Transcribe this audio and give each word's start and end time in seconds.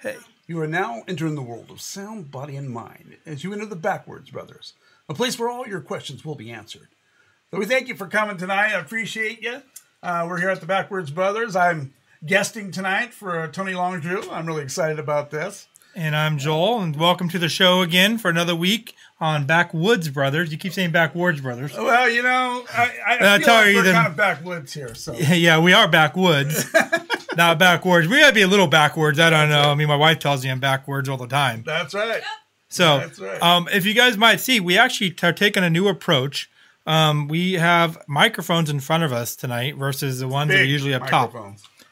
Hey, 0.00 0.16
you 0.46 0.60
are 0.60 0.66
now 0.66 1.02
entering 1.06 1.34
the 1.34 1.42
world 1.42 1.70
of 1.70 1.80
sound, 1.80 2.30
body, 2.30 2.56
and 2.56 2.70
mind 2.70 3.16
as 3.26 3.44
you 3.44 3.52
enter 3.52 3.66
the 3.66 3.76
Backwards 3.76 4.30
Brothers, 4.30 4.72
a 5.08 5.14
place 5.14 5.38
where 5.38 5.48
all 5.50 5.66
your 5.66 5.80
questions 5.80 6.24
will 6.24 6.34
be 6.34 6.50
answered. 6.50 6.88
So 7.50 7.58
we 7.58 7.66
thank 7.66 7.88
you 7.88 7.94
for 7.94 8.06
coming 8.06 8.36
tonight. 8.36 8.74
I 8.74 8.80
appreciate 8.80 9.42
you. 9.42 9.62
Uh, 10.02 10.26
we're 10.28 10.40
here 10.40 10.48
at 10.50 10.60
the 10.60 10.66
Backwards 10.66 11.10
Brothers. 11.10 11.54
I'm 11.54 11.92
guesting 12.24 12.70
tonight 12.70 13.12
for 13.12 13.46
Tony 13.48 13.74
Longdrew. 13.74 14.30
I'm 14.30 14.46
really 14.46 14.62
excited 14.62 14.98
about 14.98 15.30
this. 15.30 15.68
And 15.94 16.14
I'm 16.14 16.38
Joel, 16.38 16.80
and 16.80 16.94
welcome 16.96 17.28
to 17.30 17.38
the 17.38 17.48
show 17.48 17.82
again 17.82 18.16
for 18.16 18.30
another 18.30 18.54
week 18.54 18.94
on 19.20 19.44
Backwoods 19.44 20.08
Brothers. 20.08 20.52
You 20.52 20.56
keep 20.56 20.72
saying 20.72 20.92
Backwoods 20.92 21.40
Brothers. 21.40 21.74
Well, 21.76 22.08
you 22.08 22.22
know, 22.22 22.64
I, 22.72 22.92
I 23.06 23.18
Uh, 23.18 23.36
feel 23.38 23.46
tell 23.46 23.54
like 23.56 23.74
we're 23.74 23.82
then- 23.82 23.94
kind 23.94 24.06
of 24.06 24.16
backwoods 24.16 24.72
here. 24.72 24.94
So 24.94 25.12
yeah, 25.18 25.58
we 25.58 25.72
are 25.72 25.88
backwoods, 25.88 26.72
not 27.40 27.58
backwards. 27.58 28.06
We 28.06 28.20
gotta 28.20 28.34
be 28.34 28.42
a 28.42 28.46
little 28.46 28.66
backwards. 28.66 29.18
I 29.18 29.30
don't 29.30 29.48
know. 29.48 29.62
I 29.62 29.74
mean, 29.74 29.88
my 29.88 29.96
wife 29.96 30.18
tells 30.18 30.44
me 30.44 30.50
I'm 30.50 30.60
backwards 30.60 31.08
all 31.08 31.16
the 31.16 31.26
time. 31.26 31.62
that's 31.64 31.94
right. 31.94 32.22
So, 32.68 32.98
That's 32.98 33.18
right. 33.18 33.42
um, 33.42 33.66
if 33.72 33.84
you 33.84 33.94
guys 33.94 34.16
might 34.16 34.38
see, 34.38 34.60
we 34.60 34.78
actually 34.78 35.16
are 35.24 35.32
taking 35.32 35.64
a 35.64 35.70
new 35.70 35.88
approach. 35.88 36.48
Um, 36.86 37.26
we 37.26 37.54
have 37.54 37.98
microphones 38.06 38.70
in 38.70 38.78
front 38.78 39.02
of 39.02 39.12
us 39.12 39.34
tonight 39.34 39.74
versus 39.74 40.20
the 40.20 40.28
ones 40.28 40.50
that 40.52 40.60
are 40.60 40.64
usually 40.64 40.94
up 40.94 41.08
top. 41.08 41.34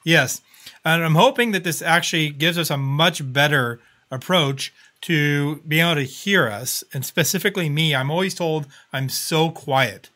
Yes. 0.05 0.41
And 0.85 1.03
I'm 1.03 1.17
hoping 1.17 1.51
that 1.53 1.65
this 1.65 1.83
actually 1.83 2.31
gives 2.31 2.59
us 2.59 2.71
a 2.71 2.77
much 2.77 3.33
better 3.33 3.81
approach 4.11 4.73
to 5.03 5.57
being 5.67 5.85
able 5.85 5.97
to 5.97 6.03
hear 6.03 6.47
us. 6.49 6.85
And 6.95 7.05
specifically 7.05 7.69
me, 7.69 7.93
I'm 7.95 8.11
always 8.11 8.35
told 8.35 8.67
I'm 8.93 9.09
so 9.09 9.51
quiet. 9.51 10.11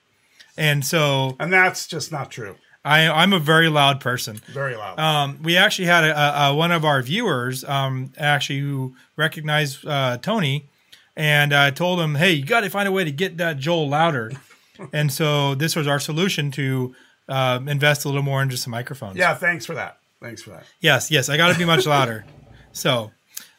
And 0.56 0.84
so 0.84 1.36
And 1.40 1.52
that's 1.52 1.88
just 1.88 2.12
not 2.12 2.30
true. 2.30 2.56
I, 2.84 3.08
I'm 3.08 3.32
a 3.32 3.38
very 3.38 3.68
loud 3.68 4.00
person. 4.00 4.40
Very 4.52 4.76
loud. 4.76 4.98
Um, 4.98 5.42
we 5.42 5.56
actually 5.56 5.86
had 5.86 6.04
a, 6.04 6.46
a, 6.46 6.54
one 6.54 6.72
of 6.72 6.84
our 6.84 7.00
viewers 7.02 7.64
um, 7.64 8.12
actually 8.18 8.58
who 8.58 8.94
recognized 9.16 9.86
uh, 9.86 10.18
Tony 10.18 10.68
and 11.16 11.52
I 11.52 11.70
told 11.70 12.00
him, 12.00 12.14
hey, 12.14 12.32
you 12.32 12.44
got 12.44 12.60
to 12.60 12.70
find 12.70 12.88
a 12.88 12.92
way 12.92 13.04
to 13.04 13.12
get 13.12 13.36
that 13.36 13.58
Joel 13.58 13.88
louder. 13.88 14.32
and 14.92 15.12
so 15.12 15.54
this 15.54 15.76
was 15.76 15.86
our 15.86 16.00
solution 16.00 16.50
to 16.52 16.94
uh, 17.28 17.60
invest 17.66 18.04
a 18.04 18.08
little 18.08 18.22
more 18.22 18.42
into 18.42 18.56
some 18.56 18.70
microphones. 18.70 19.16
yeah, 19.16 19.34
thanks 19.34 19.66
for 19.66 19.74
that. 19.74 19.98
Thanks 20.20 20.42
for 20.42 20.50
that. 20.50 20.64
Yes, 20.80 21.10
yes, 21.10 21.28
I 21.28 21.36
got 21.36 21.52
to 21.52 21.58
be 21.58 21.64
much 21.64 21.86
louder. 21.86 22.24
So, 22.74 23.12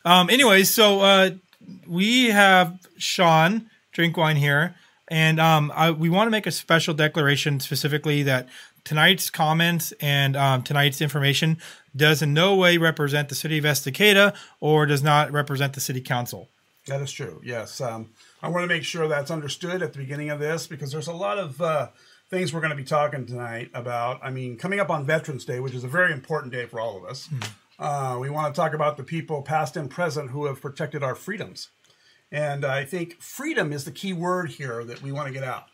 um, 0.06 0.32
anyways, 0.32 0.72
so 0.72 1.02
uh, 1.02 1.30
we 1.86 2.32
have 2.32 2.80
Sean 2.98 3.70
Drinkwine 3.96 4.38
here, 4.38 4.74
and 5.08 5.40
um, 5.40 5.72
I, 5.76 5.92
we 5.92 6.10
want 6.10 6.26
to 6.26 6.32
make 6.32 6.48
a 6.48 6.52
special 6.52 6.96
declaration 6.96 7.60
specifically 7.60 8.24
that 8.24 8.50
tonight's 8.84 9.30
comments 9.30 9.94
and 10.00 10.35
um, 10.35 10.63
tonight's 10.63 11.02
information 11.02 11.58
does 11.96 12.22
in 12.22 12.34
no 12.34 12.56
way 12.56 12.78
represent 12.78 13.30
the 13.30 13.35
city 13.35 13.58
of 13.58 13.63
Estacada 13.63 14.35
or 14.59 14.85
does 14.85 15.03
not 15.03 15.31
represent 15.31 15.74
the 15.74 15.81
city 15.81 16.02
council. 16.02 16.50
That 16.88 17.02
is 17.02 17.12
true. 17.12 17.41
Yes. 17.44 17.80
Um, 17.80 18.12
I 18.41 18.50
want 18.50 18.63
to 18.63 18.68
make 18.68 18.84
sure 18.84 19.08
that's 19.08 19.31
understood 19.31 19.81
at 19.81 19.94
the 19.94 20.00
beginning 20.00 20.30
of 20.30 20.40
this 20.40 20.68
because 20.68 20.91
there's 20.91 21.08
a 21.08 21.13
lot 21.13 21.38
of 21.38 21.62
uh, 21.62 21.90
things 22.30 22.53
we're 22.53 22.59
going 22.59 22.72
to 22.72 22.78
be 22.78 22.84
talking 22.84 23.25
tonight 23.25 23.69
about. 23.74 24.19
I 24.22 24.31
mean, 24.31 24.58
coming 24.58 24.80
up 24.80 24.90
on 24.90 25.06
Veterans 25.06 25.46
Day, 25.46 25.59
which 25.59 25.74
is 25.74 25.84
a 25.84 25.88
very 25.88 26.12
important 26.12 26.52
day 26.52 26.66
for 26.66 26.79
all 26.79 26.97
of 26.97 27.06
us, 27.06 27.29
uh, 27.79 28.18
we 28.19 28.29
want 28.29 28.53
to 28.53 28.59
talk 28.59 28.74
about 28.74 28.97
the 28.97 29.03
people, 29.03 29.41
past 29.44 29.78
and 29.78 29.90
present, 29.90 30.31
who 30.31 30.46
have 30.46 30.62
protected 30.62 31.03
our 31.03 31.16
freedoms. 31.16 31.69
And 32.31 32.66
I 32.66 32.84
think 32.84 33.22
freedom 33.22 33.72
is 33.72 33.85
the 33.85 33.91
key 33.91 34.12
word 34.12 34.50
here 34.50 34.84
that 34.84 35.02
we 35.02 35.12
want 35.12 35.28
to 35.28 35.34
get 35.34 35.44
out. 35.44 35.68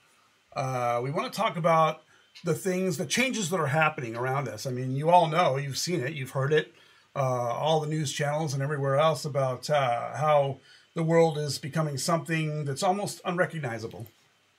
Uh, 0.55 1.00
we 1.01 1.09
want 1.09 1.31
to 1.31 1.38
talk 1.38 1.55
about 1.55 2.01
the 2.44 2.53
things, 2.53 2.97
the 2.97 3.05
changes 3.05 3.50
that 3.50 3.59
are 3.59 3.67
happening 3.67 4.16
around 4.16 4.47
us. 4.47 4.66
I 4.66 4.72
mean, 4.72 4.95
you 4.95 5.09
all 5.09 5.27
know, 5.27 5.57
you've 5.57 5.77
seen 5.77 6.01
it, 6.01 6.13
you've 6.13 6.31
heard 6.31 6.53
it, 6.53 6.73
uh, 7.16 7.19
all 7.19 7.79
the 7.79 7.88
news 7.88 8.13
channels 8.13 8.53
and 8.53 8.63
everywhere 8.63 8.95
else 8.95 9.25
about 9.25 9.69
uh, 9.69 10.16
how 10.16 10.59
the 10.95 11.03
world 11.03 11.38
is 11.38 11.57
becoming 11.57 11.97
something 11.97 12.66
that's 12.66 12.83
almost 12.83 13.22
unrecognizable 13.25 14.07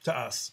to 0.05 0.17
us. 0.17 0.53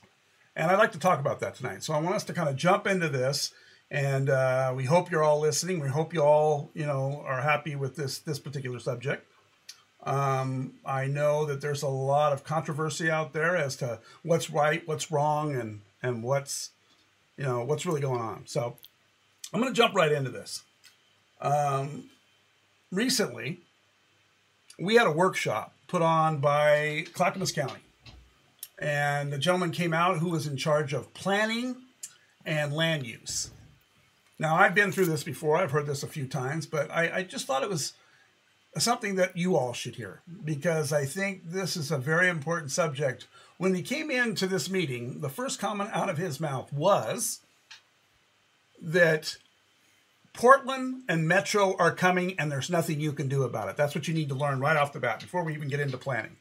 And 0.56 0.72
I'd 0.72 0.80
like 0.80 0.92
to 0.94 1.00
talk 1.00 1.20
about 1.20 1.40
that 1.42 1.56
tonight. 1.56 1.84
So 1.84 1.94
I 1.94 2.00
want 2.00 2.16
us 2.16 2.24
to 2.26 2.34
kind 2.34 2.50
of 2.50 2.56
jump 2.56 2.88
into 2.88 3.10
this, 3.10 3.54
and 3.92 4.30
uh, 4.30 4.74
we 4.76 4.86
hope 4.86 5.12
you're 5.12 5.24
all 5.24 5.40
listening. 5.40 5.80
We 5.80 5.90
hope 5.90 6.14
you 6.14 6.24
all, 6.24 6.72
you 6.74 6.86
know, 6.86 7.24
are 7.26 7.42
happy 7.42 7.76
with 7.76 7.96
this 7.96 8.18
this 8.20 8.40
particular 8.40 8.80
subject. 8.80 9.32
Um, 10.04 10.74
I 10.86 11.06
know 11.06 11.46
that 11.46 11.62
there's 11.62 11.84
a 11.84 11.88
lot 11.88 12.34
of 12.34 12.44
controversy 12.44 13.12
out 13.12 13.34
there 13.34 13.56
as 13.56 13.76
to 13.78 14.00
what's 14.24 14.50
right, 14.50 14.82
what's 14.88 15.12
wrong, 15.12 15.56
and 15.56 15.82
and 16.02 16.24
what's 16.24 16.72
you 17.38 17.44
know 17.44 17.64
what's 17.64 17.86
really 17.86 18.02
going 18.02 18.22
on. 18.22 18.44
So 18.46 18.78
I'm 19.54 19.62
going 19.62 19.74
to 19.74 19.78
jump 19.78 19.96
right 19.96 20.12
into 20.12 20.32
this. 20.32 20.64
Um, 21.40 22.10
recently, 22.92 23.60
we 24.80 24.96
had 24.96 25.08
a 25.08 25.12
workshop 25.12 25.74
put 25.88 26.02
on 26.02 26.40
by 26.40 27.06
Clackamas 27.14 27.52
County, 27.52 27.82
and 28.80 29.32
the 29.32 29.38
gentleman 29.38 29.72
came 29.72 29.94
out 29.94 30.18
who 30.18 30.30
was 30.30 30.48
in 30.48 30.58
charge 30.58 30.94
of 30.94 31.14
planning 31.14 31.76
and 32.46 32.74
land 32.74 33.06
use. 33.06 33.52
Now 34.40 34.56
I've 34.56 34.76
been 34.76 34.92
through 34.92 35.06
this 35.06 35.24
before; 35.24 35.58
I've 35.58 35.72
heard 35.72 35.88
this 35.88 36.04
a 36.04 36.08
few 36.08 36.28
times, 36.28 36.66
but 36.66 36.92
I, 36.92 37.18
I 37.18 37.24
just 37.24 37.46
thought 37.46 37.64
it 37.64 37.70
was 37.70 37.94
something 38.78 39.16
that 39.16 39.36
you 39.36 39.56
all 39.56 39.74
should 39.74 39.96
hear 39.96 40.22
because 40.44 40.94
I 40.94 41.06
think 41.06 41.50
this 41.50 41.76
is 41.76 41.92
a 41.92 41.98
very 41.98 42.28
important 42.28 42.72
subject. 42.72 43.28
When 43.58 43.74
he 43.74 43.82
came 43.82 44.12
into 44.12 44.48
this 44.48 44.70
meeting, 44.70 45.22
the 45.22 45.30
first 45.30 45.60
comment 45.60 45.90
out 45.94 46.10
of 46.10 46.18
his 46.18 46.40
mouth 46.40 46.72
was 46.72 47.42
that 48.82 49.38
Portland 50.34 51.04
and 51.10 51.28
Metro 51.28 51.76
are 51.78 51.94
coming 51.94 52.36
and 52.40 52.52
there's 52.52 52.70
nothing 52.70 53.00
you 53.00 53.12
can 53.12 53.28
do 53.28 53.44
about 53.44 53.70
it. 53.70 53.78
That's 53.78 53.96
what 53.96 54.08
you 54.08 54.14
need 54.14 54.30
to 54.30 54.36
learn 54.36 54.60
right 54.60 54.78
off 54.78 54.94
the 54.94 55.00
bat 55.00 55.20
before 55.20 55.44
we 55.44 55.54
even 55.56 55.68
get 55.68 55.80
into 55.80 55.98
planning. 55.98 56.38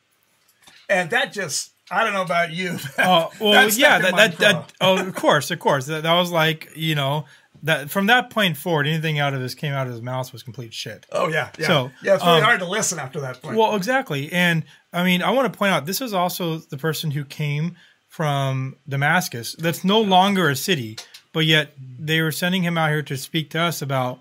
And 0.88 1.10
that 1.10 1.32
just, 1.32 1.72
I 1.91 2.04
don't 2.04 2.12
know 2.12 2.22
about 2.22 2.52
you. 2.52 2.78
Oh 2.98 3.30
well, 3.41 3.69
yeah, 3.70 3.98
that 3.98 4.16
that, 4.16 4.38
that 4.38 4.72
oh, 4.80 4.98
of 4.98 5.14
course, 5.14 5.50
of 5.50 5.58
course. 5.58 5.86
That, 5.86 6.02
that 6.02 6.14
was 6.14 6.30
like 6.30 6.70
you 6.74 6.94
know 6.94 7.26
that 7.62 7.91
from 7.91 8.06
that 8.06 8.30
point 8.30 8.56
forward, 8.56 8.86
anything 8.86 9.19
out 9.19 9.34
of 9.34 9.41
his 9.41 9.54
came 9.54 9.72
out 9.72 9.86
of 9.86 9.92
his 9.92 10.02
mouth 10.02 10.32
was 10.32 10.42
complete 10.42 10.72
shit. 10.72 11.06
Oh, 11.12 11.28
yeah. 11.28 11.50
Yeah. 11.58 11.66
So, 11.66 11.91
yeah, 12.02 12.14
it's 12.14 12.25
really 12.25 12.38
um, 12.38 12.44
hard 12.44 12.60
to 12.60 12.66
listen 12.66 12.98
after 12.98 13.20
that 13.20 13.42
point. 13.42 13.56
Well, 13.56 13.75
exactly. 13.76 14.32
And 14.32 14.64
I 14.92 15.04
mean, 15.04 15.22
I 15.22 15.30
want 15.30 15.52
to 15.52 15.56
point 15.56 15.72
out 15.72 15.86
this 15.86 16.00
is 16.00 16.14
also 16.14 16.58
the 16.58 16.78
person 16.78 17.10
who 17.10 17.25
came 17.25 17.76
from 18.08 18.76
Damascus. 18.88 19.56
That's 19.58 19.84
no 19.84 20.00
longer 20.00 20.48
a 20.48 20.56
city, 20.56 20.96
but 21.32 21.44
yet 21.44 21.72
they 21.78 22.20
were 22.20 22.32
sending 22.32 22.62
him 22.62 22.78
out 22.78 22.91
here 22.91 23.02
to 23.02 23.16
speak 23.16 23.50
to 23.50 23.60
us 23.60 23.82
about 23.82 24.20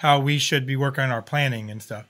how 0.00 0.18
we 0.18 0.38
should 0.38 0.64
be 0.64 0.76
working 0.76 1.04
on 1.04 1.10
our 1.10 1.20
planning 1.20 1.70
and 1.70 1.82
stuff. 1.82 2.06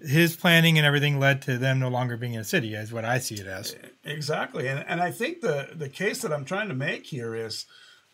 His 0.00 0.36
planning 0.36 0.78
and 0.78 0.86
everything 0.86 1.18
led 1.18 1.42
to 1.42 1.58
them 1.58 1.80
no 1.80 1.88
longer 1.88 2.16
being 2.16 2.34
in 2.34 2.40
a 2.40 2.44
city, 2.44 2.72
is 2.72 2.92
what 2.92 3.04
I 3.04 3.18
see 3.18 3.34
it 3.34 3.48
as. 3.48 3.74
Exactly. 4.04 4.68
And, 4.68 4.84
and 4.86 5.00
I 5.00 5.10
think 5.10 5.40
the, 5.40 5.70
the 5.74 5.88
case 5.88 6.22
that 6.22 6.32
I'm 6.32 6.44
trying 6.44 6.68
to 6.68 6.74
make 6.74 7.06
here 7.06 7.34
is, 7.34 7.66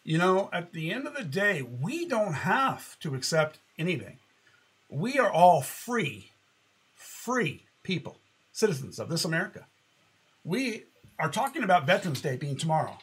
you 0.02 0.16
know, 0.16 0.48
at 0.50 0.72
the 0.72 0.90
end 0.90 1.06
of 1.06 1.14
the 1.14 1.24
day, 1.24 1.60
we 1.60 2.06
don't 2.06 2.32
have 2.32 2.98
to 3.00 3.14
accept 3.14 3.58
anything. 3.78 4.16
We 4.88 5.18
are 5.18 5.30
all 5.30 5.60
free, 5.60 6.32
free 6.94 7.66
people, 7.82 8.20
citizens 8.50 8.98
of 8.98 9.10
this 9.10 9.26
America. 9.26 9.66
We 10.42 10.84
are 11.18 11.30
talking 11.30 11.62
about 11.62 11.86
Veterans 11.86 12.22
Day 12.22 12.36
being 12.36 12.56
tomorrow, 12.56 12.96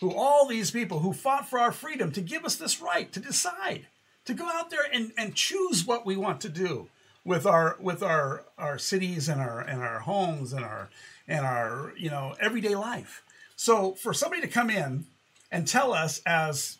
who 0.00 0.12
all 0.14 0.46
these 0.46 0.70
people 0.70 0.98
who 0.98 1.14
fought 1.14 1.48
for 1.48 1.58
our 1.58 1.72
freedom 1.72 2.12
to 2.12 2.20
give 2.20 2.44
us 2.44 2.56
this 2.56 2.82
right 2.82 3.10
to 3.14 3.20
decide, 3.20 3.86
to 4.28 4.34
go 4.34 4.46
out 4.46 4.68
there 4.68 4.86
and, 4.92 5.10
and 5.16 5.34
choose 5.34 5.86
what 5.86 6.04
we 6.04 6.14
want 6.14 6.38
to 6.42 6.50
do 6.50 6.86
with 7.24 7.46
our 7.46 7.76
with 7.80 8.02
our 8.02 8.44
our 8.58 8.76
cities 8.76 9.26
and 9.26 9.40
our 9.40 9.60
and 9.60 9.80
our 9.80 10.00
homes 10.00 10.52
and 10.52 10.66
our 10.66 10.90
and 11.26 11.46
our 11.46 11.94
you 11.96 12.10
know 12.10 12.34
everyday 12.38 12.74
life. 12.74 13.22
So 13.56 13.94
for 13.94 14.12
somebody 14.12 14.42
to 14.42 14.48
come 14.48 14.68
in 14.68 15.06
and 15.50 15.66
tell 15.66 15.94
us 15.94 16.20
as 16.26 16.76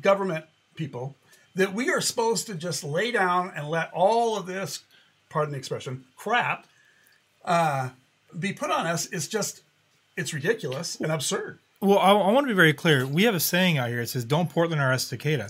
government 0.00 0.46
people 0.74 1.14
that 1.54 1.72
we 1.72 1.88
are 1.88 2.00
supposed 2.00 2.48
to 2.48 2.54
just 2.56 2.82
lay 2.82 3.12
down 3.12 3.52
and 3.54 3.68
let 3.68 3.92
all 3.92 4.36
of 4.36 4.46
this, 4.46 4.82
pardon 5.30 5.52
the 5.52 5.58
expression, 5.58 6.04
crap, 6.16 6.66
uh, 7.44 7.90
be 8.36 8.52
put 8.52 8.72
on 8.72 8.88
us 8.88 9.06
is 9.06 9.28
just 9.28 9.62
it's 10.16 10.34
ridiculous 10.34 10.96
and 10.96 11.12
absurd. 11.12 11.60
Well, 11.80 11.98
I, 11.98 12.12
I 12.12 12.32
want 12.32 12.44
to 12.44 12.48
be 12.48 12.54
very 12.54 12.72
clear. 12.72 13.06
We 13.06 13.24
have 13.24 13.34
a 13.34 13.40
saying 13.40 13.76
out 13.76 13.88
here. 13.88 14.00
It 14.00 14.08
says, 14.08 14.24
"Don't 14.24 14.48
Portland 14.48 14.80
our 14.80 14.92
Estacada." 14.92 15.46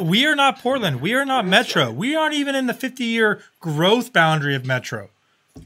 We 0.02 0.26
are 0.26 0.34
not 0.34 0.58
Portland. 0.58 1.00
We 1.00 1.14
are 1.14 1.24
not 1.24 1.46
Metro. 1.46 1.90
We 1.90 2.16
aren't 2.16 2.34
even 2.34 2.54
in 2.54 2.66
the 2.66 2.74
50-year 2.74 3.40
growth 3.60 4.12
boundary 4.12 4.54
of 4.54 4.66
Metro. 4.66 5.10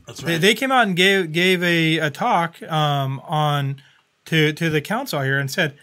That's 0.06 0.20
They, 0.20 0.38
they 0.38 0.54
came 0.54 0.70
out 0.70 0.86
and 0.86 0.96
gave 0.96 1.32
gave 1.32 1.62
a, 1.62 1.98
a 1.98 2.10
talk 2.10 2.62
um, 2.62 3.20
on 3.20 3.82
to 4.26 4.52
to 4.52 4.70
the 4.70 4.80
council 4.80 5.22
here 5.22 5.38
and 5.38 5.50
said, 5.50 5.74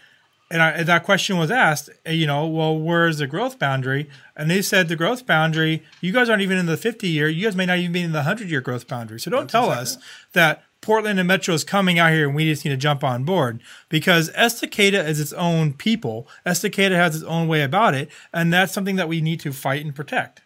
and, 0.52 0.60
I, 0.60 0.70
and 0.70 0.86
that 0.86 1.02
question 1.02 1.38
was 1.38 1.50
asked, 1.50 1.88
uh, 2.06 2.10
you 2.10 2.26
know, 2.26 2.46
well, 2.46 2.78
where's 2.78 3.18
the 3.18 3.26
growth 3.26 3.58
boundary? 3.58 4.08
And 4.36 4.50
they 4.50 4.60
said 4.60 4.88
the 4.88 4.96
growth 4.96 5.26
boundary. 5.26 5.82
You 6.00 6.12
guys 6.12 6.28
aren't 6.28 6.42
even 6.42 6.58
in 6.58 6.66
the 6.66 6.76
50 6.76 7.08
year. 7.08 7.28
You 7.28 7.44
guys 7.44 7.56
may 7.56 7.66
not 7.66 7.78
even 7.78 7.92
be 7.92 8.02
in 8.02 8.12
the 8.12 8.18
100 8.18 8.50
year 8.50 8.60
growth 8.60 8.86
boundary. 8.86 9.18
So 9.18 9.30
don't 9.30 9.48
tell 9.48 9.70
us 9.70 9.96
that 10.34 10.62
Portland 10.82 11.18
and 11.18 11.26
Metro 11.26 11.54
is 11.54 11.64
coming 11.64 11.98
out 11.98 12.12
here 12.12 12.26
and 12.26 12.36
we 12.36 12.44
just 12.44 12.64
need 12.64 12.72
to 12.72 12.76
jump 12.76 13.02
on 13.02 13.24
board 13.24 13.62
because 13.88 14.30
Estacada 14.32 15.06
is 15.08 15.18
its 15.20 15.32
own 15.32 15.72
people. 15.72 16.28
Estacada 16.44 16.96
has 16.96 17.14
its 17.16 17.24
own 17.24 17.48
way 17.48 17.62
about 17.62 17.94
it, 17.94 18.10
and 18.32 18.52
that's 18.52 18.72
something 18.72 18.96
that 18.96 19.08
we 19.08 19.20
need 19.22 19.40
to 19.40 19.52
fight 19.52 19.84
and 19.84 19.94
protect. 19.94 20.42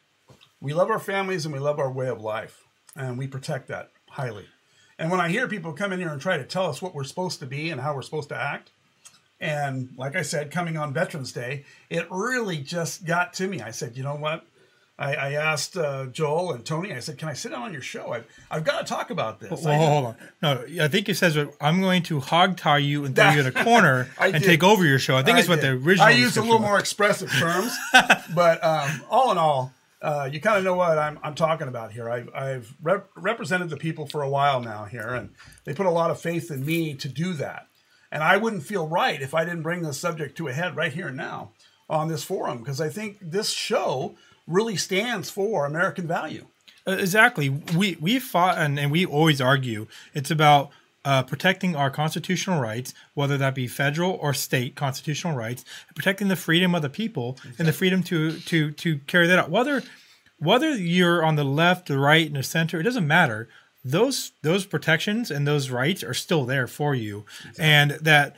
we 0.61 0.73
love 0.73 0.91
our 0.91 1.01
families 1.01 1.45
and 1.45 1.53
we 1.53 1.61
love 1.61 1.79
our 1.79 1.91
way 1.91 2.09
of 2.09 2.21
life, 2.21 2.65
and 2.95 3.19
we 3.19 3.27
protect 3.27 3.69
that 3.69 3.91
highly. 4.11 4.45
And 4.99 5.11
when 5.11 5.21
I 5.21 5.29
hear 5.29 5.49
people 5.49 5.73
come 5.73 5.93
in 5.93 6.01
here 6.01 6.09
and 6.09 6.21
try 6.21 6.37
to 6.37 6.45
tell 6.45 6.67
us 6.67 6.81
what 6.81 6.95
we're 6.95 7.05
supposed 7.05 7.41
to 7.41 7.47
be 7.47 7.71
and 7.71 7.81
how 7.81 7.95
we're 7.95 8.03
supposed 8.03 8.29
to 8.31 8.37
act, 8.41 8.71
and 9.41 9.91
like 9.99 10.17
I 10.17 10.23
said, 10.23 10.51
coming 10.51 10.77
on 10.77 10.95
Veterans 10.95 11.33
Day, 11.33 11.65
it 11.91 12.07
really 12.11 12.59
just 12.59 13.05
got 13.05 13.35
to 13.35 13.47
me. 13.49 13.61
I 13.61 13.71
said, 13.71 13.97
you 13.97 14.03
know 14.03 14.15
what? 14.15 14.47
I, 14.99 15.15
I 15.15 15.33
asked 15.33 15.77
uh, 15.77 16.07
Joel 16.07 16.53
and 16.53 16.65
Tony. 16.65 16.93
I 16.93 17.01
said, 17.01 17.19
"Can 17.19 17.29
I 17.29 17.35
sit 17.35 17.53
down 17.53 17.63
on 17.63 17.73
your 17.73 17.83
show? 17.83 18.13
I've, 18.13 18.27
I've 18.51 18.65
got 18.65 18.79
to 18.79 18.85
talk 18.85 19.11
about 19.11 19.41
this." 19.41 19.63
Well, 19.63 19.79
hold 19.79 20.05
on. 20.07 20.17
No, 20.43 20.85
I 20.85 20.89
think 20.89 21.09
it 21.09 21.17
says 21.17 21.37
I'm 21.61 21.81
going 21.81 22.03
to 22.05 22.21
hog 22.21 22.57
tie 22.57 22.79
you 22.79 23.05
and 23.05 23.15
throw 23.15 23.31
you 23.31 23.41
in 23.41 23.47
a 23.47 23.53
corner 23.65 24.09
and 24.19 24.33
did. 24.33 24.43
take 24.43 24.63
over 24.65 24.85
your 24.85 24.99
show. 24.99 25.17
I 25.17 25.23
think 25.23 25.39
it's 25.39 25.49
what 25.49 25.61
the 25.61 25.71
original. 25.71 26.07
I 26.07 26.13
used 26.13 26.37
a 26.37 26.41
little 26.41 26.57
was. 26.57 26.67
more 26.67 26.79
expressive 26.79 27.31
terms, 27.31 27.77
but 28.35 28.65
um, 28.65 29.03
all 29.11 29.31
in 29.33 29.39
all, 29.39 29.75
uh, 30.01 30.29
you 30.31 30.41
kind 30.41 30.59
of 30.59 30.65
know 30.65 30.75
what 30.75 30.99
I'm, 30.99 31.19
I'm 31.23 31.35
talking 31.35 31.69
about 31.69 31.93
here. 31.93 32.09
I've, 32.11 32.29
I've 32.35 32.75
rep- 32.83 33.11
represented 33.17 33.71
the 33.71 33.77
people 33.77 34.07
for 34.07 34.23
a 34.23 34.29
while 34.29 34.61
now 34.61 34.85
here, 34.85 35.09
and 35.09 35.31
they 35.65 35.75
put 35.75 35.87
a 35.87 35.91
lot 35.91 36.11
of 36.11 36.21
faith 36.21 36.51
in 36.51 36.65
me 36.65 36.95
to 36.95 37.09
do 37.09 37.33
that. 37.35 37.67
And 38.11 38.23
I 38.23 38.37
wouldn't 38.37 38.63
feel 38.63 38.87
right 38.87 39.21
if 39.21 39.35
I 39.35 39.45
didn't 39.45 39.63
bring 39.63 39.83
the 39.83 39.93
subject 39.93 40.37
to 40.39 40.49
a 40.49 40.53
head 40.53 40.77
right 40.77 40.93
here 40.93 41.09
and 41.09 41.17
now 41.17 41.53
on 41.89 42.09
this 42.09 42.25
forum, 42.25 42.59
because 42.59 42.81
I 42.81 42.89
think 42.89 43.19
this 43.21 43.51
show 43.51 44.17
really 44.47 44.77
stands 44.77 45.31
for 45.31 45.67
American 45.67 46.07
value. 46.07 46.47
Uh, 46.87 46.93
exactly. 46.93 47.49
We 47.49 47.97
we 48.01 48.19
fought 48.19 48.59
and, 48.59 48.79
and 48.79 48.91
we 48.91 49.05
always 49.05 49.41
argue. 49.41 49.87
It's 50.15 50.31
about 50.31 50.71
uh, 51.05 51.23
protecting 51.23 51.77
our 51.77 51.89
constitutional 51.89 52.61
rights, 52.61 52.93
whether 53.15 53.39
that 53.39 53.55
be 53.55 53.69
federal 53.69 54.13
or 54.13 54.35
state 54.35 54.75
constitutional 54.75 55.37
rights, 55.37 55.65
protecting 55.95 56.29
the 56.29 56.37
freedom 56.37 56.75
of 56.75 56.83
the 56.83 56.91
people 56.91 57.39
and 57.59 57.69
the 57.69 57.73
freedom 57.73 58.03
to 58.05 58.39
to 58.41 58.73
to 58.73 58.99
carry 59.07 59.27
that 59.27 59.39
out. 59.39 59.51
Whether 59.51 59.83
whether 60.39 60.71
you're 60.71 61.25
on 61.25 61.37
the 61.37 61.45
left, 61.45 61.87
the 61.87 61.99
right, 61.99 62.27
and 62.27 62.37
the 62.37 62.43
center, 62.43 62.81
it 62.81 62.83
doesn't 62.83 63.07
matter. 63.07 63.49
Those 63.85 64.33
those 64.43 64.67
protections 64.67 65.31
and 65.31 65.47
those 65.47 65.71
rights 65.71 66.03
are 66.03 66.15
still 66.15 66.45
there 66.45 66.67
for 66.67 66.95
you, 66.95 67.25
and 67.59 67.93
that 67.93 68.35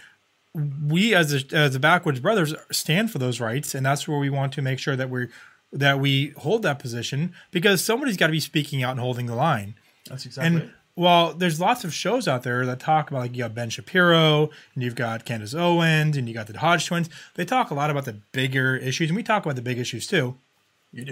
we 0.87 1.15
as 1.15 1.33
a, 1.33 1.57
as 1.57 1.73
the 1.73 1.79
backwoods 1.79 2.21
brothers 2.21 2.55
stand 2.71 3.11
for 3.11 3.19
those 3.19 3.41
rights, 3.41 3.75
and 3.75 3.85
that's 3.85 4.07
where 4.07 4.19
we 4.19 4.31
want 4.31 4.53
to 4.55 4.63
make 4.63 4.79
sure 4.79 4.97
that 4.97 5.09
we're 5.09 5.31
that 5.73 6.00
we 6.00 6.32
hold 6.38 6.62
that 6.62 6.79
position 6.79 7.35
because 7.50 7.85
somebody's 7.85 8.17
got 8.17 8.26
to 8.26 8.32
be 8.32 8.41
speaking 8.41 8.82
out 8.82 8.93
and 8.93 9.00
holding 9.00 9.26
the 9.26 9.35
line. 9.35 9.75
That's 10.09 10.25
exactly 10.26 10.62
And 10.62 10.73
while 10.94 11.32
there's 11.32 11.61
lots 11.61 11.85
of 11.85 11.94
shows 11.94 12.26
out 12.26 12.43
there 12.43 12.67
that 12.67 12.81
talk 12.81 13.11
about 13.11 13.20
like 13.20 13.32
you 13.32 13.38
got 13.38 13.55
Ben 13.55 13.70
Shapiro 13.70 14.50
and 14.75 14.82
you've 14.82 14.97
got 14.97 15.25
Candace 15.25 15.55
Owens 15.55 16.17
and 16.17 16.26
you 16.26 16.35
got 16.35 16.49
the 16.49 16.59
Hodge 16.59 16.87
twins, 16.87 17.09
they 17.35 17.44
talk 17.44 17.70
a 17.70 17.75
lot 17.75 17.91
about 17.91 18.05
the 18.05 18.15
bigger 18.32 18.76
issues, 18.76 19.09
and 19.09 19.17
we 19.17 19.23
talk 19.23 19.44
about 19.44 19.55
the 19.55 19.62
big 19.62 19.79
issues 19.79 20.06
too 20.09 20.37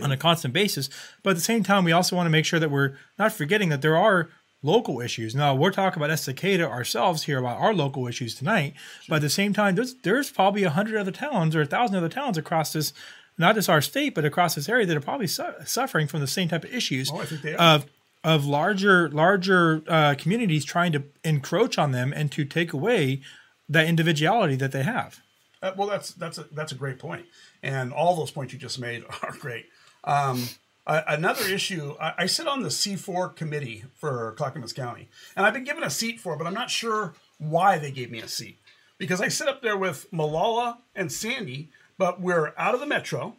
on 0.03 0.11
a 0.11 0.17
constant 0.17 0.53
basis. 0.53 0.89
But 1.23 1.31
at 1.31 1.37
the 1.37 1.43
same 1.43 1.63
time, 1.63 1.85
we 1.85 1.93
also 1.93 2.17
want 2.17 2.27
to 2.27 2.31
make 2.31 2.45
sure 2.45 2.59
that 2.59 2.71
we're 2.71 2.95
not 3.19 3.33
forgetting 3.33 3.69
that 3.69 3.83
there 3.83 3.97
are 3.97 4.29
local 4.63 5.01
issues. 5.01 5.35
Now 5.35 5.55
we're 5.55 5.71
talking 5.71 6.03
about 6.03 6.13
Estacada 6.13 6.69
ourselves 6.69 7.25
here 7.25 7.39
about 7.39 7.61
our 7.61 7.73
local 7.73 8.09
issues 8.09 8.35
tonight, 8.35 8.75
but 9.09 9.17
at 9.17 9.23
the 9.23 9.31
same 9.31 9.53
time, 9.53 9.77
there's 9.77 9.95
there's 10.03 10.31
probably 10.31 10.65
a 10.65 10.71
hundred 10.71 10.99
other 10.99 11.13
towns 11.13 11.55
or 11.55 11.61
a 11.61 11.67
thousand 11.67 11.97
other 11.97 12.09
towns 12.09 12.37
across 12.37 12.73
this, 12.73 12.93
not 13.39 13.55
just 13.55 13.69
our 13.69 13.81
state, 13.81 14.15
but 14.15 14.25
across 14.25 14.55
this 14.55 14.69
area 14.69 14.87
that 14.87 14.97
are 14.97 15.01
probably 15.01 15.27
su- 15.27 15.53
suffering 15.65 16.07
from 16.07 16.21
the 16.21 16.27
same 16.27 16.49
type 16.49 16.65
of 16.65 16.73
issues 16.73 17.11
Oh, 17.13 17.21
I 17.21 17.27
think 17.27 17.43
they 17.43 17.55
are. 17.55 17.61
of 17.77 17.87
of 18.25 18.45
larger 18.45 19.09
larger 19.11 19.83
uh, 19.87 20.15
communities 20.19 20.65
trying 20.65 20.91
to 20.93 21.05
encroach 21.23 21.79
on 21.79 21.93
them 21.93 22.13
and 22.13 22.33
to 22.33 22.45
take 22.45 22.73
away 22.73 23.21
that 23.69 23.87
individuality 23.87 24.57
that 24.57 24.73
they 24.73 24.83
have. 24.83 25.21
Uh, 25.63 25.73
well, 25.77 25.87
that's 25.89 26.11
that's 26.15 26.39
a 26.39 26.45
that's 26.53 26.73
a 26.73 26.75
great 26.75 26.99
point, 26.99 27.27
and 27.63 27.93
all 27.93 28.17
those 28.17 28.31
points 28.31 28.53
you 28.53 28.59
just 28.59 28.79
made 28.79 29.05
are 29.23 29.33
great. 29.39 29.67
Um, 30.05 30.49
a- 30.87 31.05
another 31.09 31.45
issue, 31.47 31.95
I, 32.01 32.15
I 32.19 32.27
sit 32.27 32.47
on 32.47 32.63
the 32.63 32.69
C4 32.69 33.35
committee 33.35 33.85
for 33.95 34.33
Clackamas 34.37 34.73
County, 34.73 35.09
and 35.37 35.45
I've 35.47 35.55
been 35.55 35.65
given 35.65 35.83
a 35.83 35.91
seat 35.91 36.21
for, 36.21 36.35
it, 36.35 36.39
but 36.39 36.47
I'm 36.47 36.55
not 36.55 36.71
sure 36.71 37.15
why 37.39 37.79
they 37.79 37.91
gave 37.91 38.11
me 38.11 38.21
a 38.21 38.29
seat 38.29 38.59
because 38.99 39.21
I 39.21 39.29
sit 39.29 39.49
up 39.49 39.63
there 39.63 39.77
with 39.77 40.07
Molalla 40.13 40.79
and 40.95 41.11
Sandy, 41.13 41.71
but 41.99 42.21
we're 42.21 42.53
out 42.57 42.75
of 42.75 42.81
the 42.81 42.87
metro. 42.87 43.35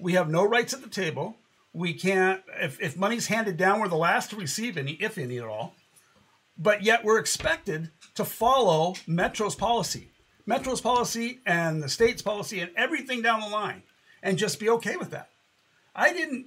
We 0.00 0.12
have 0.12 0.28
no 0.28 0.44
rights 0.44 0.74
at 0.74 0.82
the 0.82 0.88
table. 0.88 1.36
We 1.72 1.92
can't 1.92 2.42
if, 2.60 2.80
if 2.80 2.96
money's 2.96 3.26
handed 3.26 3.56
down, 3.56 3.80
we're 3.80 3.88
the 3.88 3.96
last 3.96 4.30
to 4.30 4.36
receive 4.36 4.76
any, 4.76 4.92
if 4.92 5.18
any 5.18 5.38
at 5.38 5.44
all 5.44 5.74
but 6.58 6.82
yet 6.82 7.04
we're 7.04 7.18
expected 7.18 7.90
to 8.14 8.24
follow 8.24 8.94
Metro's 9.06 9.54
policy, 9.54 10.08
Metro's 10.46 10.80
policy 10.80 11.40
and 11.44 11.82
the 11.82 11.88
state's 11.88 12.22
policy 12.22 12.60
and 12.60 12.70
everything 12.76 13.22
down 13.22 13.40
the 13.40 13.48
line, 13.48 13.82
and 14.22 14.38
just 14.38 14.60
be 14.60 14.70
okay 14.70 14.96
with 14.96 15.10
that. 15.10 15.30
I 15.94 16.12
didn't 16.12 16.46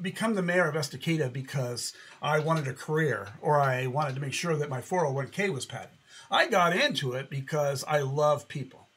become 0.00 0.34
the 0.34 0.42
mayor 0.42 0.68
of 0.68 0.74
Estacada 0.74 1.32
because 1.32 1.94
I 2.20 2.38
wanted 2.40 2.68
a 2.68 2.74
career 2.74 3.28
or 3.40 3.58
I 3.60 3.86
wanted 3.86 4.14
to 4.16 4.20
make 4.20 4.34
sure 4.34 4.56
that 4.56 4.68
my 4.68 4.80
401k 4.80 5.52
was 5.52 5.64
padded. 5.64 5.90
I 6.30 6.48
got 6.48 6.76
into 6.76 7.12
it 7.12 7.30
because 7.30 7.84
I 7.84 8.00
love 8.00 8.48
people. 8.48 8.88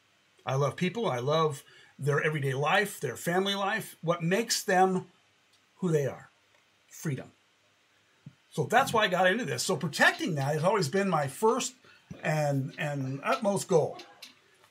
I 0.44 0.56
love 0.56 0.76
people. 0.76 1.08
I 1.08 1.18
love 1.18 1.62
their 2.00 2.22
everyday 2.22 2.54
life, 2.54 2.98
their 2.98 3.16
family 3.16 3.54
life, 3.54 3.94
what 4.00 4.22
makes 4.22 4.62
them 4.62 5.06
who 5.76 5.92
they 5.92 6.06
are 6.06 6.30
freedom. 6.88 7.30
So 8.50 8.64
that's 8.64 8.92
why 8.92 9.04
I 9.04 9.08
got 9.08 9.26
into 9.26 9.44
this. 9.44 9.62
So 9.62 9.76
protecting 9.76 10.34
that 10.34 10.54
has 10.54 10.64
always 10.64 10.88
been 10.88 11.08
my 11.08 11.28
first 11.28 11.74
and 12.22 12.72
and 12.78 13.20
utmost 13.22 13.68
goal. 13.68 13.98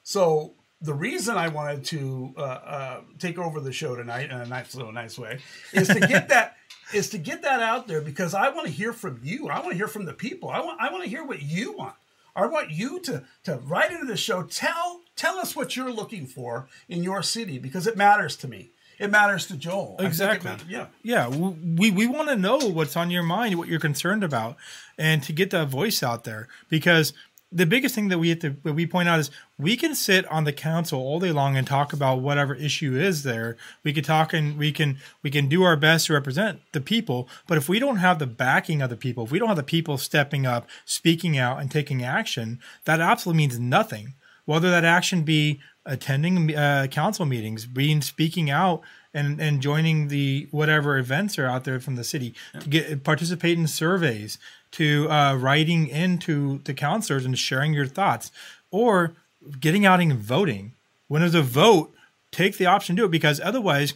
So 0.04 0.54
the 0.82 0.94
reason 0.94 1.38
I 1.38 1.48
wanted 1.48 1.86
to 1.86 2.34
uh, 2.38 2.42
uh, 2.42 3.02
take 3.20 3.38
over 3.38 3.60
the 3.60 3.72
show 3.72 3.96
tonight 3.96 4.32
in 4.32 4.38
a 4.38 4.46
nice 4.46 4.76
little 4.76 4.92
nice 4.92 5.18
way 5.18 5.40
is 5.74 5.88
to 5.88 6.00
get 6.00 6.30
that 6.30 6.58
is 6.94 7.10
to 7.12 7.18
get 7.18 7.44
that 7.44 7.62
out 7.62 7.88
there 7.88 8.02
because 8.02 8.34
I 8.34 8.50
want 8.50 8.68
to 8.68 8.74
hear 8.74 8.92
from 8.92 9.22
you. 9.24 9.48
I 9.50 9.60
want 9.60 9.72
to 9.72 9.78
hear 9.78 9.88
from 9.88 10.06
the 10.06 10.14
people. 10.14 10.50
I 10.50 10.60
want 10.60 10.82
I 10.82 10.92
want 10.92 11.04
to 11.04 11.10
hear 11.10 11.24
what 11.24 11.42
you 11.42 11.74
want. 11.74 11.96
I 12.36 12.48
want 12.48 12.72
you 12.72 13.00
to 13.02 13.24
to 13.46 13.58
write 13.58 13.92
into 13.92 14.06
the 14.06 14.18
show. 14.18 14.44
Tell 14.44 15.02
tell 15.20 15.38
us 15.38 15.56
what 15.56 15.76
you're 15.76 15.92
looking 15.92 16.26
for 16.26 16.68
in 16.88 17.04
your 17.04 17.22
city 17.22 17.60
because 17.60 17.86
it 17.88 17.96
matters 17.98 18.36
to 18.38 18.48
me. 18.48 18.72
It 18.98 19.10
matters 19.12 19.48
to 19.48 19.56
Joel. 19.56 19.96
I 20.00 20.04
think 20.04 20.08
it 20.08 20.08
Exactly. 20.08 20.50
matters- 20.52 20.68
yeah. 20.70 20.86
Yeah, 21.04 21.28
we 21.30 21.90
we 21.92 22.06
want 22.08 22.28
to 22.30 22.36
know 22.36 22.58
what's 22.58 22.98
on 22.98 23.10
your 23.12 23.24
mind, 23.24 23.56
what 23.58 23.68
you're 23.70 23.80
concerned 23.80 24.24
about, 24.24 24.58
and 24.98 25.24
to 25.24 25.32
get 25.34 25.50
that 25.52 25.68
voice 25.70 26.04
out 26.04 26.24
there. 26.26 26.48
Because 26.70 27.14
the 27.52 27.66
biggest 27.66 27.96
thing 27.96 28.10
that 28.10 28.20
we 28.20 28.30
have 28.30 28.40
to 28.40 28.50
that 28.66 28.74
we 28.74 28.86
point 28.86 29.08
out 29.10 29.20
is 29.20 29.32
we 29.58 29.76
can 29.78 29.96
sit 29.96 30.24
on 30.28 30.44
the 30.44 30.54
council 30.54 31.00
all 31.00 31.20
day 31.20 31.32
long 31.32 31.56
and 31.58 31.66
talk 31.66 31.94
about 31.94 32.20
whatever 32.20 32.54
issue 32.54 32.94
is 32.96 33.24
there. 33.24 33.56
We 33.84 33.94
can 33.94 34.04
talk 34.04 34.34
and 34.34 34.58
we 34.58 34.72
can 34.74 34.98
we 35.24 35.32
can 35.32 35.48
do 35.50 35.64
our 35.64 35.78
best 35.78 36.08
to 36.08 36.14
represent 36.14 36.60
the 36.74 36.82
people. 36.82 37.28
But 37.48 37.58
if 37.58 37.70
we 37.70 37.80
don't 37.80 37.98
have 37.98 38.20
the 38.20 38.28
backing 38.28 38.82
of 38.82 38.90
the 38.90 38.98
people, 39.06 39.24
if 39.24 39.32
we 39.32 39.40
don't 39.40 39.48
have 39.48 39.64
the 39.66 39.74
people 39.78 39.98
stepping 39.98 40.46
up, 40.46 40.68
speaking 40.86 41.38
out, 41.38 41.60
and 41.62 41.72
taking 41.72 42.04
action, 42.04 42.60
that 42.84 43.00
absolutely 43.00 43.38
means 43.44 43.58
nothing 43.60 44.14
whether 44.46 44.70
that 44.70 44.86
action 44.86 45.24
be 45.24 45.60
attending 45.86 46.56
uh, 46.56 46.88
council 46.92 47.26
meetings, 47.26 47.66
being 47.66 48.02
speaking 48.02 48.50
out 48.50 48.82
and 49.14 49.40
and 49.42 49.62
joining 49.62 50.08
the 50.08 50.48
whatever 50.52 50.98
events 50.98 51.40
are 51.40 51.48
out 51.48 51.64
there 51.64 51.80
from 51.80 51.96
the 51.96 52.04
city 52.04 52.34
to 52.60 52.70
get 52.70 53.04
participate 53.04 53.58
in 53.58 53.68
surveys, 53.68 54.38
to 54.72 55.10
uh, 55.10 55.36
writing 55.36 55.88
into 55.88 56.60
the 56.66 56.74
councilors 56.74 57.26
and 57.26 57.38
sharing 57.38 57.74
your 57.74 57.88
thoughts, 57.88 58.32
or 58.72 59.14
getting 59.60 59.86
out 59.86 60.00
and 60.00 60.14
voting. 60.14 60.74
When 61.08 61.22
there's 61.22 61.34
a 61.34 61.42
vote, 61.42 61.92
take 62.32 62.58
the 62.58 62.68
option 62.68 62.96
to 62.96 63.02
do 63.02 63.06
it 63.06 63.12
because 63.12 63.40
otherwise, 63.40 63.96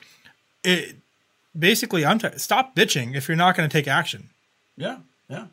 it 0.64 0.96
basically 1.58 2.06
I'm 2.06 2.18
t- 2.18 2.38
stop 2.38 2.76
bitching 2.76 3.16
if 3.16 3.28
you're 3.28 3.38
not 3.38 3.56
going 3.56 3.70
to 3.70 3.74
take 3.74 3.88
action 3.88 4.30
Yeah. 4.76 4.98
Yeah. 5.30 5.46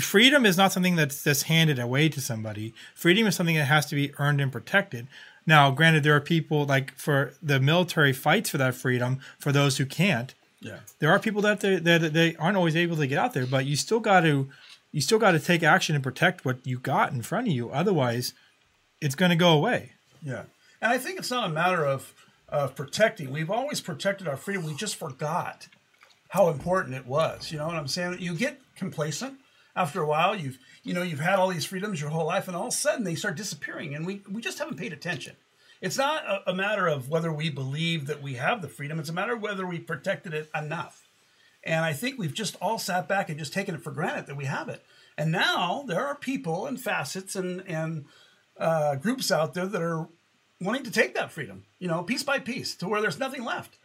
Freedom 0.00 0.46
is 0.46 0.56
not 0.56 0.72
something 0.72 0.96
that's 0.96 1.24
just 1.24 1.44
handed 1.44 1.78
away 1.78 2.08
to 2.08 2.20
somebody. 2.20 2.74
Freedom 2.94 3.26
is 3.26 3.34
something 3.34 3.56
that 3.56 3.66
has 3.66 3.86
to 3.86 3.94
be 3.94 4.12
earned 4.18 4.40
and 4.40 4.52
protected. 4.52 5.06
Now, 5.46 5.70
granted, 5.70 6.02
there 6.02 6.16
are 6.16 6.20
people 6.20 6.64
like 6.64 6.96
for 6.96 7.34
the 7.42 7.60
military 7.60 8.12
fights 8.12 8.50
for 8.50 8.58
that 8.58 8.74
freedom 8.74 9.20
for 9.38 9.52
those 9.52 9.76
who 9.76 9.86
can't. 9.86 10.34
Yeah. 10.60 10.78
There 10.98 11.10
are 11.10 11.18
people 11.18 11.42
that 11.42 11.60
they, 11.60 11.76
that 11.76 12.12
they 12.14 12.34
aren't 12.36 12.56
always 12.56 12.76
able 12.76 12.96
to 12.96 13.06
get 13.06 13.18
out 13.18 13.34
there, 13.34 13.46
but 13.46 13.66
you 13.66 13.76
still 13.76 14.00
got 14.00 14.20
to 14.20 14.48
you 14.92 15.00
still 15.00 15.18
got 15.18 15.32
to 15.32 15.40
take 15.40 15.62
action 15.62 15.94
and 15.94 16.04
protect 16.04 16.44
what 16.44 16.64
you 16.66 16.78
got 16.78 17.12
in 17.12 17.20
front 17.20 17.48
of 17.48 17.52
you. 17.52 17.68
Otherwise, 17.70 18.32
it's 19.00 19.16
going 19.16 19.30
to 19.30 19.36
go 19.36 19.52
away. 19.52 19.92
Yeah. 20.22 20.44
And 20.80 20.92
I 20.92 20.98
think 20.98 21.18
it's 21.18 21.30
not 21.30 21.50
a 21.50 21.52
matter 21.52 21.84
of 21.84 22.14
of 22.48 22.74
protecting. 22.74 23.30
We've 23.30 23.50
always 23.50 23.80
protected 23.80 24.28
our 24.28 24.36
freedom. 24.36 24.64
We 24.64 24.74
just 24.74 24.96
forgot 24.96 25.68
how 26.30 26.48
important 26.48 26.94
it 26.94 27.06
was. 27.06 27.52
You 27.52 27.58
know 27.58 27.66
what 27.66 27.76
I'm 27.76 27.88
saying? 27.88 28.16
You 28.20 28.34
get 28.34 28.60
complacent 28.76 29.38
after 29.76 30.02
a 30.02 30.06
while. 30.06 30.36
You've 30.36 30.58
you 30.82 30.94
know 30.94 31.02
you've 31.02 31.20
had 31.20 31.38
all 31.38 31.48
these 31.48 31.64
freedoms 31.64 32.00
your 32.00 32.10
whole 32.10 32.26
life, 32.26 32.48
and 32.48 32.56
all 32.56 32.68
of 32.68 32.74
a 32.74 32.76
sudden 32.76 33.04
they 33.04 33.14
start 33.14 33.36
disappearing, 33.36 33.94
and 33.94 34.06
we 34.06 34.22
we 34.30 34.40
just 34.40 34.58
haven't 34.58 34.76
paid 34.76 34.92
attention. 34.92 35.36
It's 35.80 35.98
not 35.98 36.24
a, 36.24 36.50
a 36.50 36.54
matter 36.54 36.86
of 36.86 37.08
whether 37.08 37.32
we 37.32 37.50
believe 37.50 38.06
that 38.06 38.22
we 38.22 38.34
have 38.34 38.62
the 38.62 38.68
freedom. 38.68 38.98
It's 38.98 39.10
a 39.10 39.14
matter 39.14 39.34
of 39.34 39.42
whether 39.42 39.66
we 39.66 39.78
protected 39.78 40.32
it 40.32 40.50
enough. 40.54 41.08
And 41.62 41.84
I 41.84 41.92
think 41.92 42.18
we've 42.18 42.34
just 42.34 42.56
all 42.60 42.78
sat 42.78 43.08
back 43.08 43.28
and 43.28 43.38
just 43.38 43.52
taken 43.52 43.74
it 43.74 43.82
for 43.82 43.90
granted 43.90 44.26
that 44.26 44.36
we 44.36 44.44
have 44.44 44.68
it. 44.68 44.84
And 45.16 45.32
now 45.32 45.84
there 45.86 46.06
are 46.06 46.14
people 46.14 46.66
and 46.66 46.80
facets 46.80 47.36
and 47.36 47.62
and 47.66 48.06
uh, 48.58 48.96
groups 48.96 49.30
out 49.30 49.54
there 49.54 49.66
that 49.66 49.82
are 49.82 50.08
wanting 50.60 50.84
to 50.84 50.90
take 50.90 51.14
that 51.14 51.32
freedom, 51.32 51.64
you 51.78 51.88
know, 51.88 52.02
piece 52.02 52.22
by 52.22 52.38
piece, 52.38 52.74
to 52.76 52.88
where 52.88 53.00
there's 53.00 53.18
nothing 53.18 53.44
left. 53.44 53.78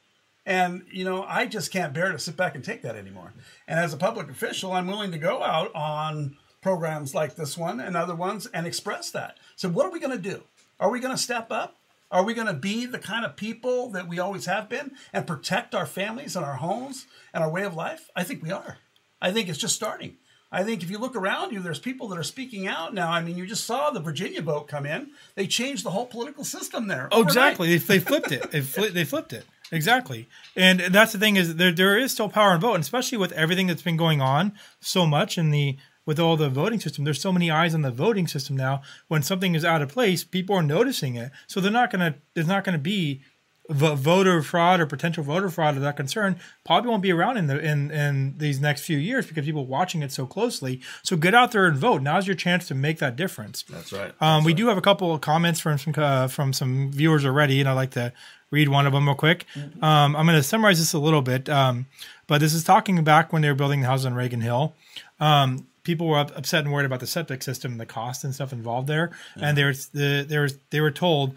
And, 0.50 0.84
you 0.92 1.06
know, 1.06 1.24
I 1.28 1.46
just 1.46 1.72
can't 1.72 1.94
bear 1.94 2.12
to 2.12 2.18
sit 2.18 2.36
back 2.36 2.56
and 2.56 2.64
take 2.64 2.82
that 2.82 2.96
anymore. 2.96 3.34
And 3.68 3.80
as 3.80 3.94
a 3.94 3.98
public 3.98 4.32
official, 4.32 4.74
I'm 4.74 4.88
willing 4.88 5.12
to 5.12 5.20
go 5.20 5.44
out 5.44 5.74
on 5.76 6.38
programs 6.60 7.14
like 7.14 7.36
this 7.36 7.56
one 7.56 7.80
and 7.80 7.96
other 7.96 8.16
ones 8.16 8.48
and 8.48 8.66
express 8.66 9.12
that. 9.12 9.38
So, 9.56 9.70
what 9.70 9.86
are 9.86 9.92
we 9.92 10.00
going 10.00 10.20
to 10.20 10.30
do? 10.30 10.42
Are 10.80 10.90
we 10.90 11.00
going 11.00 11.16
to 11.16 11.22
step 11.22 11.52
up? 11.52 11.76
Are 12.10 12.24
we 12.24 12.34
going 12.34 12.48
to 12.48 12.54
be 12.54 12.88
the 12.88 12.98
kind 12.98 13.26
of 13.26 13.36
people 13.36 13.92
that 13.92 14.08
we 14.08 14.18
always 14.18 14.48
have 14.48 14.68
been 14.68 14.94
and 15.14 15.28
protect 15.28 15.76
our 15.76 15.86
families 15.86 16.36
and 16.36 16.44
our 16.44 16.56
homes 16.56 17.06
and 17.32 17.44
our 17.44 17.50
way 17.52 17.62
of 17.62 17.76
life? 17.76 18.10
I 18.16 18.24
think 18.24 18.42
we 18.42 18.50
are. 18.50 18.80
I 19.22 19.32
think 19.32 19.50
it's 19.50 19.60
just 19.60 19.76
starting. 19.76 20.18
I 20.52 20.64
think 20.64 20.82
if 20.82 20.90
you 20.90 20.98
look 20.98 21.16
around 21.16 21.54
you, 21.54 21.60
there's 21.60 21.78
people 21.78 22.08
that 22.08 22.18
are 22.18 22.24
speaking 22.24 22.66
out 22.66 22.96
now. 22.96 23.12
I 23.12 23.22
mean, 23.22 23.38
you 23.38 23.46
just 23.46 23.66
saw 23.66 23.92
the 23.92 24.00
Virginia 24.00 24.42
vote 24.42 24.68
come 24.68 24.88
in. 24.88 25.12
They 25.36 25.46
changed 25.46 25.86
the 25.86 25.92
whole 25.92 26.08
political 26.08 26.44
system 26.44 26.88
there. 26.88 27.08
Oh, 27.12 27.22
exactly. 27.22 27.78
They, 27.78 27.78
they 27.78 28.00
flipped 28.00 28.32
it. 28.32 28.50
They, 28.50 28.62
flipped, 28.62 28.96
they 28.96 29.06
flipped 29.06 29.34
it. 29.34 29.46
Exactly. 29.72 30.28
And 30.56 30.80
that's 30.80 31.12
the 31.12 31.20
thing 31.20 31.36
is 31.36 31.56
there 31.56 31.72
there 31.72 31.98
is 31.98 32.12
still 32.12 32.30
power 32.30 32.54
in 32.56 32.62
vote, 32.62 32.76
and 32.76 32.84
especially 32.84 33.18
with 33.18 33.32
everything 33.34 33.68
that's 33.68 33.82
been 33.82 33.98
going 33.98 34.22
on 34.22 34.54
so 34.80 35.06
much 35.06 35.38
in 35.38 35.52
the 35.52 35.78
with 36.06 36.20
all 36.20 36.36
the 36.36 36.50
voting 36.50 36.80
system. 36.80 37.04
There's 37.04 37.22
so 37.22 37.32
many 37.32 37.52
eyes 37.52 37.76
on 37.76 37.84
the 37.84 37.92
voting 37.92 38.28
system 38.28 38.58
now. 38.58 38.82
When 39.10 39.22
something 39.22 39.54
is 39.54 39.64
out 39.64 39.82
of 39.82 39.90
place, 39.90 40.24
people 40.24 40.56
are 40.56 40.64
noticing 40.64 41.16
it. 41.16 41.32
So 41.48 41.60
they're 41.60 41.72
not 41.72 41.92
gonna 41.92 42.16
there's 42.34 42.48
not 42.48 42.64
gonna 42.64 42.80
be 42.80 43.22
voter 43.70 44.42
fraud 44.42 44.80
or 44.80 44.88
potential 44.88 45.24
voter 45.24 45.50
fraud 45.50 45.76
of 45.76 45.82
that 45.84 45.96
concern 45.96 46.40
probably 46.66 46.90
won't 46.90 47.04
be 47.04 47.12
around 47.12 47.38
in 47.38 47.46
the 47.46 47.60
in 47.60 47.92
in 47.92 48.34
these 48.38 48.60
next 48.60 48.82
few 48.82 48.98
years 48.98 49.28
because 49.28 49.46
people 49.46 49.68
watching 49.68 50.02
it 50.02 50.12
so 50.12 50.26
closely. 50.26 50.82
So 51.04 51.16
get 51.16 51.36
out 51.36 51.52
there 51.52 51.68
and 51.68 51.78
vote. 51.78 52.02
Now's 52.02 52.26
your 52.26 52.36
chance 52.36 52.68
to 52.70 52.76
make 52.76 52.98
that 53.00 53.16
difference. 53.16 53.64
That's 53.70 53.94
right. 53.94 54.10
Um, 54.10 54.16
That's 54.20 54.46
we 54.46 54.52
right. 54.54 54.58
do 54.58 54.68
have 54.70 54.78
a 54.78 54.82
couple 54.82 55.14
of 55.14 55.22
comments 55.22 55.60
from 55.60 55.78
some 55.78 55.94
uh, 55.96 56.28
from 56.28 56.54
some 56.54 56.92
viewers 56.92 57.26
already, 57.26 57.60
and 57.60 57.70
I'd 57.70 57.74
like 57.74 57.92
to 57.92 58.12
read 58.52 58.70
one 58.70 58.86
of 58.86 58.94
them 58.94 59.08
real 59.08 59.16
quick. 59.16 59.46
Mm-hmm. 59.56 59.84
Um, 59.84 60.16
I'm 60.16 60.26
going 60.26 60.38
to 60.38 60.44
summarize 60.44 60.80
this 60.80 60.94
a 60.94 61.00
little 61.00 61.22
bit, 61.22 61.50
um, 61.50 61.86
but 62.28 62.42
this 62.42 62.54
is 62.54 62.64
talking 62.64 63.04
back 63.04 63.32
when 63.32 63.42
they 63.42 63.48
were 63.48 63.56
building 63.56 63.82
the 63.82 63.88
house 63.88 64.06
on 64.06 64.14
Reagan 64.14 64.42
Hill. 64.42 64.76
Um, 65.20 65.68
people 65.84 66.08
were 66.08 66.18
up, 66.18 66.36
upset 66.38 66.64
and 66.64 66.74
worried 66.74 66.86
about 66.86 67.00
the 67.00 67.08
septic 67.08 67.44
system, 67.44 67.72
and 67.72 67.82
the 67.82 67.86
cost 67.86 68.24
and 68.24 68.34
stuff 68.34 68.54
involved 68.54 68.88
there, 68.88 69.12
and 69.36 69.58
they 69.58 69.64
were 69.64 69.74
the, 69.74 70.26
they 70.28 70.38
were 70.38 70.50
they 70.70 70.82
were 70.82 70.92
told 70.92 71.36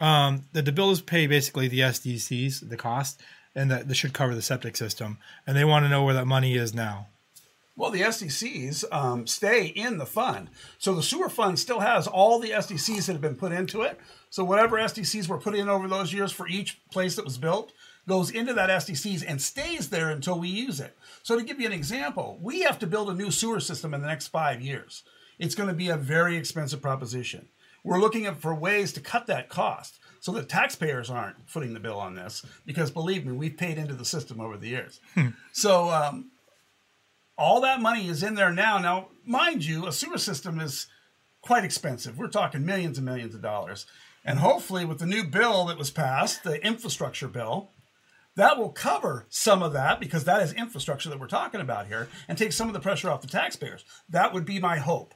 um, 0.00 0.42
that 0.52 0.64
the 0.64 0.72
bills 0.72 1.00
pay 1.00 1.26
basically 1.26 1.68
the 1.68 1.80
SDCs 1.80 2.68
the 2.68 2.76
cost, 2.76 3.20
and 3.54 3.70
that 3.70 3.88
this 3.88 3.96
should 3.96 4.12
cover 4.12 4.34
the 4.34 4.42
septic 4.42 4.76
system, 4.76 5.18
and 5.46 5.56
they 5.56 5.64
want 5.64 5.84
to 5.84 5.88
know 5.88 6.04
where 6.04 6.14
that 6.14 6.26
money 6.26 6.56
is 6.56 6.74
now. 6.74 7.06
Well, 7.76 7.90
the 7.90 8.02
SDCs 8.02 8.84
um, 8.92 9.26
stay 9.26 9.66
in 9.66 9.98
the 9.98 10.06
fund. 10.06 10.48
So 10.78 10.94
the 10.94 11.02
sewer 11.02 11.28
fund 11.28 11.58
still 11.58 11.80
has 11.80 12.06
all 12.06 12.38
the 12.38 12.50
SDCs 12.50 13.06
that 13.06 13.12
have 13.12 13.20
been 13.20 13.34
put 13.34 13.50
into 13.50 13.82
it. 13.82 13.98
So 14.30 14.44
whatever 14.44 14.76
SDCs 14.76 15.28
were 15.28 15.38
put 15.38 15.56
in 15.56 15.68
over 15.68 15.88
those 15.88 16.12
years 16.12 16.30
for 16.30 16.46
each 16.46 16.80
place 16.90 17.16
that 17.16 17.24
was 17.24 17.38
built 17.38 17.72
goes 18.06 18.30
into 18.30 18.52
that 18.54 18.70
SDCs 18.70 19.24
and 19.26 19.40
stays 19.40 19.90
there 19.90 20.10
until 20.10 20.38
we 20.38 20.48
use 20.48 20.78
it. 20.78 20.96
So 21.22 21.36
to 21.36 21.44
give 21.44 21.58
you 21.58 21.66
an 21.66 21.72
example, 21.72 22.38
we 22.40 22.60
have 22.60 22.78
to 22.80 22.86
build 22.86 23.10
a 23.10 23.14
new 23.14 23.30
sewer 23.30 23.60
system 23.60 23.92
in 23.92 24.02
the 24.02 24.08
next 24.08 24.28
five 24.28 24.60
years. 24.60 25.02
It's 25.38 25.54
going 25.54 25.68
to 25.68 25.74
be 25.74 25.88
a 25.88 25.96
very 25.96 26.36
expensive 26.36 26.80
proposition. 26.80 27.48
We're 27.82 28.00
looking 28.00 28.32
for 28.36 28.54
ways 28.54 28.92
to 28.92 29.00
cut 29.00 29.26
that 29.26 29.48
cost 29.48 29.98
so 30.20 30.32
that 30.32 30.48
taxpayers 30.48 31.10
aren't 31.10 31.48
footing 31.50 31.74
the 31.74 31.80
bill 31.80 31.98
on 31.98 32.14
this 32.14 32.44
because 32.64 32.90
believe 32.90 33.26
me, 33.26 33.32
we've 33.32 33.56
paid 33.56 33.78
into 33.78 33.94
the 33.94 34.04
system 34.04 34.40
over 34.40 34.56
the 34.56 34.68
years. 34.68 35.00
So 35.52 35.90
um, 35.90 36.30
all 37.36 37.60
that 37.62 37.80
money 37.80 38.08
is 38.08 38.22
in 38.22 38.34
there 38.34 38.52
now. 38.52 38.78
Now, 38.78 39.08
mind 39.24 39.64
you, 39.64 39.86
a 39.86 39.92
sewer 39.92 40.18
system 40.18 40.60
is 40.60 40.86
quite 41.42 41.64
expensive. 41.64 42.18
We're 42.18 42.28
talking 42.28 42.64
millions 42.64 42.98
and 42.98 43.04
millions 43.04 43.34
of 43.34 43.42
dollars. 43.42 43.86
And 44.24 44.38
hopefully, 44.38 44.84
with 44.84 44.98
the 44.98 45.06
new 45.06 45.24
bill 45.24 45.66
that 45.66 45.78
was 45.78 45.90
passed, 45.90 46.44
the 46.44 46.64
infrastructure 46.64 47.28
bill, 47.28 47.70
that 48.36 48.58
will 48.58 48.70
cover 48.70 49.26
some 49.28 49.62
of 49.62 49.72
that 49.74 50.00
because 50.00 50.24
that 50.24 50.42
is 50.42 50.52
infrastructure 50.52 51.08
that 51.08 51.20
we're 51.20 51.26
talking 51.26 51.60
about 51.60 51.86
here 51.86 52.08
and 52.26 52.36
take 52.36 52.52
some 52.52 52.68
of 52.68 52.74
the 52.74 52.80
pressure 52.80 53.10
off 53.10 53.20
the 53.20 53.28
taxpayers. 53.28 53.84
That 54.08 54.32
would 54.32 54.44
be 54.44 54.58
my 54.58 54.78
hope. 54.78 55.14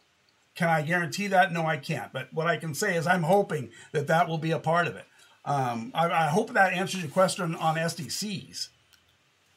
Can 0.54 0.68
I 0.68 0.82
guarantee 0.82 1.28
that? 1.28 1.52
No, 1.52 1.66
I 1.66 1.76
can't. 1.76 2.12
But 2.12 2.32
what 2.32 2.46
I 2.46 2.56
can 2.56 2.74
say 2.74 2.96
is 2.96 3.06
I'm 3.06 3.22
hoping 3.22 3.70
that 3.92 4.08
that 4.08 4.28
will 4.28 4.38
be 4.38 4.50
a 4.50 4.58
part 4.58 4.86
of 4.86 4.96
it. 4.96 5.04
Um, 5.44 5.92
I, 5.94 6.10
I 6.10 6.26
hope 6.26 6.52
that 6.52 6.72
answers 6.72 7.00
your 7.00 7.10
question 7.10 7.54
on 7.54 7.76
SDCs. 7.76 8.68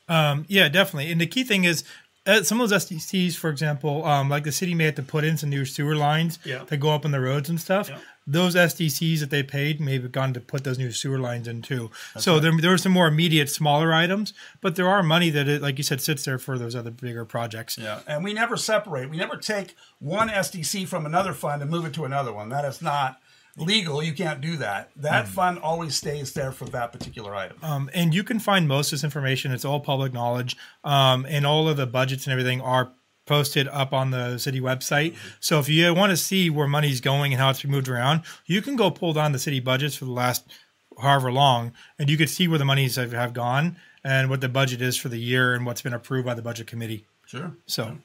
Um, 0.07 0.45
yeah, 0.47 0.69
definitely. 0.69 1.11
And 1.11 1.19
the 1.19 1.27
key 1.27 1.43
thing 1.43 1.63
is 1.63 1.83
uh, 2.27 2.43
some 2.43 2.61
of 2.61 2.69
those 2.69 2.85
SDCs, 2.85 3.35
for 3.35 3.49
example, 3.49 4.05
um, 4.05 4.29
like 4.29 4.43
the 4.43 4.51
city 4.51 4.75
may 4.75 4.85
have 4.85 4.95
to 4.95 5.03
put 5.03 5.23
in 5.23 5.37
some 5.37 5.49
new 5.49 5.65
sewer 5.65 5.95
lines 5.95 6.37
Yeah. 6.43 6.59
to 6.65 6.77
go 6.77 6.89
up 6.91 7.05
on 7.05 7.11
the 7.11 7.19
roads 7.19 7.49
and 7.49 7.59
stuff. 7.59 7.89
Yeah. 7.89 7.97
Those 8.27 8.55
SDCs 8.55 9.19
that 9.21 9.31
they 9.31 9.41
paid 9.41 9.81
may 9.81 9.93
have 9.99 10.11
gone 10.11 10.31
to 10.33 10.39
put 10.39 10.63
those 10.63 10.77
new 10.77 10.91
sewer 10.91 11.17
lines 11.17 11.47
in 11.47 11.63
too. 11.63 11.89
so 12.19 12.39
there, 12.39 12.51
there 12.55 12.71
are 12.71 12.77
some 12.77 12.91
more 12.91 13.07
immediate, 13.07 13.49
smaller 13.49 13.91
items, 13.91 14.33
but 14.61 14.75
there 14.75 14.87
are 14.87 15.01
money 15.01 15.31
that, 15.31 15.47
it, 15.47 15.61
like 15.63 15.77
you 15.79 15.83
said, 15.83 15.99
sits 16.01 16.23
there 16.25 16.37
for 16.37 16.59
those 16.59 16.75
other 16.75 16.91
bigger 16.91 17.25
projects. 17.25 17.77
Yeah, 17.79 18.01
and 18.05 18.23
we 18.23 18.33
never 18.33 18.57
separate. 18.57 19.09
We 19.09 19.17
never 19.17 19.37
take 19.37 19.75
one 19.97 20.29
SDC 20.29 20.87
from 20.87 21.05
another 21.07 21.33
fund 21.33 21.61
and 21.63 21.71
move 21.71 21.85
it 21.85 21.93
to 21.93 22.05
another 22.05 22.31
one. 22.31 22.49
That 22.49 22.65
is 22.65 22.81
not 22.81 23.19
legal. 23.57 24.01
You 24.01 24.13
can't 24.13 24.41
do 24.41 24.57
that. 24.57 24.91
That 24.95 25.27
fund 25.27 25.59
always 25.59 25.95
stays 25.95 26.33
there 26.33 26.51
for 26.51 26.65
that 26.65 26.91
particular 26.91 27.35
item. 27.35 27.57
Um, 27.61 27.89
and 27.93 28.13
you 28.13 28.23
can 28.23 28.39
find 28.39 28.67
most 28.67 28.87
of 28.87 28.97
this 28.97 29.03
information. 29.03 29.51
It's 29.51 29.65
all 29.65 29.79
public 29.79 30.13
knowledge, 30.13 30.55
um, 30.83 31.25
and 31.27 31.45
all 31.45 31.67
of 31.67 31.77
the 31.77 31.87
budgets 31.87 32.25
and 32.25 32.31
everything 32.31 32.61
are 32.61 32.91
posted 33.25 33.67
up 33.67 33.93
on 33.93 34.11
the 34.11 34.37
city 34.37 34.59
website. 34.59 35.15
So 35.39 35.59
if 35.59 35.69
you 35.69 35.93
want 35.93 36.09
to 36.09 36.17
see 36.17 36.49
where 36.49 36.67
money's 36.67 37.01
going 37.01 37.33
and 37.33 37.39
how 37.41 37.51
it's 37.51 37.63
moved 37.63 37.87
around, 37.87 38.23
you 38.45 38.61
can 38.61 38.75
go 38.75 38.89
pull 38.91 39.13
down 39.13 39.31
the 39.31 39.39
city 39.39 39.59
budgets 39.59 39.95
for 39.95 40.05
the 40.05 40.11
last 40.11 40.51
however 40.99 41.31
long, 41.31 41.71
and 41.97 42.09
you 42.09 42.17
could 42.17 42.29
see 42.29 42.47
where 42.47 42.59
the 42.59 42.65
monies 42.65 42.95
have, 42.95 43.11
have 43.11 43.33
gone 43.33 43.77
and 44.03 44.29
what 44.29 44.41
the 44.41 44.49
budget 44.49 44.81
is 44.81 44.97
for 44.97 45.09
the 45.09 45.19
year 45.19 45.53
and 45.53 45.65
what's 45.65 45.81
been 45.81 45.93
approved 45.93 46.25
by 46.25 46.33
the 46.33 46.41
budget 46.41 46.67
committee. 46.67 47.05
Sure. 47.25 47.51
So, 47.65 47.97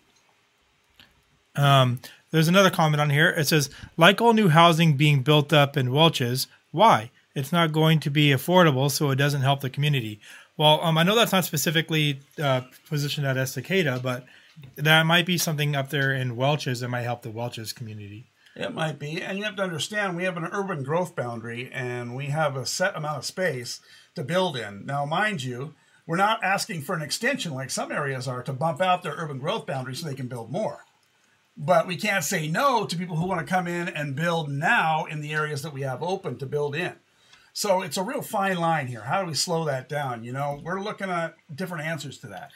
um, 1.57 2.01
there's 2.37 2.49
another 2.49 2.69
comment 2.69 3.01
on 3.01 3.09
here. 3.09 3.31
It 3.31 3.49
says, 3.49 3.71
like 3.97 4.21
all 4.21 4.35
new 4.35 4.51
housing 4.51 4.95
being 4.95 5.23
built 5.23 5.55
up 5.55 5.75
in 5.75 5.91
Welches, 5.91 6.49
why? 6.71 7.11
It's 7.35 7.51
not 7.51 7.73
going 7.73 7.99
to 8.01 8.11
be 8.11 8.29
affordable, 8.29 8.91
so 8.91 9.09
it 9.09 9.17
doesn't 9.17 9.41
help 9.41 9.63
the 9.63 9.71
community. 9.71 10.21
Well, 10.59 10.79
um, 10.83 10.99
I 10.99 11.03
know 11.03 11.15
that's 11.15 11.33
not 11.33 11.47
specifically 11.47 12.21
uh, 12.39 12.61
positioned 12.91 13.27
at 13.27 13.37
Estacada, 13.37 14.03
but 14.03 14.27
that 14.75 15.07
might 15.07 15.25
be 15.25 15.39
something 15.39 15.75
up 15.75 15.89
there 15.89 16.13
in 16.13 16.37
Welches 16.37 16.81
that 16.81 16.91
might 16.91 17.05
help 17.05 17.23
the 17.23 17.31
Welches 17.31 17.73
community. 17.73 18.27
It 18.55 18.75
might 18.75 18.99
be. 18.99 19.23
And 19.23 19.39
you 19.39 19.45
have 19.45 19.57
to 19.57 19.63
understand 19.63 20.15
we 20.15 20.25
have 20.25 20.37
an 20.37 20.51
urban 20.53 20.83
growth 20.83 21.17
boundary 21.17 21.71
and 21.73 22.15
we 22.15 22.27
have 22.27 22.55
a 22.55 22.67
set 22.67 22.95
amount 22.95 23.17
of 23.17 23.25
space 23.25 23.81
to 24.15 24.23
build 24.23 24.59
in. 24.59 24.85
Now, 24.85 25.07
mind 25.07 25.43
you, 25.43 25.75
we're 26.07 26.17
not 26.17 26.45
asking 26.45 26.83
for 26.83 26.95
an 26.95 27.01
extension 27.01 27.55
like 27.55 27.71
some 27.71 27.91
areas 27.91 28.29
are 28.29 28.43
to 28.43 28.53
bump 28.53 28.83
out 28.83 29.03
their 29.03 29.15
urban 29.17 29.39
growth 29.39 29.65
boundary 29.65 29.95
so 29.95 30.07
they 30.07 30.15
can 30.15 30.29
build 30.29 30.53
more. 30.53 30.86
But 31.57 31.87
we 31.87 31.97
can't 31.97 32.25
say 32.25 32.49
no 32.49 32.85
to 32.85 32.97
people 32.97 33.17
who 33.17 33.27
want 33.27 33.41
to 33.41 33.51
come 33.51 33.67
in 33.67 33.89
and 33.89 34.15
build 34.15 34.51
now 34.51 35.07
in 35.07 35.21
the 35.21 35.33
areas 35.33 35.63
that 35.63 35.73
we 35.73 35.83
have 35.83 36.03
open 36.03 36.37
to 36.39 36.47
build 36.47 36.75
in. 36.75 36.95
So 37.55 37.81
it's 37.81 37.97
a 37.97 38.03
real 38.03 38.21
fine 38.21 38.59
line 38.59 38.87
here. 38.87 39.01
How 39.01 39.23
do 39.23 39.29
we 39.29 39.35
slow 39.35 39.65
that 39.65 39.89
down? 39.89 40.23
You 40.23 40.33
know, 40.33 40.61
we're 40.63 40.83
looking 40.83 41.09
at 41.09 41.37
different 41.55 41.87
answers 41.87 42.19
to 42.19 42.27
that. 42.27 42.51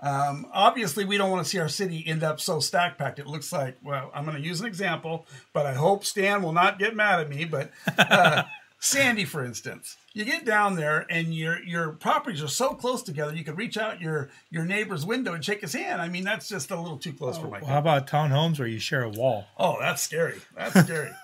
Um, 0.00 0.46
obviously, 0.52 1.04
we 1.04 1.16
don't 1.16 1.30
want 1.30 1.44
to 1.44 1.48
see 1.48 1.60
our 1.60 1.68
city 1.68 2.02
end 2.04 2.24
up 2.24 2.40
so 2.40 2.58
stack 2.58 2.98
packed. 2.98 3.20
It 3.20 3.28
looks 3.28 3.52
like, 3.52 3.78
well, 3.84 4.10
I'm 4.12 4.24
going 4.24 4.36
to 4.36 4.42
use 4.42 4.60
an 4.60 4.66
example, 4.66 5.28
but 5.52 5.64
I 5.64 5.74
hope 5.74 6.04
Stan 6.04 6.42
will 6.42 6.52
not 6.52 6.80
get 6.80 6.96
mad 6.96 7.20
at 7.20 7.30
me. 7.30 7.44
But 7.44 7.70
uh, 7.96 8.42
Sandy, 8.84 9.24
for 9.24 9.44
instance, 9.44 9.96
you 10.12 10.24
get 10.24 10.44
down 10.44 10.74
there 10.74 11.06
and 11.08 11.32
your 11.32 11.62
your 11.62 11.90
properties 11.90 12.42
are 12.42 12.48
so 12.48 12.70
close 12.70 13.00
together, 13.00 13.32
you 13.32 13.44
could 13.44 13.56
reach 13.56 13.78
out 13.78 14.00
your 14.00 14.28
your 14.50 14.64
neighbor's 14.64 15.06
window 15.06 15.34
and 15.34 15.44
shake 15.44 15.60
his 15.60 15.72
hand. 15.72 16.02
I 16.02 16.08
mean, 16.08 16.24
that's 16.24 16.48
just 16.48 16.72
a 16.72 16.80
little 16.80 16.98
too 16.98 17.12
close 17.12 17.38
for 17.38 17.46
oh, 17.46 17.50
my. 17.50 17.60
Well, 17.60 17.70
how 17.70 17.78
about 17.78 18.08
townhomes 18.08 18.58
where 18.58 18.66
you 18.66 18.80
share 18.80 19.04
a 19.04 19.08
wall? 19.08 19.46
Oh, 19.56 19.76
that's 19.78 20.02
scary. 20.02 20.40
That's 20.56 20.80
scary. 20.80 21.10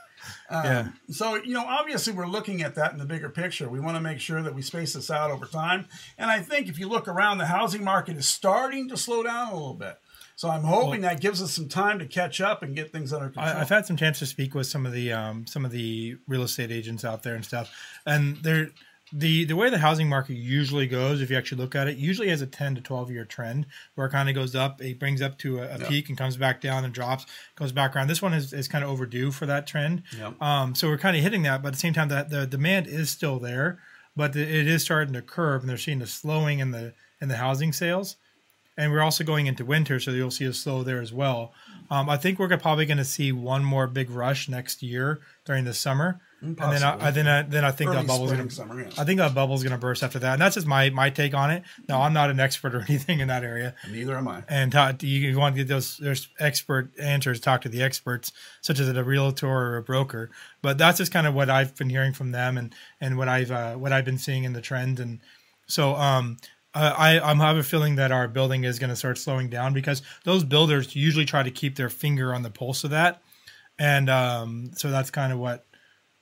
Um, 0.50 0.64
yeah. 0.64 0.88
So, 1.10 1.36
you 1.36 1.54
know, 1.54 1.64
obviously 1.64 2.12
we're 2.12 2.26
looking 2.26 2.62
at 2.62 2.74
that 2.74 2.92
in 2.92 2.98
the 2.98 3.06
bigger 3.06 3.30
picture. 3.30 3.68
We 3.68 3.80
want 3.80 3.96
to 3.96 4.00
make 4.00 4.18
sure 4.18 4.42
that 4.42 4.54
we 4.54 4.60
space 4.60 4.92
this 4.92 5.10
out 5.10 5.30
over 5.30 5.46
time. 5.46 5.86
And 6.18 6.30
I 6.30 6.40
think 6.40 6.68
if 6.68 6.78
you 6.78 6.86
look 6.86 7.08
around, 7.08 7.38
the 7.38 7.46
housing 7.46 7.82
market 7.82 8.16
is 8.16 8.28
starting 8.28 8.88
to 8.88 8.96
slow 8.96 9.22
down 9.22 9.48
a 9.48 9.54
little 9.54 9.74
bit. 9.74 9.98
So 10.38 10.48
I'm 10.48 10.62
hoping 10.62 11.00
that 11.00 11.20
gives 11.20 11.42
us 11.42 11.50
some 11.50 11.68
time 11.68 11.98
to 11.98 12.06
catch 12.06 12.40
up 12.40 12.62
and 12.62 12.72
get 12.72 12.92
things 12.92 13.12
under 13.12 13.26
control. 13.26 13.44
I, 13.44 13.60
I've 13.60 13.68
had 13.68 13.86
some 13.86 13.96
chance 13.96 14.20
to 14.20 14.26
speak 14.26 14.54
with 14.54 14.68
some 14.68 14.86
of 14.86 14.92
the 14.92 15.12
um, 15.12 15.48
some 15.48 15.64
of 15.64 15.72
the 15.72 16.16
real 16.28 16.44
estate 16.44 16.70
agents 16.70 17.04
out 17.04 17.24
there 17.24 17.34
and 17.34 17.44
stuff, 17.44 17.74
and 18.06 18.36
they're 18.36 18.68
the 19.12 19.46
the 19.46 19.56
way 19.56 19.68
the 19.68 19.78
housing 19.78 20.08
market 20.08 20.34
usually 20.34 20.86
goes, 20.86 21.20
if 21.20 21.28
you 21.28 21.36
actually 21.36 21.60
look 21.60 21.74
at 21.74 21.88
it, 21.88 21.96
usually 21.96 22.28
has 22.28 22.40
a 22.40 22.46
ten 22.46 22.76
to 22.76 22.80
twelve 22.80 23.10
year 23.10 23.24
trend 23.24 23.66
where 23.96 24.06
it 24.06 24.10
kind 24.10 24.28
of 24.28 24.36
goes 24.36 24.54
up, 24.54 24.80
it 24.80 25.00
brings 25.00 25.20
up 25.20 25.38
to 25.38 25.58
a, 25.58 25.74
a 25.74 25.78
peak 25.88 26.08
and 26.08 26.16
comes 26.16 26.36
back 26.36 26.60
down 26.60 26.84
and 26.84 26.94
drops, 26.94 27.26
goes 27.56 27.72
back 27.72 27.96
around. 27.96 28.06
This 28.06 28.22
one 28.22 28.32
is, 28.32 28.52
is 28.52 28.68
kind 28.68 28.84
of 28.84 28.90
overdue 28.90 29.32
for 29.32 29.46
that 29.46 29.66
trend. 29.66 30.04
Yeah. 30.16 30.34
Um, 30.40 30.72
so 30.76 30.86
we're 30.86 30.98
kind 30.98 31.16
of 31.16 31.22
hitting 31.24 31.42
that, 31.42 31.62
but 31.62 31.68
at 31.70 31.74
the 31.74 31.80
same 31.80 31.94
time, 31.94 32.10
that 32.10 32.30
the 32.30 32.46
demand 32.46 32.86
is 32.86 33.10
still 33.10 33.40
there, 33.40 33.80
but 34.14 34.34
the, 34.34 34.42
it 34.42 34.68
is 34.68 34.84
starting 34.84 35.14
to 35.14 35.22
curve, 35.22 35.62
and 35.62 35.68
they're 35.68 35.78
seeing 35.78 36.00
a 36.00 36.06
slowing 36.06 36.60
in 36.60 36.70
the 36.70 36.94
in 37.20 37.26
the 37.26 37.38
housing 37.38 37.72
sales 37.72 38.14
and 38.78 38.92
we're 38.92 39.02
also 39.02 39.24
going 39.24 39.46
into 39.46 39.64
winter, 39.64 39.98
so 39.98 40.12
you'll 40.12 40.30
see 40.30 40.44
a 40.44 40.52
slow 40.52 40.84
there 40.84 41.02
as 41.02 41.12
well. 41.12 41.52
Um, 41.90 42.08
I 42.08 42.16
think 42.16 42.38
we're 42.38 42.56
probably 42.56 42.86
going 42.86 42.98
to 42.98 43.04
see 43.04 43.32
one 43.32 43.64
more 43.64 43.88
big 43.88 44.08
rush 44.08 44.48
next 44.48 44.82
year 44.82 45.20
during 45.44 45.64
the 45.64 45.74
summer, 45.74 46.20
and 46.40 46.56
then 46.56 46.84
I, 46.84 47.10
then 47.10 47.26
I, 47.26 47.42
then 47.42 47.64
I 47.64 47.72
think 47.72 47.90
Early 47.90 48.02
that 48.02 48.06
bubble's 48.06 48.30
spring, 48.30 48.42
gonna 48.42 48.50
summer, 48.50 48.80
yeah. 48.80 48.90
I 48.96 49.04
think 49.04 49.18
that 49.18 49.34
bubble's 49.34 49.64
gonna 49.64 49.78
burst 49.78 50.04
after 50.04 50.20
that, 50.20 50.34
and 50.34 50.40
that's 50.40 50.54
just 50.54 50.68
my 50.68 50.90
my 50.90 51.10
take 51.10 51.34
on 51.34 51.50
it. 51.50 51.64
No, 51.88 52.00
I'm 52.00 52.12
not 52.12 52.30
an 52.30 52.38
expert 52.38 52.76
or 52.76 52.82
anything 52.88 53.18
in 53.18 53.28
that 53.28 53.42
area. 53.42 53.74
Neither 53.90 54.16
am 54.16 54.28
I. 54.28 54.44
And 54.48 54.70
talk, 54.70 55.02
you 55.02 55.36
want 55.36 55.56
to 55.56 55.62
get 55.62 55.68
those 55.68 55.96
there's 55.96 56.28
expert 56.38 56.90
answers, 57.00 57.40
talk 57.40 57.62
to 57.62 57.68
the 57.68 57.82
experts, 57.82 58.30
such 58.60 58.78
as 58.78 58.88
a 58.88 59.02
realtor 59.02 59.48
or 59.48 59.78
a 59.78 59.82
broker. 59.82 60.30
But 60.62 60.78
that's 60.78 60.98
just 60.98 61.10
kind 61.10 61.26
of 61.26 61.34
what 61.34 61.50
I've 61.50 61.74
been 61.74 61.90
hearing 61.90 62.12
from 62.12 62.30
them, 62.30 62.56
and 62.56 62.72
and 63.00 63.18
what 63.18 63.28
I've 63.28 63.50
uh, 63.50 63.74
what 63.74 63.92
I've 63.92 64.04
been 64.04 64.18
seeing 64.18 64.44
in 64.44 64.52
the 64.52 64.60
trend. 64.60 65.00
And 65.00 65.18
so 65.66 65.96
um, 65.96 66.36
uh, 66.78 66.94
I 66.96 67.20
I'm 67.20 67.40
have 67.40 67.56
a 67.56 67.62
feeling 67.62 67.96
that 67.96 68.12
our 68.12 68.28
building 68.28 68.64
is 68.64 68.78
going 68.78 68.90
to 68.90 68.96
start 68.96 69.18
slowing 69.18 69.48
down 69.48 69.72
because 69.72 70.02
those 70.24 70.44
builders 70.44 70.94
usually 70.94 71.24
try 71.24 71.42
to 71.42 71.50
keep 71.50 71.76
their 71.76 71.90
finger 71.90 72.32
on 72.34 72.42
the 72.42 72.50
pulse 72.50 72.84
of 72.84 72.90
that, 72.90 73.20
and 73.78 74.08
um, 74.08 74.70
so 74.76 74.90
that's 74.90 75.10
kind 75.10 75.32
of 75.32 75.38
what 75.38 75.66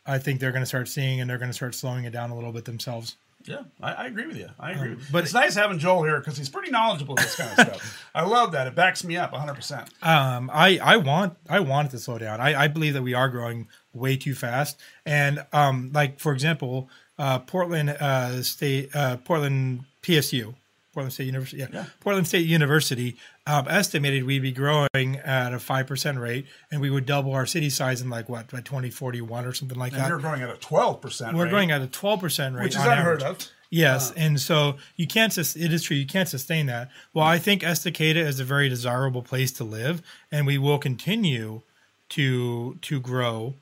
I 0.06 0.18
think 0.18 0.40
they're 0.40 0.52
going 0.52 0.62
to 0.62 0.66
start 0.66 0.88
seeing, 0.88 1.20
and 1.20 1.28
they're 1.28 1.38
going 1.38 1.50
to 1.50 1.54
start 1.54 1.74
slowing 1.74 2.04
it 2.04 2.10
down 2.10 2.30
a 2.30 2.34
little 2.34 2.52
bit 2.52 2.64
themselves. 2.64 3.16
Yeah, 3.44 3.62
I, 3.80 3.92
I 3.92 4.06
agree 4.06 4.26
with 4.26 4.38
you. 4.38 4.48
I 4.58 4.72
agree. 4.72 4.92
Um, 4.92 5.00
but 5.12 5.22
it's 5.22 5.34
nice 5.34 5.54
having 5.54 5.78
Joel 5.78 6.02
here 6.02 6.18
because 6.18 6.36
he's 6.36 6.48
pretty 6.48 6.70
knowledgeable 6.70 7.14
in 7.14 7.22
this 7.22 7.36
kind 7.36 7.50
of 7.50 7.66
stuff. 7.66 8.08
I 8.14 8.24
love 8.24 8.52
that. 8.52 8.66
It 8.66 8.74
backs 8.74 9.04
me 9.04 9.16
up 9.16 9.32
100. 9.32 9.54
percent 9.54 9.90
Um, 10.02 10.50
I 10.52 10.78
I 10.82 10.96
want 10.96 11.36
I 11.48 11.60
want 11.60 11.88
it 11.88 11.90
to 11.92 11.98
slow 11.98 12.18
down. 12.18 12.40
I, 12.40 12.62
I 12.62 12.68
believe 12.68 12.94
that 12.94 13.02
we 13.02 13.14
are 13.14 13.28
growing 13.28 13.68
way 13.92 14.16
too 14.16 14.34
fast. 14.34 14.80
And 15.04 15.44
um, 15.52 15.90
like 15.92 16.18
for 16.18 16.32
example, 16.32 16.88
uh, 17.18 17.38
Portland 17.40 17.90
uh, 17.90 18.42
State 18.42 18.94
uh, 18.96 19.18
Portland 19.18 19.84
PSU, 20.06 20.54
Portland 20.92 21.12
State 21.12 21.26
University, 21.26 21.58
yeah, 21.58 21.66
Yeah. 21.72 21.84
Portland 22.00 22.26
State 22.26 22.46
University 22.46 23.16
um, 23.46 23.66
estimated 23.68 24.24
we'd 24.24 24.42
be 24.42 24.52
growing 24.52 25.16
at 25.24 25.52
a 25.52 25.58
five 25.58 25.86
percent 25.86 26.18
rate, 26.18 26.46
and 26.70 26.80
we 26.80 26.90
would 26.90 27.04
double 27.06 27.32
our 27.32 27.46
city 27.46 27.68
size 27.70 28.00
in 28.00 28.08
like 28.08 28.28
what 28.28 28.50
by 28.50 28.60
twenty 28.60 28.90
forty 28.90 29.20
one 29.20 29.44
or 29.44 29.52
something 29.52 29.78
like 29.78 29.92
And 29.92 30.00
that. 30.02 30.08
you're 30.08 30.18
growing 30.18 30.42
at 30.42 30.50
a 30.50 30.56
12 30.56 31.00
percent. 31.02 31.36
We're 31.36 31.48
growing 31.48 31.70
at 31.70 31.82
a 31.82 31.86
twelve 31.86 32.20
percent 32.20 32.54
rate, 32.54 32.64
which 32.64 32.76
is 32.76 32.82
unheard 32.82 33.22
average. 33.22 33.42
of. 33.44 33.50
Yes, 33.68 34.12
and 34.12 34.40
so 34.40 34.76
you 34.94 35.08
can't. 35.08 35.32
Sus- 35.32 35.56
it 35.56 35.72
is 35.72 35.82
true. 35.82 35.96
You 35.96 36.06
can't 36.06 36.28
sustain 36.28 36.66
that. 36.66 36.88
Well, 37.12 37.24
I 37.26 37.38
think 37.38 37.62
Estacada 37.62 38.16
is 38.24 38.38
a 38.38 38.44
very 38.44 38.68
desirable 38.68 39.22
place 39.22 39.50
to 39.54 39.64
live, 39.64 40.02
and 40.30 40.46
we 40.46 40.56
will 40.56 40.78
continue 40.78 41.62
to 42.10 42.78
to 42.82 43.00
grow. 43.00 43.54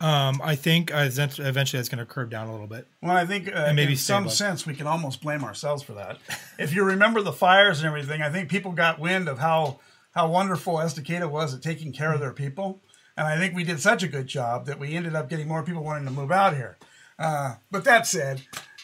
Um, 0.00 0.40
I 0.44 0.54
think 0.54 0.90
eventually 0.92 1.44
that's 1.44 1.88
going 1.88 1.98
to 1.98 2.06
curve 2.06 2.30
down 2.30 2.46
a 2.46 2.52
little 2.52 2.68
bit. 2.68 2.86
Well, 3.02 3.16
I 3.16 3.26
think 3.26 3.52
uh, 3.52 3.72
maybe 3.74 3.92
in 3.92 3.98
some 3.98 4.24
above. 4.24 4.32
sense 4.32 4.64
we 4.64 4.74
can 4.74 4.86
almost 4.86 5.20
blame 5.20 5.42
ourselves 5.42 5.82
for 5.82 5.94
that. 5.94 6.18
if 6.58 6.72
you 6.72 6.84
remember 6.84 7.20
the 7.20 7.32
fires 7.32 7.80
and 7.80 7.88
everything, 7.88 8.22
I 8.22 8.30
think 8.30 8.48
people 8.48 8.72
got 8.72 9.00
wind 9.00 9.28
of 9.28 9.38
how 9.38 9.80
how 10.12 10.28
wonderful 10.28 10.74
Estacada 10.76 11.28
was 11.28 11.54
at 11.54 11.62
taking 11.62 11.92
care 11.92 12.12
of 12.12 12.20
their 12.20 12.32
people, 12.32 12.80
and 13.16 13.26
I 13.26 13.36
think 13.38 13.54
we 13.54 13.64
did 13.64 13.80
such 13.80 14.02
a 14.02 14.08
good 14.08 14.26
job 14.26 14.66
that 14.66 14.78
we 14.78 14.94
ended 14.94 15.14
up 15.14 15.28
getting 15.28 15.48
more 15.48 15.62
people 15.62 15.82
wanting 15.82 16.06
to 16.06 16.12
move 16.12 16.32
out 16.32 16.54
here. 16.54 16.78
Uh, 17.18 17.56
but 17.70 17.84
that 17.84 18.06
said, 18.06 18.42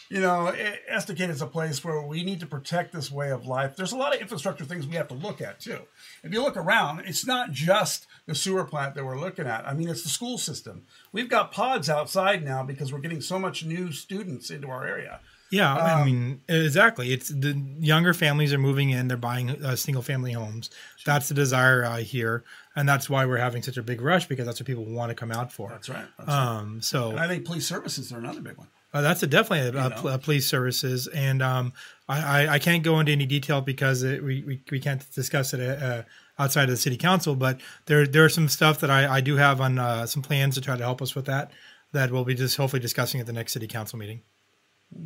you 0.09 0.19
know, 0.19 0.53
Estacada 0.91 1.29
is 1.29 1.41
a 1.41 1.47
place 1.47 1.83
where 1.83 2.01
we 2.01 2.23
need 2.23 2.41
to 2.41 2.45
protect 2.45 2.93
this 2.93 3.11
way 3.11 3.31
of 3.31 3.47
life. 3.47 3.75
There's 3.75 3.91
a 3.91 3.97
lot 3.97 4.13
of 4.13 4.21
infrastructure 4.21 4.65
things 4.65 4.85
we 4.85 4.95
have 4.95 5.07
to 5.07 5.15
look 5.15 5.41
at 5.41 5.59
too. 5.59 5.79
If 6.23 6.31
you 6.31 6.41
look 6.43 6.57
around, 6.57 7.01
it's 7.05 7.25
not 7.25 7.51
just 7.51 8.05
the 8.25 8.35
sewer 8.35 8.63
plant 8.63 8.95
that 8.95 9.05
we're 9.05 9.19
looking 9.19 9.45
at. 9.47 9.67
I 9.67 9.73
mean, 9.73 9.87
it's 9.87 10.03
the 10.03 10.09
school 10.09 10.37
system. 10.37 10.83
We've 11.11 11.29
got 11.29 11.51
pods 11.51 11.89
outside 11.89 12.43
now 12.43 12.63
because 12.63 12.91
we're 12.91 12.99
getting 12.99 13.21
so 13.21 13.37
much 13.37 13.63
new 13.65 13.91
students 13.91 14.49
into 14.49 14.67
our 14.69 14.85
area. 14.85 15.19
Yeah, 15.51 15.73
I 15.75 16.01
Um, 16.01 16.05
mean 16.05 16.41
exactly. 16.49 17.13
It's 17.13 17.29
the 17.29 17.53
younger 17.79 18.15
families 18.15 18.51
are 18.51 18.57
moving 18.57 18.89
in; 18.89 19.07
they're 19.07 19.15
buying 19.15 19.51
uh, 19.63 19.75
single 19.75 20.01
family 20.01 20.31
homes. 20.31 20.71
That's 21.05 21.27
the 21.27 21.35
desire 21.35 21.85
uh, 21.85 21.97
here, 21.97 22.43
and 22.75 22.89
that's 22.89 23.09
why 23.11 23.25
we're 23.27 23.37
having 23.37 23.61
such 23.61 23.77
a 23.77 23.83
big 23.83 24.01
rush 24.01 24.25
because 24.27 24.47
that's 24.47 24.59
what 24.59 24.65
people 24.65 24.85
want 24.85 25.11
to 25.11 25.15
come 25.15 25.31
out 25.31 25.51
for. 25.51 25.69
That's 25.69 25.87
right. 25.87 26.05
That's. 26.17 26.29
Um, 26.31 26.81
so 26.81 27.11
And 27.11 27.19
I 27.19 27.27
think 27.27 27.45
police 27.45 27.67
services 27.67 28.11
are 28.11 28.17
another 28.17 28.41
big 28.41 28.57
one. 28.57 28.67
Uh, 28.91 29.01
that's 29.01 29.21
a 29.23 29.27
definitely 29.27 29.77
a, 29.79 29.85
a, 29.87 29.89
pl- 29.91 30.09
a 30.09 30.17
police 30.17 30.47
services, 30.47 31.07
and 31.07 31.43
um, 31.43 31.73
I, 32.09 32.45
I, 32.45 32.53
I 32.53 32.59
can't 32.59 32.81
go 32.81 32.99
into 32.99 33.11
any 33.11 33.25
detail 33.27 33.61
because 33.61 34.01
it, 34.03 34.23
we, 34.23 34.41
we 34.43 34.61
we 34.71 34.79
can't 34.79 35.03
discuss 35.13 35.53
it 35.53 35.59
uh, 35.61 36.03
outside 36.37 36.63
of 36.63 36.69
the 36.69 36.77
city 36.77 36.97
council. 36.97 37.35
But 37.35 37.59
there 37.85 38.05
there 38.07 38.25
are 38.25 38.29
some 38.29 38.47
stuff 38.49 38.79
that 38.79 38.89
I, 38.89 39.15
I 39.17 39.21
do 39.21 39.37
have 39.37 39.61
on 39.61 39.79
uh, 39.79 40.05
some 40.05 40.21
plans 40.21 40.55
to 40.55 40.61
try 40.61 40.75
to 40.75 40.83
help 40.83 41.01
us 41.01 41.15
with 41.15 41.25
that. 41.25 41.51
That 41.91 42.11
we'll 42.11 42.25
be 42.25 42.35
just 42.35 42.57
hopefully 42.57 42.81
discussing 42.81 43.21
at 43.21 43.25
the 43.27 43.33
next 43.33 43.53
city 43.53 43.67
council 43.67 43.97
meeting. 43.97 44.21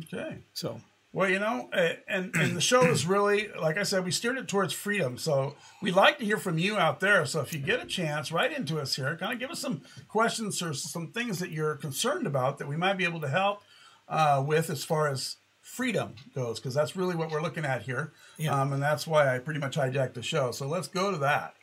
Okay. 0.04 0.38
So 0.52 0.80
Well, 1.12 1.28
you 1.28 1.40
know, 1.40 1.68
and 1.72 2.34
and 2.36 2.56
the 2.56 2.60
show 2.60 2.82
is 2.84 3.04
really, 3.04 3.48
like 3.60 3.76
I 3.76 3.82
said, 3.82 4.04
we 4.04 4.12
steered 4.12 4.38
it 4.38 4.46
towards 4.46 4.72
freedom. 4.72 5.18
So 5.18 5.56
we'd 5.82 5.96
like 5.96 6.18
to 6.18 6.24
hear 6.24 6.36
from 6.36 6.58
you 6.58 6.78
out 6.78 7.00
there. 7.00 7.26
So 7.26 7.40
if 7.40 7.52
you 7.52 7.58
get 7.58 7.82
a 7.82 7.86
chance, 7.86 8.30
write 8.30 8.52
into 8.52 8.80
us 8.80 8.94
here. 8.94 9.16
Kind 9.16 9.32
of 9.32 9.40
give 9.40 9.50
us 9.50 9.58
some 9.58 9.82
questions 10.06 10.62
or 10.62 10.72
some 10.72 11.08
things 11.08 11.40
that 11.40 11.50
you're 11.50 11.74
concerned 11.74 12.26
about 12.28 12.58
that 12.58 12.68
we 12.68 12.76
might 12.76 12.96
be 12.96 13.04
able 13.04 13.20
to 13.22 13.28
help 13.28 13.62
uh, 14.08 14.42
with 14.46 14.70
as 14.70 14.84
far 14.84 15.08
as 15.08 15.36
freedom 15.70 16.14
goes, 16.34 16.58
because 16.58 16.74
that's 16.74 16.96
really 16.96 17.14
what 17.14 17.30
we're 17.30 17.40
looking 17.40 17.64
at 17.64 17.82
here. 17.82 18.12
Yeah. 18.36 18.60
Um, 18.60 18.72
and 18.72 18.82
that's 18.82 19.06
why 19.06 19.32
I 19.32 19.38
pretty 19.38 19.60
much 19.60 19.76
hijacked 19.76 20.14
the 20.14 20.22
show. 20.22 20.50
So 20.50 20.66
let's 20.66 20.88
go 20.88 21.12
to 21.12 21.16
that. 21.18 21.54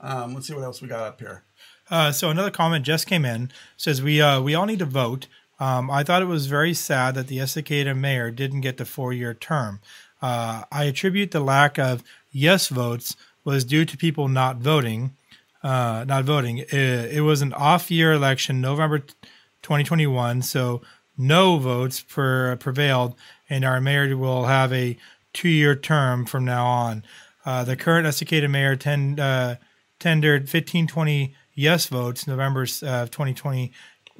Um, 0.00 0.34
let's 0.34 0.48
see 0.48 0.54
what 0.54 0.64
else 0.64 0.82
we 0.82 0.88
got 0.88 1.04
up 1.04 1.20
here. 1.20 1.44
Uh, 1.88 2.10
so 2.10 2.28
another 2.28 2.50
comment 2.50 2.84
just 2.84 3.06
came 3.06 3.24
in 3.24 3.52
says 3.76 4.02
we 4.02 4.20
uh, 4.20 4.40
we 4.40 4.54
all 4.54 4.66
need 4.66 4.80
to 4.80 4.84
vote. 4.84 5.28
Um, 5.60 5.90
I 5.92 6.02
thought 6.02 6.22
it 6.22 6.26
was 6.26 6.46
very 6.46 6.74
sad 6.74 7.14
that 7.14 7.28
the 7.28 7.38
Estacada 7.38 7.96
mayor 7.96 8.32
didn't 8.32 8.62
get 8.62 8.78
the 8.78 8.84
four 8.84 9.12
year 9.12 9.32
term. 9.32 9.80
Uh, 10.20 10.64
I 10.72 10.84
attribute 10.84 11.30
the 11.30 11.40
lack 11.40 11.78
of 11.78 12.02
yes 12.32 12.66
votes 12.68 13.16
was 13.44 13.64
due 13.64 13.84
to 13.84 13.96
people 13.96 14.26
not 14.26 14.56
voting. 14.56 15.14
Uh, 15.62 16.04
not 16.08 16.24
voting. 16.24 16.58
It, 16.58 16.72
it 16.72 17.20
was 17.20 17.42
an 17.42 17.52
off 17.52 17.92
year 17.92 18.12
election, 18.12 18.60
November 18.60 18.98
2021. 18.98 20.42
So 20.42 20.82
no 21.16 21.58
votes 21.58 22.00
per, 22.00 22.56
prevailed, 22.56 23.14
and 23.48 23.64
our 23.64 23.80
mayor 23.80 24.16
will 24.16 24.44
have 24.44 24.72
a 24.72 24.96
two 25.32 25.48
year 25.48 25.74
term 25.74 26.26
from 26.26 26.44
now 26.44 26.66
on. 26.66 27.04
Uh, 27.44 27.64
the 27.64 27.76
current 27.76 28.06
Estacada 28.06 28.48
mayor 28.48 28.76
tend, 28.76 29.18
uh, 29.18 29.56
tendered 29.98 30.42
1520 30.42 31.34
yes 31.54 31.86
votes 31.86 32.26
November 32.26 32.62
uh, 32.62 33.06
2020. 33.06 33.72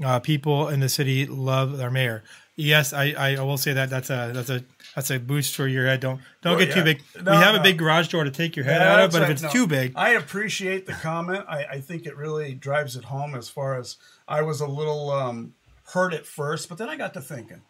Uh, 0.04 0.18
people 0.18 0.68
in 0.68 0.80
the 0.80 0.88
city 0.88 1.26
love 1.26 1.76
their 1.76 1.90
mayor. 1.90 2.22
Yes, 2.56 2.92
I, 2.92 3.14
I 3.16 3.40
will 3.40 3.56
say 3.56 3.72
that 3.72 3.88
that's 3.88 4.10
a 4.10 4.30
that's 4.34 4.50
a 4.50 4.62
that's 4.94 5.10
a 5.10 5.18
boost 5.18 5.54
for 5.56 5.66
your 5.66 5.86
head. 5.86 6.00
Don't 6.00 6.20
don't 6.42 6.56
Well, 6.56 6.66
get 6.66 6.74
too 6.74 6.84
big. 6.84 7.02
No, 7.22 7.30
we 7.32 7.36
have 7.38 7.54
no. 7.54 7.60
a 7.60 7.62
big 7.62 7.78
garage 7.78 8.08
door 8.08 8.24
to 8.24 8.30
take 8.30 8.56
your 8.56 8.64
head 8.66 8.82
out 8.82 9.00
of, 9.00 9.10
but 9.12 9.22
right. 9.22 9.30
if 9.30 9.34
it's 9.36 9.42
No, 9.42 9.48
too 9.50 9.66
big, 9.66 9.92
I 9.96 10.10
appreciate 10.10 10.84
the 10.86 10.92
comment. 10.92 11.44
I, 11.48 11.64
I 11.64 11.80
think 11.80 12.04
it 12.04 12.14
really 12.16 12.54
drives 12.54 12.94
it 12.96 13.04
home 13.04 13.34
as 13.34 13.48
far 13.48 13.78
as 13.78 13.96
I 14.28 14.42
was 14.42 14.60
a 14.60 14.66
little 14.66 15.10
um, 15.10 15.54
hurt 15.92 16.14
it 16.14 16.26
first, 16.26 16.68
but 16.68 16.78
then 16.78 16.88
I 16.88 16.96
got 16.96 17.14
to 17.14 17.20
thinking, 17.20 17.62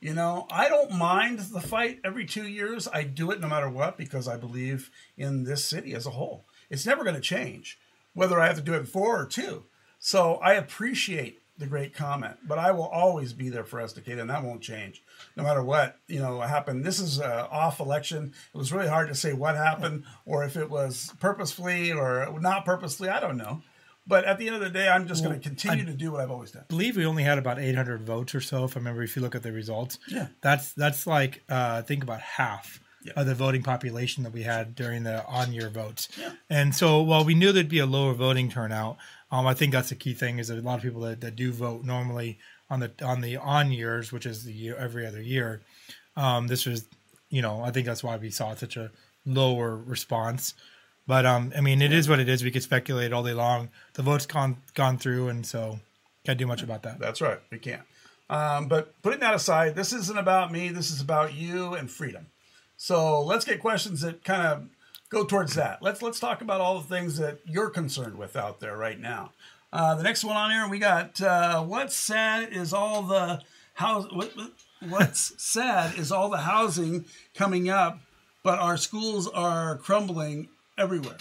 you 0.00 0.14
know, 0.14 0.46
I 0.50 0.68
don't 0.68 0.92
mind 0.92 1.38
the 1.38 1.60
fight 1.60 2.00
every 2.04 2.24
two 2.24 2.46
years. 2.46 2.88
I 2.92 3.02
do 3.02 3.30
it 3.30 3.40
no 3.40 3.48
matter 3.48 3.68
what 3.68 3.96
because 3.96 4.28
I 4.28 4.36
believe 4.36 4.90
in 5.16 5.44
this 5.44 5.64
city 5.64 5.94
as 5.94 6.06
a 6.06 6.10
whole. 6.10 6.44
It's 6.70 6.86
never 6.86 7.02
going 7.02 7.16
to 7.16 7.20
change, 7.20 7.78
whether 8.14 8.40
I 8.40 8.46
have 8.46 8.56
to 8.56 8.62
do 8.62 8.74
it 8.74 8.88
four 8.88 9.20
or 9.20 9.26
two. 9.26 9.64
So 9.98 10.36
I 10.36 10.54
appreciate 10.54 11.40
the 11.56 11.66
great 11.66 11.92
comment, 11.92 12.36
but 12.46 12.58
I 12.58 12.70
will 12.70 12.86
always 12.86 13.32
be 13.32 13.48
there 13.48 13.64
for 13.64 13.80
Estacada, 13.80 14.20
and 14.20 14.30
that 14.30 14.44
won't 14.44 14.62
change, 14.62 15.02
no 15.36 15.42
matter 15.42 15.62
what 15.62 15.98
you 16.06 16.20
know 16.20 16.40
happened. 16.40 16.84
This 16.84 17.00
is 17.00 17.18
a 17.18 17.48
off 17.48 17.80
election. 17.80 18.32
It 18.54 18.56
was 18.56 18.72
really 18.72 18.86
hard 18.86 19.08
to 19.08 19.14
say 19.16 19.32
what 19.32 19.56
happened, 19.56 20.04
or 20.24 20.44
if 20.44 20.56
it 20.56 20.70
was 20.70 21.12
purposefully 21.18 21.90
or 21.90 22.32
not 22.40 22.64
purposely. 22.64 23.08
I 23.08 23.18
don't 23.18 23.36
know. 23.36 23.62
But 24.08 24.24
at 24.24 24.38
the 24.38 24.46
end 24.46 24.56
of 24.56 24.62
the 24.62 24.70
day, 24.70 24.88
I'm 24.88 25.06
just 25.06 25.22
going 25.22 25.38
to 25.38 25.48
continue 25.48 25.84
to 25.84 25.92
do 25.92 26.10
what 26.10 26.22
I've 26.22 26.30
always 26.30 26.50
done. 26.50 26.64
believe 26.68 26.96
we 26.96 27.04
only 27.06 27.22
had 27.24 27.36
about 27.38 27.58
800 27.60 28.02
votes 28.02 28.34
or 28.34 28.40
so. 28.40 28.64
If 28.64 28.74
I 28.76 28.80
remember, 28.80 29.02
if 29.02 29.14
you 29.14 29.20
look 29.22 29.34
at 29.34 29.42
the 29.42 29.52
results, 29.52 29.98
Yeah. 30.08 30.28
that's 30.40 30.72
that's 30.72 31.06
like 31.06 31.42
uh, 31.50 31.76
I 31.78 31.82
think 31.82 32.02
about 32.02 32.20
half 32.22 32.80
Yeah. 33.04 33.12
of 33.16 33.26
the 33.26 33.34
voting 33.34 33.62
population 33.62 34.24
that 34.24 34.32
we 34.32 34.42
had 34.44 34.74
during 34.74 35.02
the 35.04 35.24
on-year 35.26 35.68
votes. 35.68 36.08
Yeah. 36.18 36.32
And 36.48 36.74
so, 36.74 37.02
while 37.02 37.24
we 37.24 37.34
knew 37.34 37.52
there'd 37.52 37.68
be 37.68 37.78
a 37.80 37.86
lower 37.86 38.14
voting 38.14 38.50
turnout, 38.50 38.96
um, 39.30 39.46
I 39.46 39.52
think 39.54 39.72
that's 39.72 39.90
the 39.90 39.94
key 39.94 40.14
thing 40.14 40.38
is 40.38 40.48
that 40.48 40.58
a 40.58 40.62
lot 40.62 40.76
of 40.76 40.82
people 40.82 41.02
that, 41.02 41.20
that 41.20 41.36
do 41.36 41.52
vote 41.52 41.84
normally 41.84 42.38
on 42.70 42.80
the 42.80 42.90
on 43.02 43.20
the 43.20 43.36
on 43.36 43.70
years, 43.70 44.10
which 44.10 44.24
is 44.26 44.44
the 44.44 44.52
year 44.52 44.74
every 44.76 45.06
other 45.06 45.20
year. 45.22 45.60
Um, 46.16 46.46
this 46.48 46.64
was, 46.66 46.88
you 47.28 47.42
know, 47.42 47.62
I 47.62 47.70
think 47.72 47.84
that's 47.86 48.02
why 48.02 48.16
we 48.16 48.30
saw 48.30 48.54
such 48.54 48.76
a 48.78 48.90
lower 49.26 49.76
response. 49.76 50.54
But 51.08 51.26
um, 51.26 51.52
I 51.56 51.60
mean, 51.62 51.82
it 51.82 51.92
is 51.92 52.08
what 52.08 52.20
it 52.20 52.28
is. 52.28 52.44
We 52.44 52.50
could 52.52 52.62
speculate 52.62 53.12
all 53.12 53.24
day 53.24 53.32
long. 53.32 53.70
The 53.94 54.02
vote's 54.02 54.26
gone 54.26 54.58
gone 54.74 54.98
through, 54.98 55.28
and 55.28 55.44
so 55.44 55.80
can't 56.24 56.38
do 56.38 56.46
much 56.46 56.62
about 56.62 56.82
that. 56.84 57.00
That's 57.00 57.20
right. 57.20 57.40
We 57.50 57.58
can't. 57.58 57.82
Um, 58.30 58.68
but 58.68 58.92
putting 59.02 59.20
that 59.20 59.34
aside, 59.34 59.74
this 59.74 59.92
isn't 59.94 60.18
about 60.18 60.52
me. 60.52 60.68
This 60.68 60.90
is 60.90 61.00
about 61.00 61.32
you 61.34 61.72
and 61.74 61.90
freedom. 61.90 62.26
So 62.76 63.22
let's 63.22 63.44
get 63.46 63.58
questions 63.58 64.02
that 64.02 64.22
kind 64.22 64.42
of 64.42 64.68
go 65.08 65.24
towards 65.24 65.54
that. 65.54 65.82
Let's 65.82 66.02
let's 66.02 66.20
talk 66.20 66.42
about 66.42 66.60
all 66.60 66.78
the 66.78 66.86
things 66.86 67.16
that 67.16 67.38
you're 67.46 67.70
concerned 67.70 68.18
with 68.18 68.36
out 68.36 68.60
there 68.60 68.76
right 68.76 69.00
now. 69.00 69.32
Uh, 69.72 69.94
the 69.94 70.02
next 70.02 70.24
one 70.24 70.36
on 70.36 70.50
here, 70.50 70.68
we 70.68 70.78
got 70.78 71.20
uh, 71.22 71.62
what's 71.62 71.96
sad 71.96 72.52
is 72.52 72.72
all 72.74 73.02
the 73.02 73.40
house. 73.74 74.06
What, 74.12 74.36
what- 74.36 74.52
what's 74.88 75.32
sad 75.42 75.98
is 75.98 76.12
all 76.12 76.28
the 76.28 76.36
housing 76.38 77.04
coming 77.34 77.68
up, 77.68 77.98
but 78.44 78.58
our 78.60 78.76
schools 78.76 79.26
are 79.26 79.76
crumbling 79.78 80.48
everywhere. 80.78 81.18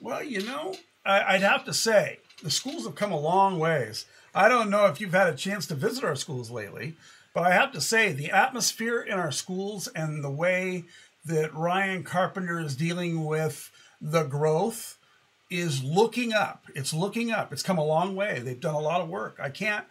Well, 0.00 0.22
you 0.22 0.42
know, 0.42 0.74
I, 1.04 1.34
I'd 1.34 1.42
have 1.42 1.64
to 1.64 1.74
say 1.74 2.18
the 2.42 2.50
schools 2.50 2.84
have 2.84 2.94
come 2.94 3.12
a 3.12 3.20
long 3.20 3.58
ways. 3.58 4.06
I 4.34 4.48
don't 4.48 4.70
know 4.70 4.86
if 4.86 5.00
you've 5.00 5.12
had 5.12 5.32
a 5.32 5.36
chance 5.36 5.66
to 5.66 5.74
visit 5.74 6.04
our 6.04 6.16
schools 6.16 6.50
lately, 6.50 6.94
but 7.34 7.44
I 7.44 7.52
have 7.52 7.72
to 7.72 7.80
say 7.80 8.12
the 8.12 8.30
atmosphere 8.30 9.00
in 9.00 9.18
our 9.18 9.32
schools 9.32 9.88
and 9.88 10.24
the 10.24 10.30
way 10.30 10.84
that 11.24 11.54
Ryan 11.54 12.02
Carpenter 12.02 12.60
is 12.60 12.76
dealing 12.76 13.24
with 13.24 13.70
the 14.00 14.22
growth 14.22 14.98
is 15.50 15.82
looking 15.82 16.32
up. 16.32 16.64
It's 16.74 16.94
looking 16.94 17.30
up. 17.30 17.52
It's 17.52 17.62
come 17.62 17.78
a 17.78 17.84
long 17.84 18.14
way. 18.14 18.38
They've 18.38 18.58
done 18.60 18.74
a 18.74 18.80
lot 18.80 19.00
of 19.00 19.08
work. 19.08 19.38
I 19.42 19.50
can't 19.50 19.84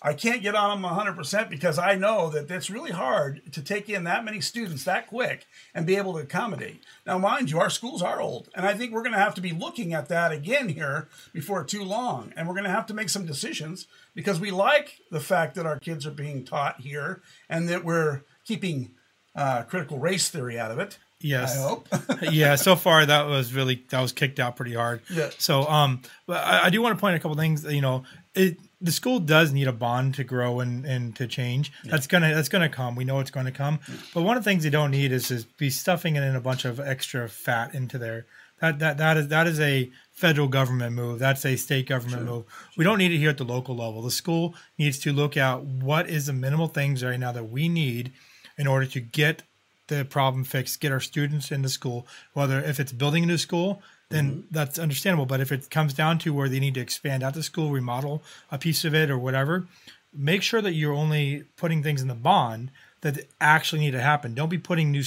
I 0.00 0.12
can't 0.14 0.42
get 0.42 0.54
on 0.54 0.80
them 0.80 0.90
100% 0.90 1.50
because 1.50 1.76
I 1.76 1.96
know 1.96 2.30
that 2.30 2.48
it's 2.48 2.70
really 2.70 2.92
hard 2.92 3.52
to 3.52 3.60
take 3.60 3.88
in 3.88 4.04
that 4.04 4.24
many 4.24 4.40
students 4.40 4.84
that 4.84 5.08
quick 5.08 5.46
and 5.74 5.86
be 5.86 5.96
able 5.96 6.12
to 6.12 6.20
accommodate. 6.20 6.84
Now, 7.04 7.18
mind 7.18 7.50
you, 7.50 7.58
our 7.58 7.70
schools 7.70 8.00
are 8.00 8.20
old, 8.20 8.48
and 8.54 8.64
I 8.64 8.74
think 8.74 8.92
we're 8.92 9.02
going 9.02 9.12
to 9.12 9.18
have 9.18 9.34
to 9.34 9.40
be 9.40 9.50
looking 9.50 9.92
at 9.92 10.08
that 10.08 10.30
again 10.30 10.68
here 10.68 11.08
before 11.32 11.64
too 11.64 11.82
long. 11.82 12.32
And 12.36 12.46
we're 12.46 12.54
going 12.54 12.64
to 12.64 12.70
have 12.70 12.86
to 12.86 12.94
make 12.94 13.08
some 13.08 13.26
decisions 13.26 13.88
because 14.14 14.38
we 14.38 14.52
like 14.52 15.00
the 15.10 15.20
fact 15.20 15.56
that 15.56 15.66
our 15.66 15.80
kids 15.80 16.06
are 16.06 16.12
being 16.12 16.44
taught 16.44 16.80
here 16.80 17.20
and 17.48 17.68
that 17.68 17.84
we're 17.84 18.22
keeping 18.44 18.92
uh, 19.34 19.62
critical 19.64 19.98
race 19.98 20.28
theory 20.28 20.60
out 20.60 20.70
of 20.70 20.78
it. 20.78 20.98
Yes. 21.20 21.58
I 21.58 21.68
hope. 21.68 21.88
yeah. 22.30 22.54
So 22.54 22.76
far, 22.76 23.04
that 23.04 23.26
was 23.26 23.52
really 23.52 23.84
that 23.90 24.00
was 24.00 24.12
kicked 24.12 24.38
out 24.38 24.54
pretty 24.54 24.74
hard. 24.74 25.02
Yeah. 25.10 25.30
So, 25.38 25.66
um, 25.66 26.02
but 26.26 26.44
I, 26.44 26.66
I 26.66 26.70
do 26.70 26.80
want 26.80 26.96
to 26.96 27.00
point 27.00 27.14
out 27.14 27.16
a 27.16 27.20
couple 27.20 27.36
things. 27.36 27.64
You 27.64 27.80
know, 27.80 28.04
it 28.34 28.58
the 28.80 28.92
school 28.92 29.18
does 29.18 29.52
need 29.52 29.66
a 29.66 29.72
bond 29.72 30.14
to 30.14 30.24
grow 30.24 30.60
and, 30.60 30.84
and 30.84 31.16
to 31.16 31.26
change. 31.26 31.72
Yeah. 31.84 31.92
That's 31.92 32.06
gonna 32.06 32.34
that's 32.34 32.48
gonna 32.48 32.68
come. 32.68 32.94
We 32.94 33.04
know 33.04 33.18
it's 33.20 33.30
going 33.30 33.46
to 33.46 33.52
come. 33.52 33.80
But 34.14 34.22
one 34.22 34.36
of 34.36 34.44
the 34.44 34.50
things 34.50 34.62
they 34.62 34.70
don't 34.70 34.90
need 34.90 35.12
is 35.12 35.30
is 35.30 35.44
be 35.44 35.70
stuffing 35.70 36.16
it 36.16 36.22
in 36.22 36.36
a 36.36 36.40
bunch 36.40 36.64
of 36.64 36.78
extra 36.78 37.28
fat 37.28 37.74
into 37.74 37.98
there. 37.98 38.26
That 38.60 38.78
that 38.78 38.98
that 38.98 39.16
is 39.16 39.28
that 39.28 39.46
is 39.46 39.60
a 39.60 39.90
federal 40.12 40.48
government 40.48 40.94
move. 40.94 41.18
That's 41.18 41.44
a 41.44 41.56
state 41.56 41.88
government 41.88 42.22
sure. 42.22 42.34
move. 42.34 42.44
We 42.76 42.84
don't 42.84 42.98
need 42.98 43.12
it 43.12 43.18
here 43.18 43.30
at 43.30 43.38
the 43.38 43.44
local 43.44 43.76
level. 43.76 44.02
The 44.02 44.10
school 44.10 44.54
needs 44.78 44.98
to 45.00 45.12
look 45.12 45.36
at 45.36 45.62
what 45.64 46.08
is 46.08 46.26
the 46.26 46.32
minimal 46.32 46.68
things 46.68 47.04
right 47.04 47.18
now 47.18 47.32
that 47.32 47.50
we 47.50 47.68
need 47.68 48.12
in 48.56 48.66
order 48.66 48.86
to 48.86 49.00
get 49.00 49.42
the 49.88 50.04
problem 50.04 50.44
fixed, 50.44 50.80
get 50.80 50.92
our 50.92 51.00
students 51.00 51.50
into 51.50 51.68
school. 51.68 52.06
Whether 52.32 52.60
if 52.60 52.78
it's 52.78 52.92
building 52.92 53.24
a 53.24 53.26
new 53.26 53.38
school, 53.38 53.82
then 54.10 54.30
mm-hmm. 54.30 54.40
that's 54.50 54.78
understandable. 54.78 55.26
But 55.26 55.40
if 55.40 55.52
it 55.52 55.70
comes 55.70 55.94
down 55.94 56.18
to 56.20 56.32
where 56.32 56.48
they 56.48 56.60
need 56.60 56.74
to 56.74 56.80
expand 56.80 57.22
out 57.22 57.34
the 57.34 57.42
school, 57.42 57.70
remodel 57.70 58.22
a 58.50 58.58
piece 58.58 58.84
of 58.84 58.94
it 58.94 59.10
or 59.10 59.18
whatever, 59.18 59.66
make 60.12 60.42
sure 60.42 60.62
that 60.62 60.72
you're 60.72 60.94
only 60.94 61.44
putting 61.56 61.82
things 61.82 62.02
in 62.02 62.08
the 62.08 62.14
bond 62.14 62.70
that 63.00 63.26
actually 63.40 63.80
need 63.80 63.92
to 63.92 64.00
happen. 64.00 64.34
Don't 64.34 64.48
be 64.48 64.58
putting 64.58 64.90
new 64.90 65.04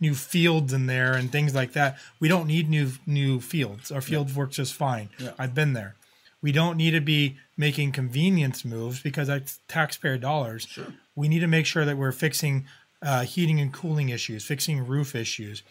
new 0.00 0.14
fields 0.14 0.72
in 0.72 0.86
there 0.86 1.14
and 1.14 1.32
things 1.32 1.54
like 1.54 1.72
that. 1.72 1.98
We 2.20 2.28
don't 2.28 2.46
need 2.46 2.68
new 2.68 2.92
new 3.06 3.40
fields. 3.40 3.90
Our 3.90 4.00
field 4.00 4.30
yeah. 4.30 4.36
work 4.36 4.50
just 4.50 4.74
fine. 4.74 5.08
Yeah. 5.18 5.32
I've 5.38 5.54
been 5.54 5.72
there. 5.72 5.94
We 6.42 6.52
don't 6.52 6.76
need 6.76 6.90
to 6.90 7.00
be 7.00 7.36
making 7.56 7.92
convenience 7.92 8.64
moves 8.64 9.00
because 9.00 9.28
that's 9.28 9.60
taxpayer 9.66 10.18
dollars. 10.18 10.66
Sure. 10.66 10.92
We 11.16 11.28
need 11.28 11.40
to 11.40 11.46
make 11.46 11.64
sure 11.64 11.84
that 11.84 11.96
we're 11.96 12.12
fixing 12.12 12.66
uh, 13.02 13.22
heating 13.22 13.60
and 13.60 13.72
cooling 13.72 14.10
issues, 14.10 14.44
fixing 14.44 14.86
roof 14.86 15.14
issues, 15.14 15.62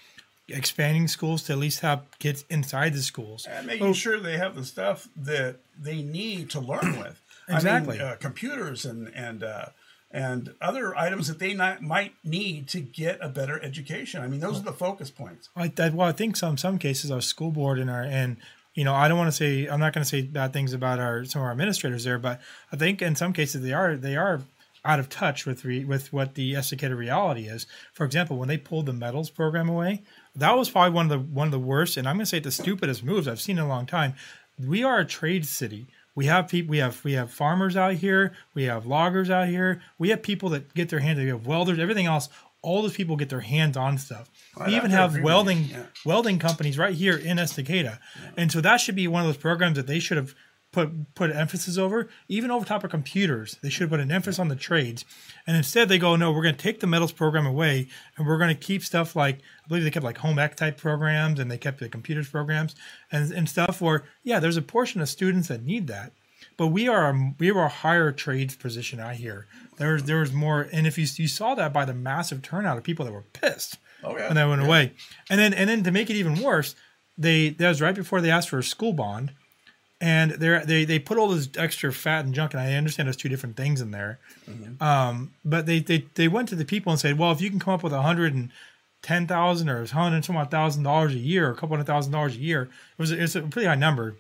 expanding 0.47 1.08
schools 1.08 1.43
to 1.43 1.53
at 1.53 1.60
least 1.60 1.79
have 1.82 2.06
kids 2.19 2.45
inside 2.49 2.93
the 2.93 3.01
schools, 3.01 3.45
and 3.49 3.67
making 3.67 3.88
oh, 3.88 3.93
sure 3.93 4.19
they 4.19 4.38
have 4.38 4.56
the 4.56 4.65
stuff 4.65 5.08
that 5.15 5.58
they 5.79 6.01
need 6.01 6.49
to 6.51 6.60
learn 6.60 6.99
with. 6.99 7.21
exactly, 7.49 7.99
I 7.99 8.03
mean, 8.03 8.12
uh, 8.13 8.15
computers 8.19 8.86
and 8.86 9.08
and 9.15 9.43
uh, 9.43 9.65
and 10.12 10.53
other 10.62 10.95
items 10.95 11.27
that 11.27 11.39
they 11.39 11.53
not, 11.53 11.82
might 11.82 12.13
need 12.23 12.67
to 12.69 12.82
get 12.82 13.17
a 13.21 13.29
better 13.29 13.62
education. 13.63 14.21
I 14.21 14.27
mean, 14.27 14.39
those 14.39 14.60
are 14.60 14.63
the 14.63 14.71
focus 14.71 15.10
points. 15.10 15.49
I, 15.56 15.71
I, 15.79 15.89
well, 15.89 16.08
I 16.08 16.12
think 16.12 16.36
some 16.36 16.58
some 16.58 16.77
cases 16.77 17.10
our 17.10 17.21
school 17.21 17.51
board 17.51 17.79
and 17.79 17.89
our 17.89 18.03
and 18.03 18.38
you 18.75 18.84
know 18.84 18.93
I 18.93 19.08
don't 19.08 19.17
want 19.17 19.29
to 19.29 19.36
say 19.36 19.67
I'm 19.67 19.79
not 19.79 19.93
going 19.93 20.03
to 20.03 20.10
say 20.10 20.21
bad 20.21 20.53
things 20.53 20.73
about 20.73 20.99
our 20.99 21.25
some 21.25 21.41
of 21.41 21.45
our 21.45 21.51
administrators 21.51 22.03
there, 22.03 22.19
but 22.19 22.41
I 22.71 22.75
think 22.75 23.01
in 23.01 23.15
some 23.15 23.34
cases 23.34 23.62
they 23.62 23.73
are 23.73 23.95
they 23.95 24.15
are 24.15 24.41
out 24.86 24.99
of 24.99 25.10
touch 25.10 25.45
with 25.45 25.63
re, 25.65 25.84
with 25.84 26.12
what 26.12 26.36
the 26.36 26.53
Estacada 26.53 26.95
reality 26.95 27.47
is. 27.47 27.65
For 27.93 28.06
example, 28.06 28.38
when 28.38 28.49
they 28.49 28.58
pulled 28.58 28.86
the 28.86 28.93
metals 28.93 29.29
program 29.29 29.69
away, 29.69 30.03
that 30.36 30.58
was 30.58 30.69
probably 30.69 30.91
one 30.91 31.12
of 31.12 31.12
the 31.12 31.19
one 31.19 31.48
of 31.48 31.52
the 31.52 31.60
worst, 31.60 31.98
and 31.98 32.08
I'm 32.08 32.15
going 32.15 32.26
to 32.26 32.30
say 32.30 32.39
the 32.39 32.52
stupidest 32.52 33.04
moves 33.04 33.28
I've 33.28 33.41
seen 33.41 33.58
in 33.58 33.63
a 33.63 33.67
long 33.67 33.86
time. 33.86 34.15
We 34.60 34.84
are 34.84 35.00
a 35.00 35.06
trade 35.06 35.46
city. 35.46 35.88
We 36.15 36.26
have 36.26 36.48
people. 36.48 36.72
We 36.72 36.78
have 36.80 37.04
we 37.04 37.13
have 37.13 37.32
farmers 37.32 37.76
out 37.76 37.96
here. 37.96 38.34
We 38.54 38.63
have 38.63 38.86
loggers 38.86 39.30
out 39.30 39.48
here. 39.48 39.82
We 39.98 40.10
have 40.10 40.22
people 40.22 40.50
that 40.50 40.74
get 40.74 40.89
their 40.89 41.00
hands. 41.00 41.19
We 41.19 41.28
have 41.28 41.46
welders. 41.46 41.80
Everything 41.80 42.06
else. 42.06 42.30
All 42.62 42.82
those 42.82 42.93
people 42.93 43.17
get 43.17 43.30
their 43.30 43.41
hands 43.41 43.76
on 43.76 43.98
stuff. 43.98 44.30
Well, 44.56 44.67
we 44.67 44.78
even 44.78 44.91
have 44.91 45.19
welding 45.19 45.65
yeah. 45.65 45.84
welding 46.06 46.39
companies 46.39 46.78
right 46.78 46.93
here 46.93 47.17
in 47.17 47.38
Estacada, 47.38 48.00
yeah. 48.00 48.32
and 48.38 48.52
so 48.52 48.62
that 48.62 48.78
should 48.78 48.96
be 48.96 49.08
one 49.08 49.22
of 49.22 49.28
those 49.28 49.38
programs 49.38 49.76
that 49.76 49.86
they 49.86 50.00
should 50.00 50.17
have 50.17 50.34
put 50.73 51.15
put 51.15 51.31
emphasis 51.31 51.77
over, 51.77 52.09
even 52.27 52.51
over 52.51 52.65
top 52.65 52.83
of 52.83 52.91
computers. 52.91 53.57
They 53.62 53.69
should 53.69 53.89
put 53.89 54.01
an 54.01 54.12
emphasis 54.12 54.39
on 54.39 54.49
the 54.49 54.55
trades, 54.55 55.05
and 55.47 55.55
instead 55.55 55.88
they 55.88 55.97
go, 55.97 56.17
no, 56.17 56.33
we're 56.33 56.41
going 56.41 56.55
to 56.55 56.62
take 56.62 56.81
the 56.81 56.88
metals 56.88 57.13
program 57.13 57.45
away, 57.45 57.88
and 58.17 58.27
we're 58.27 58.38
going 58.38 58.53
to 58.53 58.62
keep 58.62 58.83
stuff 58.83 59.15
like 59.15 59.39
I 59.63 59.67
believe 59.69 59.83
they 59.83 59.91
kept 59.91 60.03
like 60.03 60.17
home 60.17 60.39
ec 60.39 60.57
type 60.57 60.77
programs, 60.77 61.39
and 61.39 61.49
they 61.49 61.57
kept 61.57 61.79
the 61.79 61.88
computers 61.88 62.27
programs 62.27 62.75
and 63.12 63.31
and 63.31 63.47
stuff. 63.47 63.79
Where 63.79 64.03
yeah, 64.23 64.39
there's 64.41 64.57
a 64.57 64.62
portion 64.62 64.99
of 64.99 65.07
students 65.07 65.47
that 65.47 65.63
need 65.63 65.88
that, 65.88 66.12
but 66.57 66.67
we 66.67 66.89
are 66.89 67.09
a, 67.09 67.33
we 67.39 67.51
are 67.51 67.65
a 67.65 67.69
higher 67.69 68.12
trades 68.12 68.55
position 68.55 68.99
out 68.99 69.15
here. 69.15 69.47
There's 69.77 70.03
there's 70.03 70.33
more, 70.33 70.67
and 70.73 70.86
if 70.86 70.97
you 70.97 71.07
you 71.15 71.27
saw 71.27 71.55
that 71.55 71.71
by 71.71 71.86
the 71.86 71.93
massive 71.93 72.41
turnout 72.41 72.77
of 72.77 72.83
people 72.83 73.05
that 73.05 73.12
were 73.12 73.25
pissed, 73.33 73.77
oh 74.03 74.17
yeah, 74.17 74.27
and 74.27 74.38
that 74.38 74.49
went 74.49 74.62
yeah. 74.62 74.67
away, 74.67 74.93
and 75.29 75.39
then 75.39 75.53
and 75.53 75.69
then 75.69 75.83
to 75.83 75.91
make 75.91 76.09
it 76.09 76.15
even 76.15 76.41
worse, 76.41 76.75
they 77.17 77.49
that 77.49 77.69
was 77.69 77.81
right 77.81 77.95
before 77.95 78.21
they 78.21 78.31
asked 78.31 78.49
for 78.49 78.57
a 78.59 78.63
school 78.63 78.93
bond 78.93 79.33
and 80.01 80.32
they 80.32 80.62
they 80.65 80.86
they 80.86 80.99
put 80.99 81.17
all 81.17 81.29
this 81.29 81.49
extra 81.58 81.91
fat 81.93 82.25
and 82.25 82.34
junk, 82.34 82.53
and 82.53 82.62
I 82.62 82.73
understand 82.73 83.08
there's 83.08 83.15
two 83.15 83.29
different 83.29 83.56
things 83.56 83.82
in 83.82 83.91
there. 83.91 84.19
Mm-hmm. 84.49 84.84
Um, 84.84 85.34
but 85.45 85.65
they, 85.65 85.79
they 85.79 86.06
they 86.15 86.27
went 86.27 86.49
to 86.49 86.56
the 86.56 86.65
people 86.65 86.91
and 86.91 86.99
said, 86.99 87.17
well, 87.17 87.32
if 87.32 87.41
you 87.41 87.49
can 87.49 87.60
come 87.60 87.73
up 87.73 87.84
with 87.84 87.93
a 87.93 88.01
hundred 88.01 88.34
and 88.34 88.49
ten 89.01 89.27
thousand 89.27 89.69
or 89.69 89.82
a 89.82 89.88
hundred 89.88 90.25
some 90.25 90.36
odd 90.36 90.51
thousand 90.51 90.84
dollars 90.84 91.13
a 91.13 91.19
year, 91.19 91.47
or 91.47 91.51
a 91.51 91.56
couple 91.56 91.69
hundred 91.69 91.86
thousand 91.86 92.12
dollars 92.12 92.36
a 92.36 92.39
year, 92.39 92.63
it 92.63 92.69
was 92.97 93.12
it's 93.12 93.36
a 93.36 93.41
pretty 93.41 93.67
high 93.67 93.75
number. 93.75 94.17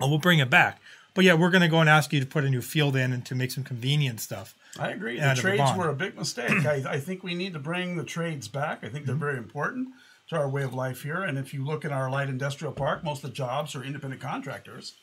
Well, 0.00 0.10
we'll 0.10 0.18
bring 0.18 0.40
it 0.40 0.50
back. 0.50 0.80
But 1.14 1.24
yeah, 1.24 1.34
we're 1.34 1.50
going 1.50 1.62
to 1.62 1.68
go 1.68 1.78
and 1.78 1.88
ask 1.88 2.12
you 2.12 2.18
to 2.18 2.26
put 2.26 2.44
a 2.44 2.50
new 2.50 2.60
field 2.60 2.96
in 2.96 3.12
and 3.12 3.24
to 3.26 3.36
make 3.36 3.52
some 3.52 3.62
convenient 3.62 4.20
stuff. 4.20 4.56
I 4.76 4.90
agree. 4.90 5.20
The 5.20 5.34
trades 5.36 5.70
were 5.76 5.88
a 5.88 5.94
big 5.94 6.16
mistake. 6.16 6.50
I, 6.66 6.82
I, 6.88 6.98
think 6.98 7.22
we 7.22 7.36
need 7.36 7.52
to 7.52 7.60
bring 7.60 7.96
the 7.96 8.02
trades 8.02 8.48
back. 8.48 8.82
I 8.82 8.88
think 8.88 9.06
they're 9.06 9.14
mm-hmm. 9.14 9.22
very 9.22 9.38
important 9.38 9.90
to 10.28 10.36
our 10.36 10.48
way 10.48 10.62
of 10.62 10.74
life 10.74 11.02
here. 11.02 11.22
And 11.22 11.38
if 11.38 11.52
you 11.52 11.64
look 11.64 11.84
in 11.84 11.92
our 11.92 12.10
light 12.10 12.28
industrial 12.28 12.72
park, 12.72 13.04
most 13.04 13.22
of 13.22 13.30
the 13.30 13.36
jobs 13.36 13.74
are 13.74 13.84
independent 13.84 14.22
contractors 14.22 14.94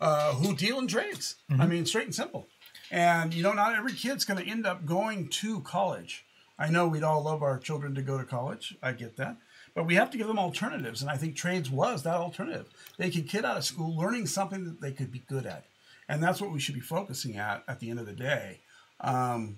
uh, 0.00 0.34
who 0.34 0.54
deal 0.54 0.78
in 0.78 0.86
trades. 0.86 1.36
Mm-hmm. 1.50 1.60
I 1.60 1.66
mean, 1.66 1.86
straight 1.86 2.06
and 2.06 2.14
simple. 2.14 2.48
And 2.90 3.32
you 3.34 3.42
know, 3.42 3.52
not 3.52 3.76
every 3.76 3.92
kid's 3.92 4.24
going 4.24 4.42
to 4.42 4.50
end 4.50 4.66
up 4.66 4.86
going 4.86 5.28
to 5.28 5.60
college. 5.60 6.24
I 6.58 6.68
know 6.68 6.88
we'd 6.88 7.02
all 7.02 7.22
love 7.22 7.42
our 7.42 7.58
children 7.58 7.94
to 7.94 8.02
go 8.02 8.18
to 8.18 8.24
college. 8.24 8.76
I 8.82 8.92
get 8.92 9.16
that. 9.16 9.36
But 9.74 9.86
we 9.86 9.94
have 9.94 10.10
to 10.10 10.18
give 10.18 10.26
them 10.26 10.38
alternatives. 10.38 11.00
And 11.00 11.10
I 11.10 11.16
think 11.16 11.36
trades 11.36 11.70
was 11.70 12.02
that 12.02 12.16
alternative. 12.16 12.66
They 12.98 13.10
could 13.10 13.28
get 13.28 13.44
out 13.44 13.56
of 13.56 13.64
school 13.64 13.96
learning 13.96 14.26
something 14.26 14.64
that 14.64 14.80
they 14.80 14.92
could 14.92 15.12
be 15.12 15.22
good 15.28 15.46
at. 15.46 15.64
And 16.08 16.22
that's 16.22 16.40
what 16.40 16.50
we 16.50 16.60
should 16.60 16.74
be 16.74 16.80
focusing 16.80 17.36
at 17.36 17.62
at 17.68 17.78
the 17.78 17.88
end 17.88 18.00
of 18.00 18.06
the 18.06 18.12
day. 18.12 18.60
Um, 19.00 19.56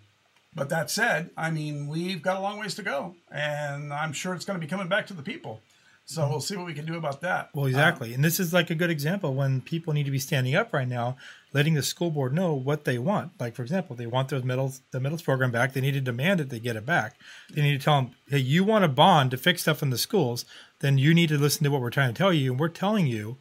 but 0.55 0.69
that 0.69 0.91
said, 0.91 1.31
I 1.37 1.51
mean, 1.51 1.89
we've 1.89 2.23
got 2.23 2.37
a 2.37 2.41
long 2.41 2.59
ways 2.59 2.75
to 2.77 2.83
go, 2.83 3.15
and 3.31 3.93
I'm 3.93 4.13
sure 4.13 4.35
it's 4.35 4.45
going 4.45 4.59
to 4.61 4.65
be 4.65 4.71
coming 4.71 4.89
back 4.89 5.07
to 5.09 5.15
the 5.15 5.23
people. 5.23 5.61
So 6.05 6.29
we'll 6.29 6.41
see 6.41 6.57
what 6.57 6.67
we 6.67 6.75
can 6.75 6.85
do 6.85 6.97
about 6.97 7.21
that. 7.21 7.51
Well, 7.55 7.67
exactly. 7.67 8.09
Um, 8.09 8.17
and 8.17 8.25
this 8.25 8.41
is 8.41 8.53
like 8.53 8.71
a 8.71 8.75
good 8.75 8.91
example 8.91 9.35
when 9.35 9.61
people 9.61 9.93
need 9.95 10.05
to 10.05 10.11
be 10.11 10.19
standing 10.19 10.55
up 10.55 10.73
right 10.73 10.87
now, 10.87 11.17
letting 11.53 11.75
the 11.75 11.83
school 11.83 12.11
board 12.11 12.35
know 12.35 12.55
what 12.55 12.85
they 12.85 12.99
want. 12.99 13.33
Like, 13.41 13.55
for 13.55 13.63
example, 13.63 13.95
they 13.95 14.07
want 14.07 14.29
those 14.29 14.43
metals, 14.43 14.83
the 14.91 15.01
metals 15.01 15.23
program 15.23 15.53
back. 15.53 15.73
They 15.73 15.81
need 15.81 15.95
to 15.95 16.01
demand 16.01 16.41
it. 16.41 16.51
They 16.51 16.59
get 16.59 16.77
it 16.77 16.85
back. 16.85 17.17
They 17.51 17.63
need 17.63 17.79
to 17.79 17.85
tell 17.85 18.03
them, 18.03 18.11
hey, 18.29 18.39
you 18.39 18.65
want 18.65 18.85
a 18.85 18.89
bond 18.89 19.31
to 19.31 19.37
fix 19.37 19.63
stuff 19.63 19.83
in 19.83 19.91
the 19.91 19.99
schools, 19.99 20.45
then 20.81 20.99
you 20.99 21.15
need 21.15 21.29
to 21.29 21.39
listen 21.39 21.65
to 21.65 21.71
what 21.71 21.81
we're 21.81 21.91
trying 21.91 22.13
to 22.13 22.19
tell 22.19 22.33
you. 22.33 22.51
And 22.51 22.61
we're 22.61 22.69
telling 22.69 23.07
you 23.07 23.39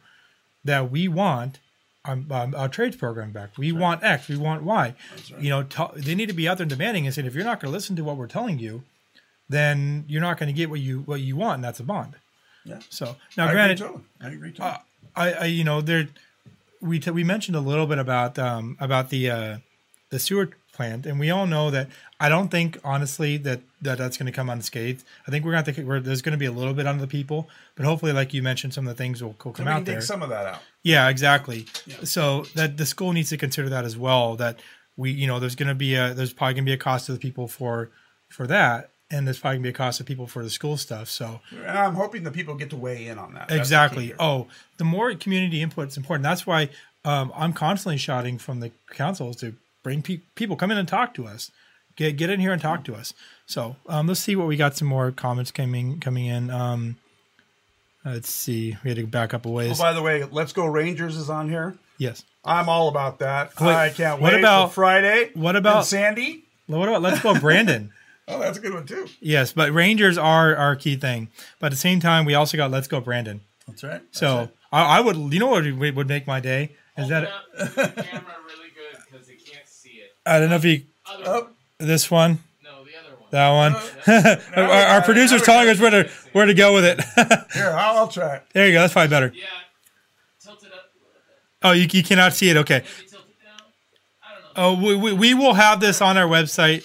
that 0.64 0.90
we 0.90 1.08
want 1.08 1.58
um, 2.04 2.26
um, 2.30 2.54
our 2.56 2.68
trades 2.68 2.96
program 2.96 3.30
back. 3.30 3.56
We 3.56 3.72
right. 3.72 3.80
want 3.80 4.04
X. 4.04 4.28
We 4.28 4.36
want 4.36 4.62
Y. 4.62 4.84
Right. 4.84 5.42
You 5.42 5.50
know, 5.50 5.62
t- 5.62 5.84
they 5.96 6.14
need 6.14 6.28
to 6.28 6.34
be 6.34 6.48
out 6.48 6.58
there 6.58 6.66
demanding 6.66 7.06
and 7.06 7.14
saying, 7.14 7.26
if 7.26 7.34
you're 7.34 7.44
not 7.44 7.60
going 7.60 7.70
to 7.70 7.72
listen 7.72 7.96
to 7.96 8.04
what 8.04 8.16
we're 8.16 8.26
telling 8.26 8.58
you, 8.58 8.82
then 9.48 10.04
you're 10.08 10.20
not 10.20 10.38
going 10.38 10.48
to 10.48 10.52
get 10.52 10.70
what 10.70 10.80
you 10.80 11.00
what 11.00 11.20
you 11.20 11.36
want, 11.36 11.56
and 11.56 11.64
that's 11.64 11.80
a 11.80 11.84
bond. 11.84 12.14
Yeah. 12.64 12.80
So 12.88 13.16
now, 13.36 13.48
I 13.48 13.52
granted, 13.52 13.80
agree. 13.80 14.00
I 14.20 14.28
agree. 14.28 14.54
Uh, 14.58 14.76
I, 15.14 15.32
I, 15.32 15.44
you 15.44 15.64
know, 15.64 15.80
there, 15.80 16.08
we 16.80 16.98
t- 16.98 17.10
we 17.10 17.24
mentioned 17.24 17.56
a 17.56 17.60
little 17.60 17.86
bit 17.86 17.98
about 17.98 18.38
um 18.38 18.76
about 18.80 19.10
the 19.10 19.30
uh 19.30 19.58
the 20.10 20.18
sewer 20.18 20.50
plant, 20.72 21.06
and 21.06 21.20
we 21.20 21.30
all 21.30 21.46
know 21.46 21.70
that 21.70 21.88
I 22.18 22.28
don't 22.28 22.50
think 22.50 22.78
honestly 22.82 23.36
that, 23.38 23.60
that 23.82 23.98
that's 23.98 24.16
going 24.16 24.26
to 24.26 24.32
come 24.32 24.50
unscathed. 24.50 25.04
I 25.26 25.30
think 25.30 25.44
we're 25.44 25.52
going 25.52 25.64
to 25.64 25.72
have 25.72 26.04
there's 26.04 26.22
going 26.22 26.32
to 26.32 26.38
be 26.38 26.46
a 26.46 26.52
little 26.52 26.74
bit 26.74 26.86
on 26.86 26.98
the 26.98 27.06
people, 27.06 27.48
but 27.74 27.84
hopefully, 27.84 28.12
like 28.12 28.32
you 28.34 28.42
mentioned, 28.42 28.74
some 28.74 28.86
of 28.86 28.96
the 28.96 29.02
things 29.02 29.22
will, 29.22 29.36
will 29.44 29.52
come 29.52 29.68
out 29.68 29.84
there. 29.84 30.00
Some 30.00 30.22
of 30.22 30.30
that 30.30 30.46
out. 30.46 30.60
Yeah, 30.82 31.08
exactly. 31.08 31.66
Yeah. 31.86 31.96
So 32.04 32.44
that 32.54 32.76
the 32.76 32.86
school 32.86 33.12
needs 33.12 33.28
to 33.30 33.36
consider 33.36 33.68
that 33.68 33.84
as 33.84 33.96
well. 33.96 34.36
That 34.36 34.60
we, 34.96 35.10
you 35.10 35.26
know, 35.26 35.38
there's 35.38 35.56
going 35.56 35.68
to 35.68 35.74
be 35.74 35.94
a 35.94 36.14
there's 36.14 36.32
probably 36.32 36.54
going 36.54 36.64
to 36.64 36.70
be 36.70 36.74
a 36.74 36.78
cost 36.78 37.06
to 37.06 37.12
the 37.12 37.18
people 37.18 37.48
for 37.48 37.90
for 38.28 38.46
that, 38.46 38.90
and 39.10 39.26
there's 39.26 39.38
probably 39.38 39.56
going 39.56 39.64
to 39.64 39.66
be 39.68 39.74
a 39.74 39.76
cost 39.76 39.98
to 39.98 40.04
people 40.04 40.26
for 40.26 40.42
the 40.42 40.50
school 40.50 40.76
stuff. 40.76 41.08
So, 41.08 41.40
and 41.50 41.78
I'm 41.78 41.94
hoping 41.94 42.24
the 42.24 42.30
people 42.30 42.54
get 42.54 42.70
to 42.70 42.76
weigh 42.76 43.06
in 43.06 43.18
on 43.18 43.34
that. 43.34 43.48
That's 43.48 43.60
exactly. 43.60 44.14
Oh, 44.18 44.48
the 44.78 44.84
more 44.84 45.14
community 45.14 45.60
input 45.60 45.88
is 45.88 45.96
important. 45.96 46.22
That's 46.22 46.46
why 46.46 46.70
um, 47.04 47.32
I'm 47.36 47.52
constantly 47.52 47.98
shouting 47.98 48.38
from 48.38 48.60
the 48.60 48.70
councils 48.90 49.36
to 49.36 49.54
bring 49.82 50.02
pe- 50.02 50.20
people 50.34 50.56
come 50.56 50.70
in 50.70 50.78
and 50.78 50.88
talk 50.88 51.14
to 51.14 51.26
us. 51.26 51.50
Get 51.96 52.16
get 52.16 52.30
in 52.30 52.40
here 52.40 52.52
and 52.52 52.60
talk 52.62 52.84
to 52.84 52.94
us. 52.94 53.12
So 53.46 53.76
um, 53.88 54.06
let's 54.06 54.20
see 54.20 54.34
what 54.36 54.46
we 54.46 54.56
got. 54.56 54.76
Some 54.76 54.88
more 54.88 55.10
comments 55.12 55.50
coming 55.50 56.00
coming 56.00 56.26
in. 56.26 56.50
Um, 56.50 56.96
let's 58.04 58.30
see. 58.30 58.76
We 58.82 58.90
had 58.90 58.96
to 58.98 59.06
back 59.06 59.34
up 59.34 59.44
a 59.46 59.48
Oh, 59.48 59.52
ways. 59.52 59.78
by 59.78 59.92
the 59.92 60.02
way, 60.02 60.24
Let's 60.24 60.52
Go 60.52 60.66
Rangers 60.66 61.16
is 61.16 61.28
on 61.30 61.48
here. 61.48 61.76
yes. 61.98 62.24
I'm 62.44 62.68
all 62.68 62.88
about 62.88 63.20
that. 63.20 63.52
Wait, 63.60 63.68
I 63.72 63.88
can't 63.90 64.20
what 64.20 64.32
wait 64.32 64.40
about- 64.40 64.70
for 64.70 64.74
Friday. 64.74 65.30
what 65.34 65.54
about- 65.54 65.76
and 65.78 65.86
Sandy? 65.86 66.44
What 66.66 66.88
about 66.88 67.02
let's 67.02 67.20
go, 67.20 67.38
Brandon? 67.38 67.92
Oh, 68.28 68.38
that's 68.38 68.56
a 68.56 68.60
good 68.60 68.72
one 68.72 68.86
too. 68.86 69.08
yes, 69.20 69.52
but 69.52 69.72
Rangers 69.72 70.16
are 70.16 70.54
our 70.54 70.76
key 70.76 70.94
thing. 70.94 71.28
But 71.58 71.66
at 71.66 71.70
the 71.72 71.76
same 71.76 71.98
time, 71.98 72.24
we 72.24 72.34
also 72.34 72.56
got 72.56 72.70
let's 72.70 72.86
go, 72.86 73.00
Brandon. 73.00 73.40
That's 73.66 73.82
right. 73.82 74.00
So 74.12 74.48
I, 74.70 74.98
I 74.98 75.00
would, 75.00 75.16
you 75.34 75.40
know, 75.40 75.48
what 75.48 75.64
would, 75.64 75.96
would 75.96 76.08
make 76.08 76.24
my 76.28 76.38
day 76.38 76.70
is 76.96 77.08
that 77.08 77.28
Hold 77.28 77.68
up 77.68 77.74
the 77.74 78.02
camera 78.04 78.34
really 78.46 78.70
good 78.76 79.02
because 79.10 79.26
they 79.26 79.34
can't 79.34 79.66
see 79.68 79.90
it. 79.98 80.11
I 80.26 80.38
don't 80.40 80.50
know 80.50 80.56
if 80.56 80.64
you 80.64 80.82
Oh, 81.26 81.48
this 81.78 82.10
one, 82.10 82.38
no, 82.62 82.84
the 82.84 82.90
other 82.96 83.16
one. 83.18 83.28
that 83.32 83.50
one. 83.50 83.72
now 84.56 84.62
our, 84.62 84.70
our 84.70 84.98
got 85.00 85.04
producer's 85.04 85.42
telling 85.42 85.68
us 85.68 85.80
where 85.80 85.90
to 85.90 86.10
where 86.32 86.46
to 86.46 86.54
go 86.54 86.74
with 86.74 86.84
it. 86.84 87.00
here, 87.52 87.70
I'll, 87.76 87.98
I'll 87.98 88.08
try. 88.08 88.36
it. 88.36 88.42
there 88.52 88.66
you 88.66 88.72
go. 88.72 88.80
That's 88.80 88.92
probably 88.92 89.08
better. 89.08 89.32
yeah, 89.34 89.44
tilt 90.40 90.62
it 90.62 90.66
up 90.72 90.72
a 90.72 90.98
little 90.98 91.12
bit. 91.26 91.62
Oh, 91.62 91.72
you, 91.72 91.88
you 91.90 92.04
cannot 92.04 92.34
see 92.34 92.50
it. 92.50 92.56
Okay. 92.58 92.80
Tilt 93.08 93.24
it 93.28 93.44
down. 93.44 93.60
I 94.56 94.64
don't 94.64 94.80
know. 94.80 94.84
Oh, 94.84 94.96
we, 94.96 95.12
we, 95.12 95.12
we 95.12 95.34
will 95.34 95.54
have 95.54 95.80
this 95.80 96.00
on 96.00 96.16
our 96.16 96.28
website 96.28 96.84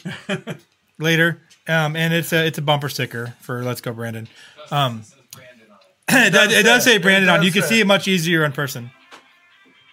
later. 1.00 1.42
Um, 1.68 1.96
and 1.96 2.14
it's 2.14 2.34
a 2.34 2.46
it's 2.46 2.58
a 2.58 2.62
bumper 2.62 2.90
sticker 2.90 3.36
for 3.42 3.62
Let's 3.64 3.82
Go 3.82 3.94
Brandon. 3.94 4.28
Um, 4.72 5.00
it 5.00 5.06
says 5.06 5.16
Brandon 5.36 5.68
on 5.72 6.24
it. 6.24 6.28
it, 6.28 6.32
does, 6.34 6.54
it 6.54 6.64
does 6.64 6.84
say- 6.84 6.90
say 6.92 6.96
it 6.96 7.02
Brandon 7.04 7.30
on. 7.30 7.38
does 7.40 7.46
You 7.46 7.52
can 7.52 7.62
say. 7.64 7.68
see 7.70 7.80
it 7.82 7.88
much 7.88 8.08
easier 8.08 8.44
in 8.46 8.52
person. 8.52 8.90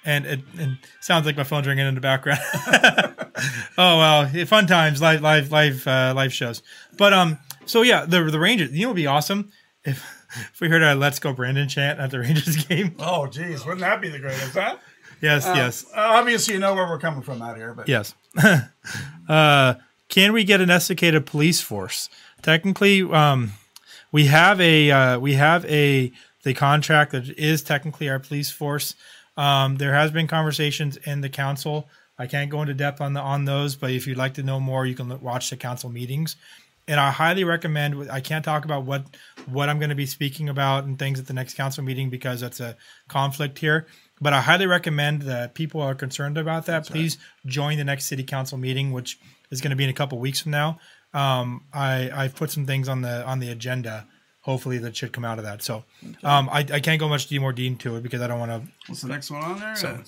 And 0.04 0.26
it, 0.26 0.40
and 0.58 0.76
sounds 1.00 1.24
like 1.24 1.36
my 1.36 1.44
phone's 1.44 1.66
ringing 1.66 1.86
in 1.86 1.94
the 1.94 2.00
background. 2.00 2.40
oh 3.78 3.98
well, 3.98 4.46
fun 4.46 4.66
times, 4.66 5.00
live 5.00 5.22
live 5.22 5.50
live 5.50 5.86
uh, 5.86 6.12
live 6.14 6.32
shows. 6.32 6.62
But 6.98 7.12
um, 7.14 7.38
so 7.64 7.82
yeah, 7.82 8.04
the 8.04 8.22
the 8.24 8.38
Rangers. 8.38 8.70
You 8.72 8.82
know, 8.82 8.88
would 8.88 8.96
be 8.96 9.06
awesome 9.06 9.50
if 9.84 10.04
if 10.52 10.60
we 10.60 10.68
heard 10.68 10.82
our 10.82 10.94
"Let's 10.94 11.18
Go 11.18 11.32
Brandon" 11.32 11.68
chant 11.68 11.98
at 12.00 12.10
the 12.10 12.18
Rangers 12.20 12.56
game. 12.66 12.94
Oh, 12.98 13.26
geez, 13.26 13.64
wouldn't 13.64 13.80
that 13.80 14.00
be 14.00 14.08
the 14.10 14.18
greatest? 14.18 14.52
Huh? 14.54 14.76
Yes, 15.22 15.46
yes. 15.46 15.86
Uh, 15.86 16.00
obviously, 16.00 16.54
you 16.54 16.60
know 16.60 16.74
where 16.74 16.86
we're 16.86 16.98
coming 16.98 17.22
from 17.22 17.40
out 17.40 17.56
here, 17.56 17.72
but 17.72 17.88
Yes. 17.88 18.14
uh, 19.28 19.74
can 20.08 20.32
we 20.32 20.44
get 20.44 20.60
an 20.60 20.68
Estacada 20.68 21.24
police 21.24 21.60
force? 21.62 22.10
Technically, 22.42 23.00
um, 23.02 23.52
we 24.12 24.26
have 24.26 24.60
a 24.60 24.90
uh, 24.90 25.18
we 25.18 25.34
have 25.34 25.64
a 25.64 26.12
the 26.42 26.52
contract 26.52 27.12
that 27.12 27.30
is 27.38 27.62
technically 27.62 28.08
our 28.08 28.18
police 28.18 28.50
force. 28.50 28.94
Um, 29.36 29.76
there 29.76 29.94
has 29.94 30.10
been 30.10 30.26
conversations 30.26 30.96
in 30.96 31.20
the 31.20 31.28
council. 31.28 31.88
I 32.18 32.26
can't 32.26 32.50
go 32.50 32.62
into 32.62 32.74
depth 32.74 33.00
on 33.00 33.12
the 33.12 33.20
on 33.20 33.44
those, 33.44 33.74
but 33.74 33.90
if 33.90 34.06
you'd 34.06 34.16
like 34.16 34.34
to 34.34 34.42
know 34.42 34.60
more, 34.60 34.86
you 34.86 34.94
can 34.94 35.20
watch 35.20 35.50
the 35.50 35.56
council 35.56 35.90
meetings. 35.90 36.36
And 36.86 37.00
I 37.00 37.10
highly 37.10 37.44
recommend. 37.44 38.10
I 38.10 38.20
can't 38.20 38.44
talk 38.44 38.64
about 38.64 38.84
what 38.84 39.04
what 39.46 39.68
I'm 39.68 39.78
going 39.78 39.88
to 39.88 39.96
be 39.96 40.06
speaking 40.06 40.48
about 40.48 40.84
and 40.84 40.98
things 40.98 41.18
at 41.18 41.26
the 41.26 41.32
next 41.32 41.54
council 41.54 41.82
meeting 41.82 42.10
because 42.10 42.40
that's 42.40 42.60
a 42.60 42.76
conflict 43.08 43.58
here. 43.58 43.86
But 44.20 44.32
I 44.32 44.40
highly 44.40 44.66
recommend 44.66 45.22
that 45.22 45.54
people 45.54 45.80
are 45.80 45.94
concerned 45.94 46.38
about 46.38 46.66
that. 46.66 46.86
please 46.86 47.18
join 47.46 47.78
the 47.78 47.84
next 47.84 48.04
city 48.04 48.22
council 48.22 48.58
meeting, 48.58 48.92
which 48.92 49.18
is 49.50 49.60
going 49.60 49.70
to 49.70 49.76
be 49.76 49.84
in 49.84 49.90
a 49.90 49.94
couple 49.94 50.18
weeks 50.18 50.40
from 50.40 50.52
now. 50.52 50.78
Um, 51.12 51.64
I 51.72 52.10
I've 52.14 52.36
put 52.36 52.50
some 52.50 52.66
things 52.66 52.88
on 52.88 53.00
the 53.00 53.24
on 53.24 53.40
the 53.40 53.50
agenda. 53.50 54.06
Hopefully 54.44 54.78
that 54.78 54.94
should 54.94 55.12
come 55.12 55.24
out 55.24 55.38
of 55.38 55.44
that. 55.44 55.62
So 55.62 55.84
um, 56.22 56.48
I, 56.52 56.58
I 56.72 56.80
can't 56.80 57.00
go 57.00 57.08
much 57.08 57.30
more 57.32 57.52
deep 57.52 57.66
into 57.72 57.96
it 57.96 58.02
because 58.02 58.20
I 58.20 58.26
don't 58.26 58.38
want 58.38 58.50
to. 58.52 58.70
what's 58.86 59.00
the 59.02 59.08
next 59.08 59.30
one 59.30 59.42
on 59.42 59.58
there? 59.60 59.74
So- 59.76 59.98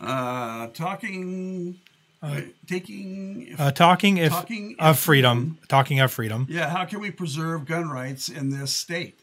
uh, 0.00 0.68
talking, 0.68 1.78
wait, 2.22 2.54
taking. 2.66 3.54
Uh, 3.58 3.70
talking 3.70 4.16
if 4.16 4.30
Talking 4.32 4.76
of 4.78 4.96
if- 4.96 5.02
freedom, 5.02 5.58
talking 5.68 6.00
of 6.00 6.10
freedom. 6.10 6.46
yeah, 6.48 6.70
how 6.70 6.84
can 6.86 7.00
we 7.00 7.10
preserve 7.10 7.66
gun 7.66 7.90
rights 7.90 8.28
in 8.30 8.48
this 8.50 8.74
state? 8.74 9.18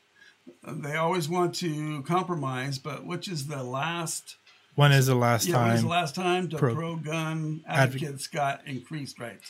Uh, 0.63 0.73
They 0.75 0.95
always 0.95 1.27
want 1.27 1.55
to 1.55 2.03
compromise, 2.03 2.77
but 2.77 3.05
which 3.05 3.27
is 3.27 3.47
the 3.47 3.63
last? 3.63 4.35
When 4.75 4.91
is 4.91 5.07
the 5.07 5.15
last 5.15 5.47
Yeah, 5.47 5.57
when 5.63 5.71
was 5.71 5.79
time? 5.79 5.87
the 5.87 5.91
last 5.95 6.15
time 6.15 6.49
the 6.49 6.57
Pro- 6.57 6.75
pro-gun 6.75 7.61
Advoc- 7.67 7.73
advocates 7.75 8.27
got 8.27 8.61
increased 8.67 9.19
rights? 9.19 9.49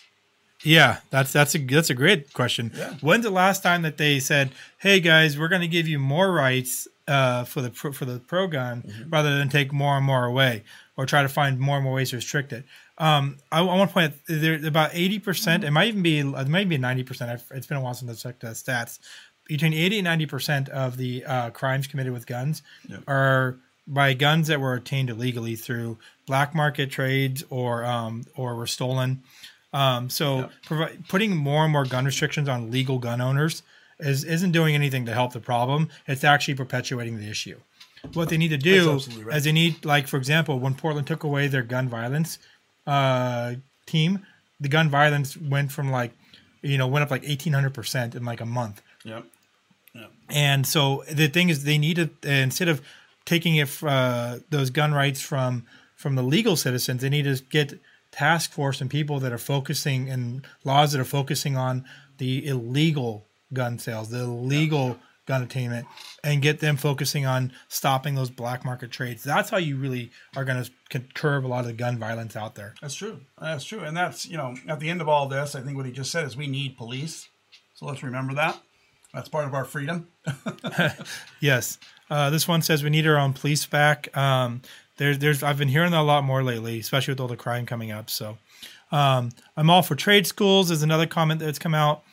Yeah, 0.64 0.98
that's 1.12 1.32
that's 1.32 1.54
a 1.56 1.60
that's 1.60 1.90
a 1.90 1.94
great 1.94 2.34
question. 2.34 2.72
Yeah. 2.76 2.94
When's 3.02 3.24
the 3.24 3.30
last 3.32 3.62
time 3.64 3.84
that 3.84 3.98
they 3.98 4.20
said, 4.20 4.52
"Hey 4.80 5.00
guys, 5.00 5.38
we're 5.38 5.50
going 5.50 5.62
to 5.62 5.68
give 5.68 5.88
you 5.88 6.00
more 6.00 6.32
rights 6.32 6.88
uh, 7.08 7.44
for 7.44 7.62
the 7.62 7.70
pro, 7.70 7.92
for 7.92 8.06
the 8.06 8.20
pro 8.20 8.48
gun 8.48 8.82
Mm-hmm. 8.82 9.10
rather 9.12 9.38
than 9.38 9.50
take 9.50 9.72
more 9.72 9.96
and 9.98 10.06
more 10.06 10.26
away, 10.26 10.64
or 10.98 11.06
try 11.06 11.22
to 11.22 11.30
find 11.30 11.60
more 11.60 11.76
and 11.78 11.84
more 11.84 11.94
ways 11.94 12.10
to 12.10 12.16
restrict 12.16 12.54
it"? 12.54 12.66
Um, 12.98 13.38
I, 13.52 13.60
I 13.60 13.62
want 13.62 13.92
to 13.92 13.94
point 13.94 14.14
out 14.14 14.20
there 14.28 14.66
about 14.66 14.92
eighty 14.94 15.20
percent. 15.20 15.64
It 15.64 15.70
might 15.72 15.90
even 15.90 16.02
be 16.02 16.20
it 16.20 16.48
might 16.48 16.68
be 16.68 16.78
ninety 16.80 17.04
percent. 17.04 17.40
It's 17.52 17.68
been 17.68 17.78
a 17.78 17.82
while 17.82 17.94
since 17.94 18.26
I 18.26 18.30
checked 18.30 18.42
the 18.42 18.48
stats. 18.48 18.98
Between 19.46 19.74
eighty 19.74 20.00
and 20.00 20.06
ninety 20.06 20.26
percent 20.26 20.70
of 20.70 20.98
the 20.98 21.24
uh, 21.24 21.50
crimes 21.52 21.86
committed 21.88 22.14
with 22.14 22.26
guns 22.26 22.64
Yep. 22.90 23.04
are 23.08 23.58
by 23.86 24.14
guns 24.14 24.48
that 24.48 24.60
were 24.60 24.74
obtained 24.76 25.10
illegally 25.12 25.56
through 25.56 26.00
black 26.26 26.54
market 26.56 26.90
trades 26.90 27.44
or 27.52 27.86
um, 27.86 28.26
or 28.36 28.56
were 28.56 28.68
stolen. 28.68 29.22
Um, 29.78 30.10
so 30.10 30.50
provi- 30.66 30.98
putting 31.08 31.32
more 31.36 31.64
and 31.66 31.72
more 31.72 31.86
gun 31.86 32.06
restrictions 32.06 32.48
on 32.50 32.72
legal 32.72 32.98
gun 33.08 33.20
owners 33.22 33.64
is 34.00 34.24
isn't 34.24 34.52
doing 34.52 34.74
anything 34.76 35.06
to 35.06 35.14
help 35.14 35.32
the 35.34 35.40
problem. 35.40 35.90
It's 36.08 36.24
actually 36.24 36.56
perpetuating 36.56 37.16
the 37.20 37.30
issue. 37.30 37.58
What 38.14 38.30
they 38.30 38.38
need 38.38 38.54
to 38.60 38.64
do 38.74 39.00
right. 39.24 39.38
is 39.38 39.44
they 39.44 39.52
need, 39.52 39.86
like 39.86 40.08
for 40.08 40.18
example, 40.18 40.60
when 40.60 40.74
Portland 40.74 41.08
took 41.08 41.24
away 41.24 41.48
their 41.48 41.64
gun 41.64 41.90
violence 41.90 42.40
uh, 42.86 43.56
team, 43.86 44.26
the 44.60 44.70
gun 44.70 44.90
violence 44.90 45.38
went 45.38 45.72
from 45.72 45.92
like, 46.00 46.12
you 46.62 46.78
know, 46.78 46.88
went 46.88 47.04
up 47.04 47.12
like 47.12 47.26
eighteen 47.32 47.54
hundred 47.54 47.74
percent 47.74 48.16
in 48.16 48.24
like 48.24 48.42
a 48.42 48.46
month. 48.46 48.82
Yep. 49.04 49.26
And 50.30 50.68
so 50.68 51.04
the 51.12 51.28
thing 51.28 51.50
is, 51.50 51.64
they 51.64 51.78
need 51.78 51.98
to 51.98 52.10
instead 52.24 52.68
of 52.68 52.82
taking 53.26 53.56
it 53.56 53.70
uh, 53.84 54.40
those 54.50 54.70
gun 54.70 54.94
rights 54.94 55.22
from 55.22 55.66
from 55.96 56.16
the 56.16 56.24
legal 56.24 56.56
citizens, 56.56 57.02
they 57.02 57.10
need 57.10 57.26
to 57.26 57.44
get 57.50 57.80
task 58.18 58.52
force 58.52 58.82
and 58.82 58.90
people 58.90 59.20
that 59.20 59.32
are 59.32 59.38
focusing 59.38 60.10
and 60.10 60.46
laws 60.64 60.92
that 60.92 61.00
are 61.00 61.06
focusing 61.06 61.56
on 61.56 61.86
the 62.18 62.48
illegal 62.48 63.26
gun 63.54 63.78
sales, 63.78 64.10
the 64.10 64.22
illegal 64.22 64.98
gun 65.28 65.44
attainment, 65.44 65.86
and 66.24 66.42
get 66.42 66.60
them 66.60 66.78
focusing 66.78 67.28
on 67.28 67.52
stopping 67.68 68.16
those 68.16 68.32
black 68.32 68.66
market 68.66 68.90
trades. 68.90 69.24
That's 69.24 69.52
how 69.52 69.58
you 69.58 69.76
really 69.76 70.10
are 70.36 70.46
going 70.46 70.64
to 70.64 71.00
curb 71.14 71.46
a 71.46 71.48
lot 71.48 71.60
of 71.60 71.68
the 71.68 71.74
gun 71.74 72.00
violence 72.00 72.36
out 72.36 72.56
there. 72.56 72.74
That's 72.82 72.96
true. 72.96 73.20
That's 73.40 73.64
true. 73.64 73.82
And 73.82 73.96
that's, 73.96 74.26
you 74.26 74.38
know, 74.38 74.56
at 74.68 74.80
the 74.80 74.90
end 74.90 75.02
of 75.02 75.08
all 75.08 75.28
this, 75.28 75.54
I 75.54 75.62
think 75.62 75.78
what 75.78 75.86
he 75.86 75.92
just 75.92 76.12
said 76.12 76.26
is 76.26 76.36
we 76.36 76.48
need 76.48 76.76
police. 76.76 77.30
So 77.76 77.86
let's 77.86 78.02
remember 78.02 78.34
that. 78.34 78.60
That's 79.14 79.30
part 79.30 79.46
of 79.46 79.54
our 79.54 79.66
freedom. 79.66 80.08
Yes. 81.40 81.78
Uh, 82.10 82.30
this 82.30 82.48
one 82.48 82.62
says 82.62 82.84
we 82.84 82.90
need 82.90 83.06
our 83.06 83.18
own 83.18 83.34
police 83.34 83.66
back. 83.66 84.16
Um, 84.18 84.62
there's, 84.98 85.20
there's, 85.20 85.44
I've 85.44 85.58
been 85.58 85.68
hearing 85.68 85.92
that 85.92 86.02
a 86.02 86.02
lot 86.02 86.24
more 86.24 86.44
lately, 86.44 86.80
especially 86.80 87.14
with 87.14 87.20
all 87.20 87.28
the 87.28 87.38
crime 87.38 87.66
coming 87.66 87.92
up. 87.92 88.10
So, 88.10 88.38
um, 88.92 89.32
I'm 89.56 89.70
all 89.70 89.82
for 89.82 89.96
trade 89.96 90.28
schools. 90.28 90.72
Is 90.72 90.84
another 90.84 91.08
comment 91.08 91.40
that's 91.40 91.60
come 91.60 91.76
out. 91.76 92.04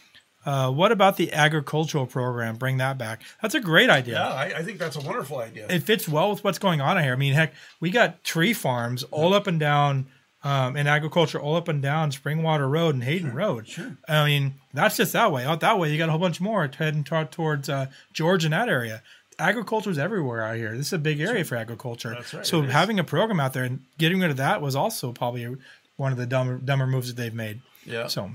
Uh, 0.46 0.70
what 0.70 0.92
about 0.92 1.16
the 1.16 1.32
agricultural 1.32 2.06
program? 2.06 2.56
Bring 2.56 2.76
that 2.76 2.98
back. 2.98 3.22
That's 3.40 3.54
a 3.54 3.60
great 3.60 3.88
idea. 3.88 4.16
Yeah, 4.16 4.28
I, 4.28 4.44
I 4.58 4.62
think 4.62 4.78
that's 4.78 4.96
a 4.96 5.00
wonderful 5.00 5.38
idea. 5.38 5.66
It 5.68 5.84
fits 5.84 6.06
well 6.06 6.30
with 6.30 6.44
what's 6.44 6.58
going 6.58 6.80
on 6.82 7.02
here. 7.02 7.14
I 7.14 7.16
mean, 7.16 7.32
heck, 7.32 7.54
we 7.80 7.90
got 7.90 8.22
tree 8.24 8.52
farms 8.52 9.04
all 9.04 9.32
up 9.32 9.46
and 9.46 9.58
down, 9.58 10.06
um, 10.42 10.76
in 10.76 10.86
agriculture 10.86 11.40
all 11.40 11.56
up 11.56 11.68
and 11.68 11.80
down 11.80 12.10
Springwater 12.10 12.70
Road 12.70 12.94
and 12.94 13.04
Hayden 13.04 13.32
Road. 13.32 13.66
sure. 13.66 13.96
I 14.06 14.26
mean, 14.26 14.54
that's 14.74 14.98
just 14.98 15.14
that 15.14 15.32
way. 15.32 15.46
Out 15.46 15.60
that 15.60 15.78
way, 15.78 15.90
you 15.90 15.96
got 15.96 16.10
a 16.10 16.12
whole 16.12 16.20
bunch 16.20 16.40
more 16.42 16.70
heading 16.76 17.04
toward, 17.04 17.32
towards 17.32 17.70
uh, 17.70 17.86
George 18.12 18.44
and 18.44 18.52
that 18.52 18.68
area. 18.68 19.02
Agriculture 19.38 19.90
is 19.90 19.98
everywhere 19.98 20.42
out 20.42 20.56
here. 20.56 20.76
This 20.76 20.88
is 20.88 20.92
a 20.92 20.98
big 20.98 21.20
area 21.20 21.44
for 21.44 21.56
agriculture. 21.56 22.10
That's 22.10 22.34
right, 22.34 22.46
So 22.46 22.62
having 22.62 22.98
a 22.98 23.04
program 23.04 23.40
out 23.40 23.52
there 23.52 23.64
and 23.64 23.80
getting 23.98 24.20
rid 24.20 24.30
of 24.30 24.36
that 24.38 24.62
was 24.62 24.76
also 24.76 25.12
probably 25.12 25.56
one 25.96 26.12
of 26.12 26.18
the 26.18 26.26
dumber 26.26 26.58
dumber 26.58 26.86
moves 26.86 27.08
that 27.08 27.20
they've 27.20 27.34
made. 27.34 27.60
yeah. 27.84 28.06
So 28.06 28.30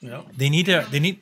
yeah. 0.00 0.22
they 0.36 0.48
need 0.48 0.66
to 0.66 0.86
they 0.90 1.00
need 1.00 1.20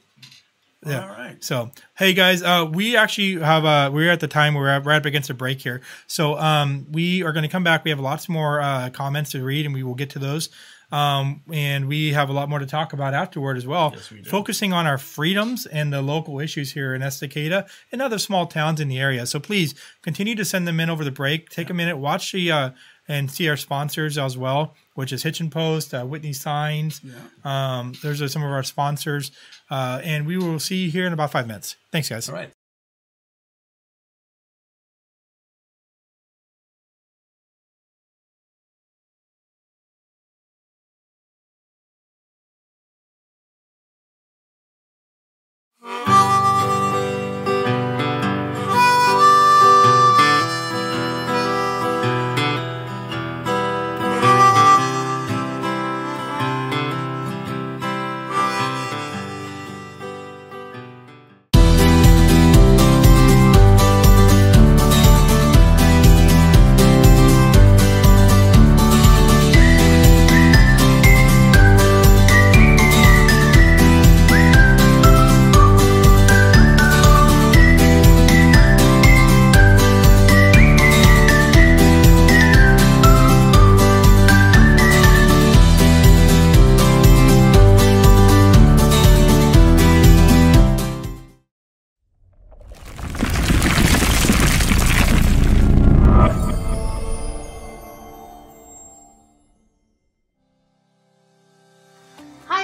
yeah. 0.87 1.03
All 1.03 1.09
right. 1.09 1.37
So, 1.45 1.71
hey 1.99 2.15
guys, 2.15 2.43
uh, 2.43 2.67
we 2.71 2.97
actually 2.97 3.39
have 3.39 3.67
uh, 3.67 3.91
we're 3.93 4.11
at 4.11 4.21
the 4.21 4.29
time 4.29 4.55
we're 4.55 4.69
at, 4.69 4.83
we're 4.83 4.93
up 4.93 5.05
against 5.05 5.29
a 5.29 5.35
break 5.35 5.61
here. 5.61 5.83
So, 6.07 6.39
um, 6.39 6.87
we 6.91 7.23
are 7.23 7.33
going 7.33 7.43
to 7.43 7.51
come 7.51 7.63
back. 7.63 7.85
We 7.85 7.91
have 7.91 8.01
lots 8.01 8.31
more 8.31 8.63
uh, 8.63 8.89
comments 8.89 9.33
to 9.33 9.45
read, 9.45 9.67
and 9.67 9.75
we 9.75 9.83
will 9.83 9.95
get 9.95 10.09
to 10.11 10.19
those. 10.19 10.49
Um, 10.93 11.43
and 11.53 11.87
we 11.87 12.13
have 12.13 12.31
a 12.31 12.33
lot 12.33 12.49
more 12.49 12.59
to 12.59 12.67
talk 12.67 12.93
about 12.93 13.15
afterward 13.15 13.57
as 13.57 13.67
well. 13.67 13.93
Yes, 13.95 14.11
we 14.11 14.23
do. 14.23 14.29
Focusing 14.29 14.73
on 14.73 14.87
our 14.87 14.99
freedoms 14.99 15.67
and 15.67 15.93
the 15.93 16.03
local 16.03 16.41
issues 16.41 16.73
here 16.73 16.95
in 16.95 17.03
Estacada 17.03 17.69
and 17.93 18.03
other 18.03 18.19
small 18.19 18.47
towns 18.47 18.81
in 18.81 18.89
the 18.89 18.99
area. 18.99 19.27
So 19.27 19.39
please 19.41 19.75
continue 20.03 20.35
to 20.35 20.45
send 20.45 20.67
them 20.67 20.81
in 20.81 20.91
over 20.91 21.05
the 21.05 21.11
break. 21.11 21.49
Take 21.49 21.71
a 21.71 21.75
minute, 21.75 21.97
watch 21.97 22.33
the 22.33 22.51
uh, 22.51 22.71
and 23.09 23.31
see 23.31 23.49
our 23.49 23.57
sponsors 23.57 24.19
as 24.19 24.39
well, 24.39 24.75
which 24.95 25.13
is 25.13 25.23
Hitch 25.23 25.41
and 25.41 25.51
Post, 25.51 25.95
uh, 25.95 26.05
Whitney 26.05 26.33
Signs. 26.33 27.01
Yeah. 27.03 27.15
Um, 27.45 27.93
those 28.03 28.23
are 28.23 28.29
some 28.29 28.45
of 28.45 28.51
our 28.51 28.63
sponsors. 28.63 29.33
Uh, 29.69 30.01
and 30.05 30.27
we 30.27 30.37
will 30.37 30.61
see 30.61 30.85
you 30.85 30.91
here 30.91 31.07
in 31.07 31.13
about 31.13 31.33
five 31.33 31.47
minutes. 31.47 31.77
Thanks, 31.91 32.09
guys. 32.09 32.29
All 32.29 32.35
right. 32.37 32.53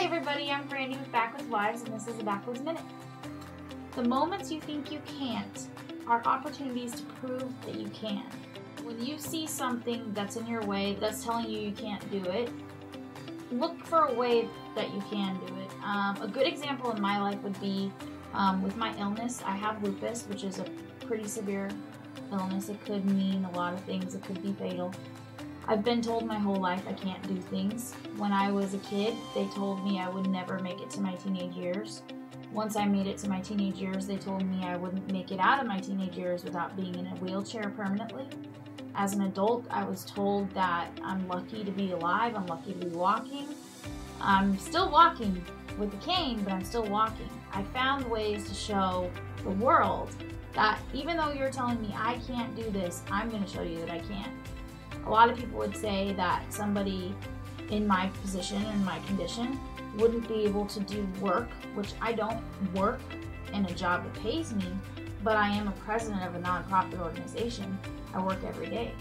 I'm 0.09 0.69
Brandy 0.69 0.97
with 0.97 1.11
Backwoods 1.11 1.49
Wives, 1.49 1.83
and 1.83 1.93
this 1.93 2.07
is 2.07 2.21
a 2.21 2.23
Backwoods 2.23 2.61
Minute. 2.61 2.85
The 3.97 4.05
moments 4.05 4.53
you 4.53 4.61
think 4.61 4.93
you 4.93 5.01
can't 5.19 5.67
are 6.07 6.23
opportunities 6.25 6.93
to 6.93 7.03
prove 7.21 7.53
that 7.63 7.75
you 7.75 7.89
can. 7.89 8.23
When 8.85 9.05
you 9.05 9.19
see 9.19 9.49
something 9.49 10.13
that's 10.15 10.37
in 10.37 10.47
your 10.47 10.63
way 10.63 10.97
that's 11.01 11.25
telling 11.25 11.51
you 11.51 11.59
you 11.59 11.73
can't 11.73 12.09
do 12.13 12.23
it, 12.31 12.51
look 13.51 13.85
for 13.85 14.05
a 14.05 14.15
way 14.15 14.49
that 14.77 14.95
you 14.95 15.03
can 15.11 15.41
do 15.45 15.53
it. 15.57 15.71
Um, 15.85 16.23
a 16.23 16.29
good 16.29 16.47
example 16.47 16.93
in 16.93 17.03
my 17.03 17.21
life 17.21 17.43
would 17.43 17.61
be 17.61 17.91
um, 18.33 18.63
with 18.63 18.77
my 18.77 18.97
illness. 19.01 19.43
I 19.45 19.57
have 19.57 19.83
lupus, 19.83 20.23
which 20.29 20.45
is 20.45 20.61
a 20.61 20.67
pretty 21.05 21.27
severe 21.27 21.69
illness. 22.31 22.69
It 22.69 22.83
could 22.85 23.05
mean 23.07 23.45
a 23.45 23.57
lot 23.57 23.75
of 23.75 23.81
things, 23.81 24.15
it 24.15 24.23
could 24.23 24.41
be 24.41 24.53
fatal. 24.53 24.95
I've 25.69 25.83
been 25.83 26.01
told 26.01 26.25
my 26.27 26.39
whole 26.39 26.57
life 26.57 26.85
I 26.89 26.93
can't 26.93 27.27
do 27.27 27.37
things. 27.41 27.93
When 28.19 28.31
I 28.31 28.53
was 28.53 28.75
a 28.75 28.79
kid, 28.79 29.15
they 29.35 29.47
told 29.47 29.85
me 29.85 29.99
I 29.99 30.09
would 30.09 30.29
never 30.29 30.61
make 30.61 30.81
it 30.81 30.91
to 30.91 31.01
my 31.01 31.15
teenage 31.17 31.57
years. 31.57 32.03
Once 32.53 32.77
I 32.77 32.85
made 32.85 33.09
it 33.09 33.19
to 33.19 33.29
my 33.29 33.41
teenage 33.41 33.79
years, 33.79 34.07
they 34.07 34.17
told 34.17 34.47
me 34.47 34.65
I 34.65 34.77
wouldn't 34.77 35.11
make 35.11 35.33
it 35.33 35.41
out 35.41 35.61
of 35.61 35.67
my 35.67 35.81
teenage 35.81 36.17
years 36.17 36.45
without 36.45 36.77
being 36.77 36.95
in 36.95 37.09
a 37.09 37.17
wheelchair 37.17 37.71
permanently. 37.71 38.27
As 38.95 39.13
an 39.13 39.23
adult, 39.23 39.67
I 39.69 39.83
was 39.83 40.05
told 40.05 40.49
that 40.55 40.89
I'm 41.03 41.27
lucky 41.27 41.65
to 41.65 41.71
be 41.73 41.91
alive, 41.91 42.37
I'm 42.37 42.47
lucky 42.47 42.73
to 42.73 42.87
be 42.87 42.95
walking. 42.95 43.49
I'm 44.21 44.57
still 44.61 44.89
walking 44.89 45.45
with 45.79 45.93
a 45.93 45.97
cane, 45.97 46.43
but 46.45 46.53
I'm 46.53 46.65
still 46.65 46.87
walking. 46.87 47.29
I 47.53 47.65
found 47.65 48.09
ways 48.09 48.49
to 48.49 48.55
show 48.55 49.11
the 49.43 49.51
world 49.51 50.11
that 50.55 50.79
even 50.95 51.17
though 51.17 51.33
you're 51.33 51.51
telling 51.51 51.83
me 51.83 51.93
I 51.99 52.19
can't 52.27 52.55
do 52.55 52.71
this, 52.71 53.03
I'm 53.11 53.29
going 53.31 53.45
to 53.45 53.51
show 53.51 53.63
you 53.63 53.81
that 53.81 53.91
I 53.91 53.99
can. 53.99 54.31
A 55.07 55.11
lot 55.11 55.31
of 55.31 55.39
people 55.39 55.59
would 55.59 55.77
say 55.77 56.13
that 56.15 56.53
somebody 56.53 57.15
in 57.71 57.87
my 57.87 58.09
position 58.23 58.63
and 58.63 58.85
my 58.85 58.99
condition 59.07 59.59
wouldn't 59.97 60.29
be 60.29 60.45
able 60.45 60.67
to 60.67 60.81
do 60.81 61.07
work, 61.21 61.49
which 61.75 61.93
I 62.01 62.13
don't 62.13 62.43
work 62.75 63.01
in 63.53 63.65
a 63.67 63.75
job 63.75 64.05
that 64.05 64.23
pays 64.23 64.53
me, 64.53 64.67
but 65.23 65.37
I 65.37 65.49
am 65.49 65.69
a 65.69 65.73
president 65.73 66.23
of 66.25 66.35
a 66.35 66.39
nonprofit 66.39 67.01
organization. 67.01 67.79
I 68.15 68.21
work 68.21 68.39
every 68.45 68.67
day. 68.67 68.93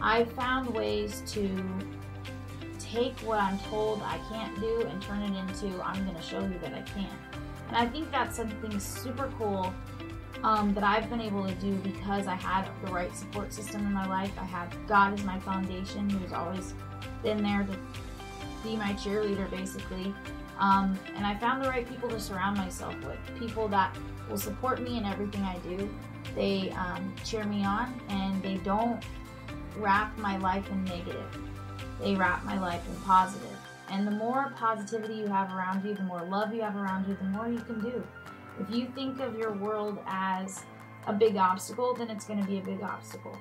I've 0.00 0.30
found 0.32 0.68
ways 0.74 1.22
to 1.28 1.48
take 2.78 3.18
what 3.20 3.40
I'm 3.40 3.58
told 3.60 4.02
I 4.02 4.18
can't 4.30 4.58
do 4.60 4.82
and 4.82 5.00
turn 5.00 5.22
it 5.22 5.38
into 5.38 5.82
I'm 5.82 6.04
going 6.04 6.16
to 6.16 6.22
show 6.22 6.40
you 6.40 6.58
that 6.60 6.74
I 6.74 6.82
can. 6.82 7.08
And 7.68 7.76
I 7.76 7.86
think 7.86 8.10
that's 8.10 8.36
something 8.36 8.78
super 8.78 9.32
cool 9.38 9.72
um, 10.42 10.74
that 10.74 10.84
I've 10.84 11.08
been 11.08 11.20
able 11.20 11.46
to 11.46 11.54
do 11.54 11.74
because 11.76 12.26
I 12.26 12.34
had 12.34 12.68
the 12.84 12.92
right 12.92 13.14
support 13.16 13.52
system 13.52 13.86
in 13.86 13.92
my 13.92 14.06
life. 14.06 14.32
I 14.38 14.44
have 14.44 14.74
God 14.86 15.14
as 15.14 15.24
my 15.24 15.38
foundation, 15.40 16.10
who's 16.10 16.32
always 16.32 16.74
been 17.22 17.42
there 17.42 17.64
to 17.64 17.78
be 18.62 18.76
my 18.76 18.92
cheerleader, 18.94 19.50
basically. 19.50 20.14
Um, 20.58 20.98
and 21.16 21.26
I 21.26 21.36
found 21.36 21.64
the 21.64 21.68
right 21.68 21.88
people 21.88 22.08
to 22.08 22.20
surround 22.20 22.56
myself 22.56 22.94
with 23.04 23.18
people 23.38 23.68
that 23.68 23.96
will 24.28 24.38
support 24.38 24.80
me 24.80 24.98
in 24.98 25.04
everything 25.04 25.42
I 25.42 25.58
do. 25.58 25.88
They 26.34 26.70
um, 26.70 27.14
cheer 27.24 27.44
me 27.44 27.64
on 27.64 28.00
and 28.08 28.42
they 28.42 28.56
don't 28.58 29.02
wrap 29.76 30.16
my 30.18 30.36
life 30.38 30.68
in 30.70 30.84
negative, 30.84 31.36
they 32.00 32.14
wrap 32.14 32.44
my 32.44 32.60
life 32.60 32.86
in 32.88 32.94
positive. 33.02 33.56
And 33.90 34.06
the 34.06 34.12
more 34.12 34.52
positivity 34.56 35.14
you 35.14 35.26
have 35.26 35.52
around 35.52 35.84
you, 35.84 35.94
the 35.94 36.02
more 36.02 36.22
love 36.22 36.54
you 36.54 36.62
have 36.62 36.76
around 36.76 37.08
you, 37.08 37.16
the 37.16 37.24
more 37.24 37.48
you 37.48 37.58
can 37.60 37.80
do. 37.80 38.02
If 38.60 38.74
you 38.74 38.86
think 38.94 39.20
of 39.20 39.38
your 39.38 39.52
world 39.52 39.98
as 40.06 40.64
a 41.06 41.12
big 41.12 41.36
obstacle, 41.36 41.94
then 41.94 42.10
it's 42.10 42.24
going 42.24 42.40
to 42.40 42.46
be 42.46 42.58
a 42.58 42.62
big 42.62 42.82
obstacle. 42.82 43.36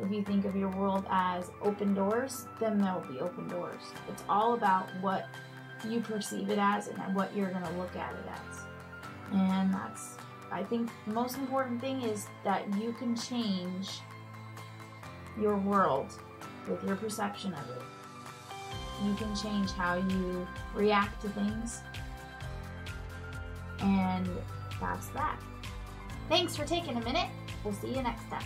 If 0.00 0.10
you 0.10 0.22
think 0.22 0.44
of 0.44 0.56
your 0.56 0.70
world 0.70 1.06
as 1.10 1.50
open 1.60 1.94
doors, 1.94 2.46
then 2.60 2.78
there 2.78 2.94
will 2.94 3.12
be 3.12 3.20
open 3.20 3.48
doors. 3.48 3.82
It's 4.08 4.22
all 4.28 4.54
about 4.54 4.88
what 5.00 5.26
you 5.88 6.00
perceive 6.00 6.50
it 6.50 6.58
as 6.58 6.88
and 6.88 7.14
what 7.14 7.34
you're 7.36 7.50
going 7.50 7.64
to 7.64 7.72
look 7.72 7.94
at 7.96 8.14
it 8.14 8.24
as. 8.26 8.62
And 9.32 9.72
that's, 9.72 10.16
I 10.50 10.62
think, 10.62 10.90
the 11.06 11.12
most 11.12 11.38
important 11.38 11.80
thing 11.80 12.02
is 12.02 12.26
that 12.44 12.66
you 12.80 12.92
can 12.92 13.16
change 13.16 14.00
your 15.40 15.56
world 15.56 16.18
with 16.68 16.82
your 16.84 16.96
perception 16.96 17.54
of 17.54 17.70
it. 17.70 17.82
You 19.04 19.14
can 19.14 19.34
change 19.34 19.70
how 19.72 19.96
you 19.96 20.46
react 20.74 21.22
to 21.22 21.28
things 21.30 21.80
and 23.82 24.28
that's 24.80 25.08
that. 25.08 25.38
Thanks 26.28 26.56
for 26.56 26.64
taking 26.64 26.96
a 26.96 27.04
minute. 27.04 27.28
We'll 27.64 27.74
see 27.74 27.94
you 27.94 28.02
next 28.02 28.28
time. 28.30 28.44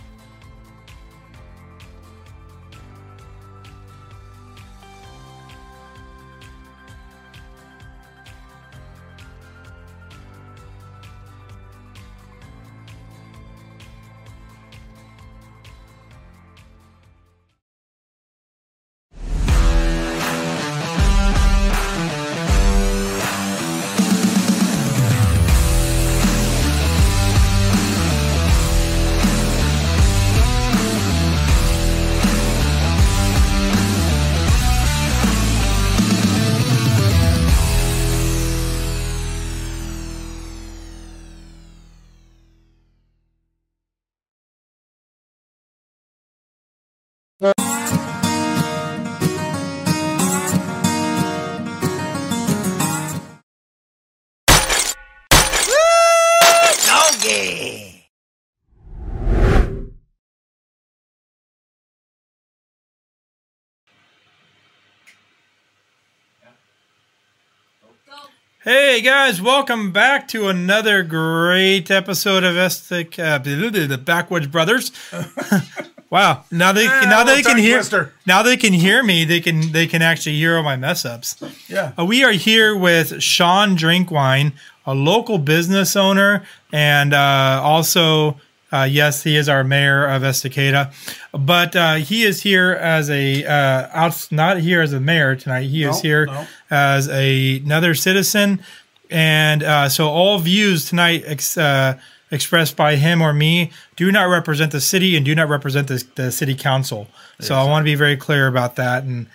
Hey 68.63 69.01
guys, 69.01 69.41
welcome 69.41 69.91
back 69.91 70.27
to 70.29 70.47
another 70.47 71.03
great 71.03 71.89
episode 71.89 72.43
of 72.43 72.55
Estic, 72.55 73.17
uh, 73.19 73.37
the 73.37 73.97
Backwoods 73.97 74.47
Brothers. 74.47 74.91
wow! 76.09 76.43
Now 76.51 76.71
they 76.73 76.87
Ah, 76.87 77.01
now 77.05 77.23
they 77.23 77.41
can 77.41 77.57
hear 77.57 77.77
twister. 77.77 78.13
now 78.25 78.43
they 78.43 78.57
can 78.57 78.73
hear 78.73 79.03
me. 79.03 79.25
They 79.25 79.39
can 79.39 79.71
they 79.71 79.87
can 79.87 80.01
actually 80.01 80.35
hear 80.35 80.57
all 80.57 80.63
my 80.63 80.75
mess 80.75 81.05
ups. 81.05 81.41
Yeah. 81.67 81.93
Uh, 81.97 82.05
we 82.05 82.23
are 82.23 82.31
here 82.33 82.75
with 82.75 83.21
Sean 83.21 83.77
Drinkwine, 83.77 84.53
a 84.85 84.93
local 84.93 85.37
business 85.37 85.95
owner, 85.95 86.43
and 86.73 87.13
uh, 87.13 87.61
also, 87.63 88.39
uh, 88.71 88.87
yes, 88.89 89.23
he 89.23 89.37
is 89.37 89.47
our 89.47 89.63
mayor 89.63 90.05
of 90.05 90.23
Estacada. 90.23 90.93
But 91.31 91.75
uh, 91.75 91.95
he 91.95 92.23
is 92.23 92.41
here 92.41 92.71
as 92.71 93.09
a 93.09 93.45
uh, 93.45 93.89
out, 93.93 94.27
not 94.31 94.57
here 94.57 94.81
as 94.81 94.93
a 94.93 94.99
mayor 94.99 95.35
tonight. 95.35 95.63
He 95.63 95.83
is 95.83 96.01
here 96.01 96.25
no. 96.25 96.47
as 96.69 97.07
a, 97.09 97.59
another 97.59 97.95
citizen, 97.95 98.61
and 99.09 99.63
uh, 99.63 99.89
so 99.89 100.09
all 100.09 100.37
views 100.39 100.89
tonight 100.89 101.23
ex, 101.25 101.57
uh, 101.57 101.97
expressed 102.29 102.75
by 102.75 102.97
him 102.97 103.21
or 103.21 103.31
me 103.31 103.71
do 103.95 104.11
not 104.11 104.25
represent 104.25 104.73
the 104.73 104.81
city 104.81 105.15
and 105.15 105.25
do 105.25 105.33
not 105.33 105.47
represent 105.47 105.87
the, 105.87 106.03
the 106.15 106.31
city 106.31 106.53
council. 106.53 107.07
So 107.39 107.55
I 107.55 107.63
want 107.63 107.83
to 107.83 107.85
be 107.85 107.95
very 107.95 108.17
clear 108.17 108.47
about 108.47 108.75
that 108.75 109.03
and 109.03 109.27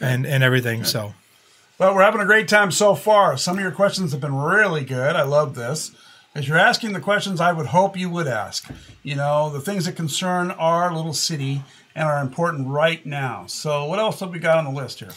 and 0.00 0.26
and 0.26 0.42
everything. 0.42 0.84
So. 0.84 1.14
Well, 1.78 1.94
we're 1.94 2.02
having 2.02 2.20
a 2.20 2.26
great 2.26 2.48
time 2.48 2.72
so 2.72 2.96
far. 2.96 3.36
Some 3.36 3.56
of 3.56 3.62
your 3.62 3.70
questions 3.70 4.10
have 4.10 4.20
been 4.20 4.34
really 4.34 4.84
good. 4.84 5.14
I 5.14 5.22
love 5.22 5.54
this. 5.54 5.92
As 6.38 6.46
you're 6.46 6.56
asking 6.56 6.92
the 6.92 7.00
questions 7.00 7.40
I 7.40 7.50
would 7.50 7.66
hope 7.66 7.96
you 7.96 8.08
would 8.10 8.28
ask. 8.28 8.70
You 9.02 9.16
know, 9.16 9.50
the 9.50 9.60
things 9.60 9.86
that 9.86 9.96
concern 9.96 10.52
our 10.52 10.94
little 10.94 11.12
city 11.12 11.62
and 11.96 12.04
are 12.04 12.20
important 12.20 12.68
right 12.68 13.04
now. 13.04 13.46
So, 13.48 13.86
what 13.86 13.98
else 13.98 14.20
have 14.20 14.30
we 14.30 14.38
got 14.38 14.56
on 14.56 14.64
the 14.64 14.70
list 14.70 15.00
here? 15.00 15.10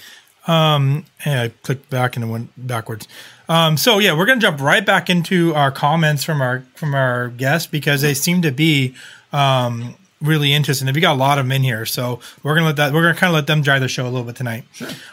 Um, 0.48 1.06
And 1.24 1.40
I 1.40 1.50
clicked 1.62 1.92
back 1.92 2.16
and 2.16 2.26
it 2.26 2.28
went 2.28 2.50
backwards. 2.58 3.08
Um, 3.48 3.78
so 3.78 4.00
yeah, 4.00 4.18
we're 4.18 4.26
gonna 4.26 4.42
jump 4.42 4.60
right 4.62 4.84
back 4.84 5.12
into 5.12 5.54
our 5.54 5.70
comments 5.70 6.24
from 6.24 6.42
our 6.42 6.64
from 6.74 6.96
our 6.96 7.28
guests 7.28 7.68
because 7.68 8.02
they 8.02 8.16
seem 8.16 8.42
to 8.42 8.52
be 8.52 8.96
um, 9.32 9.94
really 10.22 10.54
interesting. 10.54 10.92
We 10.94 11.02
got 11.02 11.14
a 11.14 11.20
lot 11.20 11.38
of 11.40 11.46
them 11.46 11.52
in 11.52 11.64
here, 11.64 11.86
so 11.86 12.20
we're 12.44 12.54
gonna 12.56 12.68
let 12.68 12.76
that 12.78 12.94
we're 12.94 13.02
gonna 13.02 13.16
kind 13.16 13.30
of 13.30 13.36
let 13.36 13.48
them 13.48 13.62
drive 13.62 13.82
the 13.82 13.88
show 13.88 14.04
a 14.04 14.10
little 14.10 14.24
bit 14.24 14.36
tonight. 14.36 14.64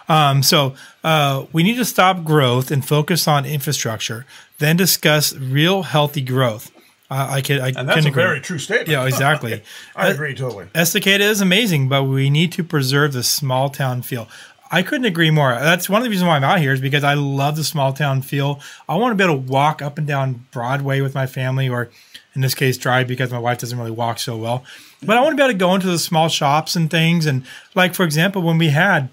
Um, 0.09 0.43
so 0.43 0.75
uh, 1.05 1.47
we 1.53 1.63
need 1.63 1.77
to 1.77 1.85
stop 1.85 2.25
growth 2.25 2.71
and 2.71 2.85
focus 2.87 3.27
on 3.27 3.45
infrastructure, 3.47 4.27
then 4.59 4.77
discuss 4.77 5.35
real 5.35 5.83
healthy 5.85 6.21
growth. 6.21 6.71
Uh, 7.11 7.27
I 7.31 7.41
could, 7.41 7.59
I 7.61 7.69
And 7.69 7.89
that's 7.89 7.97
can 8.01 8.07
a 8.07 8.09
agree. 8.11 8.23
very 8.23 8.41
true 8.41 8.59
statement. 8.59 8.91
yeah, 8.91 9.07
exactly. 9.07 9.63
I 9.97 10.09
agree 10.09 10.35
totally. 10.35 10.67
Estacada 10.75 11.21
is 11.21 11.41
amazing, 11.41 11.89
but 11.89 12.05
we 12.05 12.29
need 12.29 12.53
to 12.53 12.63
preserve 12.65 13.15
the 13.15 13.23
small 13.23 13.71
town 13.71 14.03
feel. 14.03 14.29
I 14.71 14.83
couldn't 14.83 15.07
agree 15.07 15.31
more. 15.31 15.53
That's 15.53 15.89
one 15.89 16.03
of 16.03 16.05
the 16.05 16.11
reasons 16.11 16.29
why 16.29 16.37
I'm 16.37 16.45
out 16.45 16.59
here 16.61 16.75
is 16.75 16.83
because 16.83 17.03
I 17.05 17.15
love 17.15 17.57
the 17.57 17.65
small 17.65 17.95
town 17.95 18.21
feel. 18.21 18.61
I 18.87 18.97
want 18.97 19.13
to 19.13 19.15
be 19.17 19.25
able 19.25 19.43
to 19.43 19.51
walk 19.51 19.81
up 19.81 19.97
and 19.97 20.07
down 20.07 20.45
Broadway 20.51 21.01
with 21.01 21.15
my 21.15 21.27
family, 21.27 21.67
or 21.71 21.89
in 22.35 22.43
this 22.43 22.55
case, 22.55 22.77
drive 22.77 23.09
because 23.09 23.33
my 23.33 23.39
wife 23.39 23.57
doesn't 23.57 23.79
really 23.79 23.91
walk 23.91 24.19
so 24.19 24.37
well. 24.37 24.63
But 25.03 25.17
I 25.17 25.21
want 25.21 25.33
to 25.33 25.37
be 25.37 25.43
able 25.43 25.53
to 25.53 25.59
go 25.59 25.75
into 25.75 25.87
the 25.87 25.99
small 25.99 26.29
shops 26.29 26.75
and 26.77 26.91
things. 26.91 27.27
And 27.27 27.45
like 27.75 27.95
for 27.95 28.05
example, 28.05 28.43
when 28.43 28.59
we 28.59 28.69
had 28.71 29.09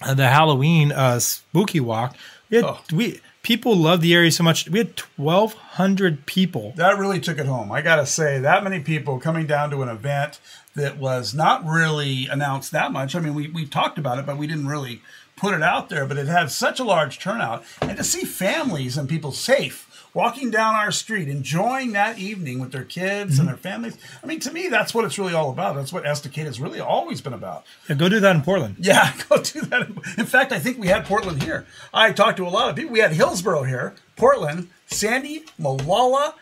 uh, 0.00 0.14
the 0.14 0.28
Halloween 0.28 0.90
uh, 0.92 1.18
spooky 1.20 1.80
walk, 1.80 2.16
we, 2.50 2.56
had, 2.56 2.64
Oh. 2.64 2.80
we 2.92 3.20
people 3.42 3.76
loved 3.76 4.02
the 4.02 4.14
area 4.14 4.30
so 4.30 4.42
much. 4.44 4.68
We 4.68 4.78
had 4.78 4.98
1,200 5.16 6.26
people. 6.26 6.72
that 6.76 6.98
really 6.98 7.20
took 7.20 7.38
it 7.38 7.46
home. 7.46 7.72
I 7.72 7.82
got 7.82 7.96
to 7.96 8.06
say, 8.06 8.38
that 8.40 8.62
many 8.64 8.80
people 8.80 9.18
coming 9.18 9.46
down 9.46 9.70
to 9.70 9.82
an 9.82 9.88
event 9.88 10.40
that 10.74 10.96
was 10.98 11.34
not 11.34 11.64
really 11.66 12.26
announced 12.28 12.72
that 12.72 12.92
much. 12.92 13.14
I 13.14 13.20
mean, 13.20 13.34
we, 13.34 13.48
we 13.48 13.66
talked 13.66 13.98
about 13.98 14.18
it, 14.18 14.26
but 14.26 14.38
we 14.38 14.46
didn't 14.46 14.68
really 14.68 15.02
put 15.36 15.54
it 15.54 15.62
out 15.62 15.88
there. 15.88 16.06
But 16.06 16.16
it 16.18 16.28
had 16.28 16.50
such 16.50 16.80
a 16.80 16.84
large 16.84 17.18
turnout. 17.18 17.64
And 17.80 17.96
to 17.96 18.04
see 18.04 18.24
families 18.24 18.96
and 18.96 19.08
people 19.08 19.32
safe 19.32 19.88
walking 20.14 20.50
down 20.50 20.74
our 20.74 20.92
street, 20.92 21.28
enjoying 21.28 21.92
that 21.92 22.18
evening 22.18 22.58
with 22.58 22.72
their 22.72 22.84
kids 22.84 23.38
and 23.38 23.48
mhm. 23.48 23.52
their 23.52 23.58
families. 23.58 23.96
I 24.22 24.26
mean, 24.26 24.40
to 24.40 24.52
me, 24.52 24.68
that's 24.68 24.94
what 24.94 25.04
it's 25.04 25.18
really 25.18 25.34
all 25.34 25.50
about. 25.50 25.74
That's 25.74 25.92
what 25.92 26.04
Estacada 26.04 26.44
has 26.44 26.60
really 26.60 26.80
always 26.80 27.20
been 27.20 27.32
about. 27.32 27.64
Yeah, 27.88 27.96
go 27.96 28.08
do 28.08 28.20
that 28.20 28.36
in 28.36 28.42
Portland. 28.42 28.76
Yeah, 28.78 29.12
go 29.28 29.42
do 29.42 29.62
that. 29.62 29.88
In 30.18 30.26
fact, 30.26 30.52
I 30.52 30.58
think 30.58 30.78
we 30.78 30.88
had 30.88 31.04
Portland 31.04 31.42
here. 31.42 31.66
I 31.92 32.12
talked 32.12 32.36
to 32.38 32.46
a 32.46 32.50
lot 32.50 32.70
of 32.70 32.76
people. 32.76 32.92
We 32.92 33.00
had 33.00 33.12
Hillsboro 33.12 33.62
here, 33.64 33.94
Portland, 34.16 34.68
Sandy, 34.86 35.44
Molalla, 35.58 36.34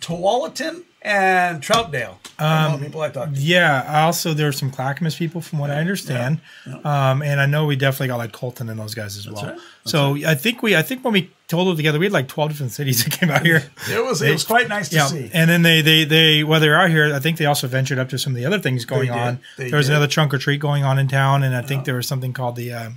Tualatin, 0.00 0.84
and 1.02 1.62
Troutdale. 1.62 2.16
The 2.38 2.78
people 2.84 3.00
I 3.00 3.08
talked 3.10 3.34
to. 3.36 3.40
Yeah. 3.40 4.04
Also, 4.04 4.34
there 4.34 4.46
were 4.46 4.52
some 4.52 4.70
Clackamas 4.70 5.16
people, 5.16 5.40
from 5.40 5.58
what 5.58 5.70
I 5.70 5.76
understand, 5.76 6.40
Um, 6.84 7.22
and 7.22 7.40
I 7.40 7.46
know 7.46 7.66
we 7.66 7.76
definitely 7.76 8.08
got 8.08 8.16
like 8.16 8.32
Colton 8.32 8.68
and 8.68 8.78
those 8.78 8.94
guys 8.94 9.16
as 9.16 9.28
well. 9.28 9.44
right. 9.44 9.58
So 9.84 10.16
I 10.26 10.34
think 10.34 10.62
we, 10.62 10.76
I 10.76 10.82
think 10.82 11.04
when 11.04 11.12
we 11.14 11.30
totaled 11.48 11.76
together, 11.76 11.98
we 11.98 12.06
had 12.06 12.12
like 12.12 12.28
twelve 12.28 12.50
different 12.50 12.72
cities 12.72 13.02
that 13.04 13.12
came 13.12 13.30
out 13.30 13.44
here. 13.44 13.70
It 13.90 14.04
was 14.04 14.20
it 14.22 14.30
was 14.32 14.44
quite 14.44 14.68
nice 14.68 14.88
to 14.90 14.96
Yeah, 14.96 15.06
see. 15.06 15.30
and 15.32 15.48
then 15.48 15.62
they, 15.62 15.80
they, 15.80 16.04
they, 16.04 16.44
while 16.44 16.60
they're 16.60 16.78
out 16.78 16.90
here, 16.90 17.12
I 17.14 17.18
think 17.20 17.38
they 17.38 17.46
also 17.46 17.66
ventured 17.68 17.98
up 17.98 18.08
to 18.10 18.18
some 18.18 18.32
of 18.32 18.36
the 18.36 18.44
other 18.46 18.58
things 18.58 18.84
going 18.84 19.10
on. 19.10 19.40
They 19.56 19.70
there 19.70 19.78
was 19.78 19.86
did. 19.86 19.92
another 19.94 20.08
trunk 20.08 20.34
or 20.34 20.38
treat 20.38 20.58
going 20.60 20.84
on 20.84 20.98
in 20.98 21.08
town, 21.08 21.42
and 21.42 21.56
I 21.56 21.62
think 21.62 21.84
there 21.86 21.94
was 21.96 22.06
something 22.06 22.32
called 22.32 22.56
the, 22.56 22.72
uh, 22.72 22.90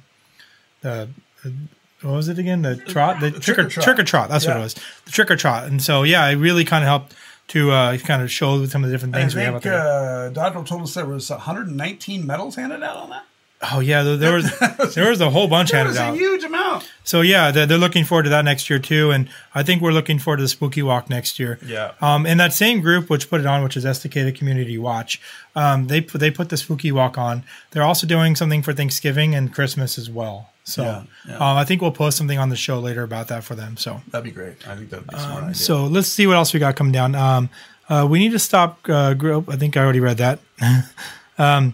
the, 0.81 1.09
the- 1.43 1.53
what 2.01 2.13
was 2.15 2.29
it 2.29 2.39
again? 2.39 2.63
The 2.63 2.77
trot, 2.77 3.19
the, 3.19 3.29
trick 3.29 3.59
or 3.59 3.65
trick 3.65 3.67
or 3.67 3.69
trot. 3.69 3.83
trick 3.83 3.99
or 3.99 4.03
trot. 4.03 4.29
That's 4.29 4.47
what 4.47 4.57
it 4.57 4.59
was. 4.59 4.73
The 5.05 5.11
trick 5.11 5.29
or 5.29 5.35
trot. 5.35 5.65
And 5.67 5.79
so, 5.79 6.01
yeah, 6.01 6.27
it 6.29 6.35
really 6.35 6.65
kind 6.65 6.83
of 6.83 6.87
helped 6.87 7.13
to 7.49 7.71
uh, 7.71 7.97
kind 7.97 8.21
of 8.21 8.31
show 8.31 8.65
some 8.65 8.83
of 8.83 8.89
the 8.89 8.95
different 8.95 9.15
I 9.15 9.19
things 9.19 9.35
we 9.35 9.41
have 9.41 9.55
out 9.55 9.63
think 9.63 9.75
uh, 9.75 10.29
Dodger 10.29 10.63
told 10.63 10.83
us 10.83 10.93
there 10.93 11.05
was 11.05 11.29
119 11.29 12.25
medals 12.25 12.55
handed 12.55 12.83
out 12.83 12.97
on 12.97 13.09
that. 13.09 13.25
oh 13.73 13.79
yeah, 13.79 14.03
there, 14.03 14.17
there 14.17 14.33
was 14.33 14.59
there 14.95 15.09
was 15.09 15.21
a 15.21 15.29
whole 15.29 15.47
bunch 15.47 15.71
handed 15.71 15.89
was 15.89 15.97
a 15.97 16.13
huge 16.13 16.43
amount. 16.43 16.89
So 17.03 17.21
yeah, 17.21 17.51
they're, 17.51 17.65
they're 17.65 17.77
looking 17.77 18.05
forward 18.05 18.23
to 18.23 18.29
that 18.29 18.45
next 18.45 18.69
year 18.69 18.79
too, 18.79 19.11
and 19.11 19.29
I 19.53 19.63
think 19.63 19.81
we're 19.81 19.91
looking 19.91 20.17
forward 20.17 20.37
to 20.37 20.43
the 20.43 20.49
Spooky 20.49 20.81
Walk 20.81 21.09
next 21.09 21.39
year. 21.39 21.59
Yeah. 21.65 21.93
Um, 22.01 22.25
and 22.25 22.39
that 22.39 22.53
same 22.53 22.81
group 22.81 23.09
which 23.09 23.29
put 23.29 23.41
it 23.41 23.47
on, 23.47 23.63
which 23.63 23.75
is 23.75 23.85
Estacada 23.85 24.33
Community 24.35 24.77
Watch, 24.77 25.21
um, 25.55 25.87
they 25.87 25.99
they 25.99 26.31
put 26.31 26.49
the 26.49 26.57
Spooky 26.57 26.91
Walk 26.91 27.17
on. 27.17 27.43
They're 27.71 27.83
also 27.83 28.07
doing 28.07 28.35
something 28.35 28.61
for 28.61 28.73
Thanksgiving 28.73 29.35
and 29.35 29.53
Christmas 29.53 29.97
as 29.97 30.09
well. 30.09 30.50
So 30.63 30.83
Yeah, 30.83 31.03
yeah. 31.27 31.35
Um, 31.35 31.57
I 31.57 31.65
think 31.65 31.81
we'll 31.81 31.91
post 31.91 32.17
something 32.17 32.37
on 32.37 32.49
the 32.49 32.55
show 32.55 32.79
later 32.79 33.03
about 33.03 33.27
that 33.29 33.43
for 33.43 33.55
them. 33.55 33.77
So 33.77 34.01
That'd 34.09 34.25
be 34.25 34.31
great. 34.31 34.67
I 34.67 34.75
think 34.75 34.89
that'd 34.89 35.07
be 35.07 35.17
smart 35.17 35.43
idea. 35.43 35.55
so 35.55 35.85
let's 35.85 36.07
see 36.07 36.27
what 36.27 36.35
else 36.35 36.53
we 36.53 36.59
got 36.59 36.75
coming 36.75 36.93
down. 36.93 37.15
Um, 37.15 37.49
uh, 37.89 38.07
we 38.09 38.19
need 38.19 38.31
to 38.31 38.39
stop 38.39 38.79
uh, 38.87 39.13
group. 39.13 39.49
I 39.49 39.57
think 39.57 39.75
I 39.75 39.81
already 39.83 39.99
read 39.99 40.17
that. 40.17 40.39
um, 41.37 41.73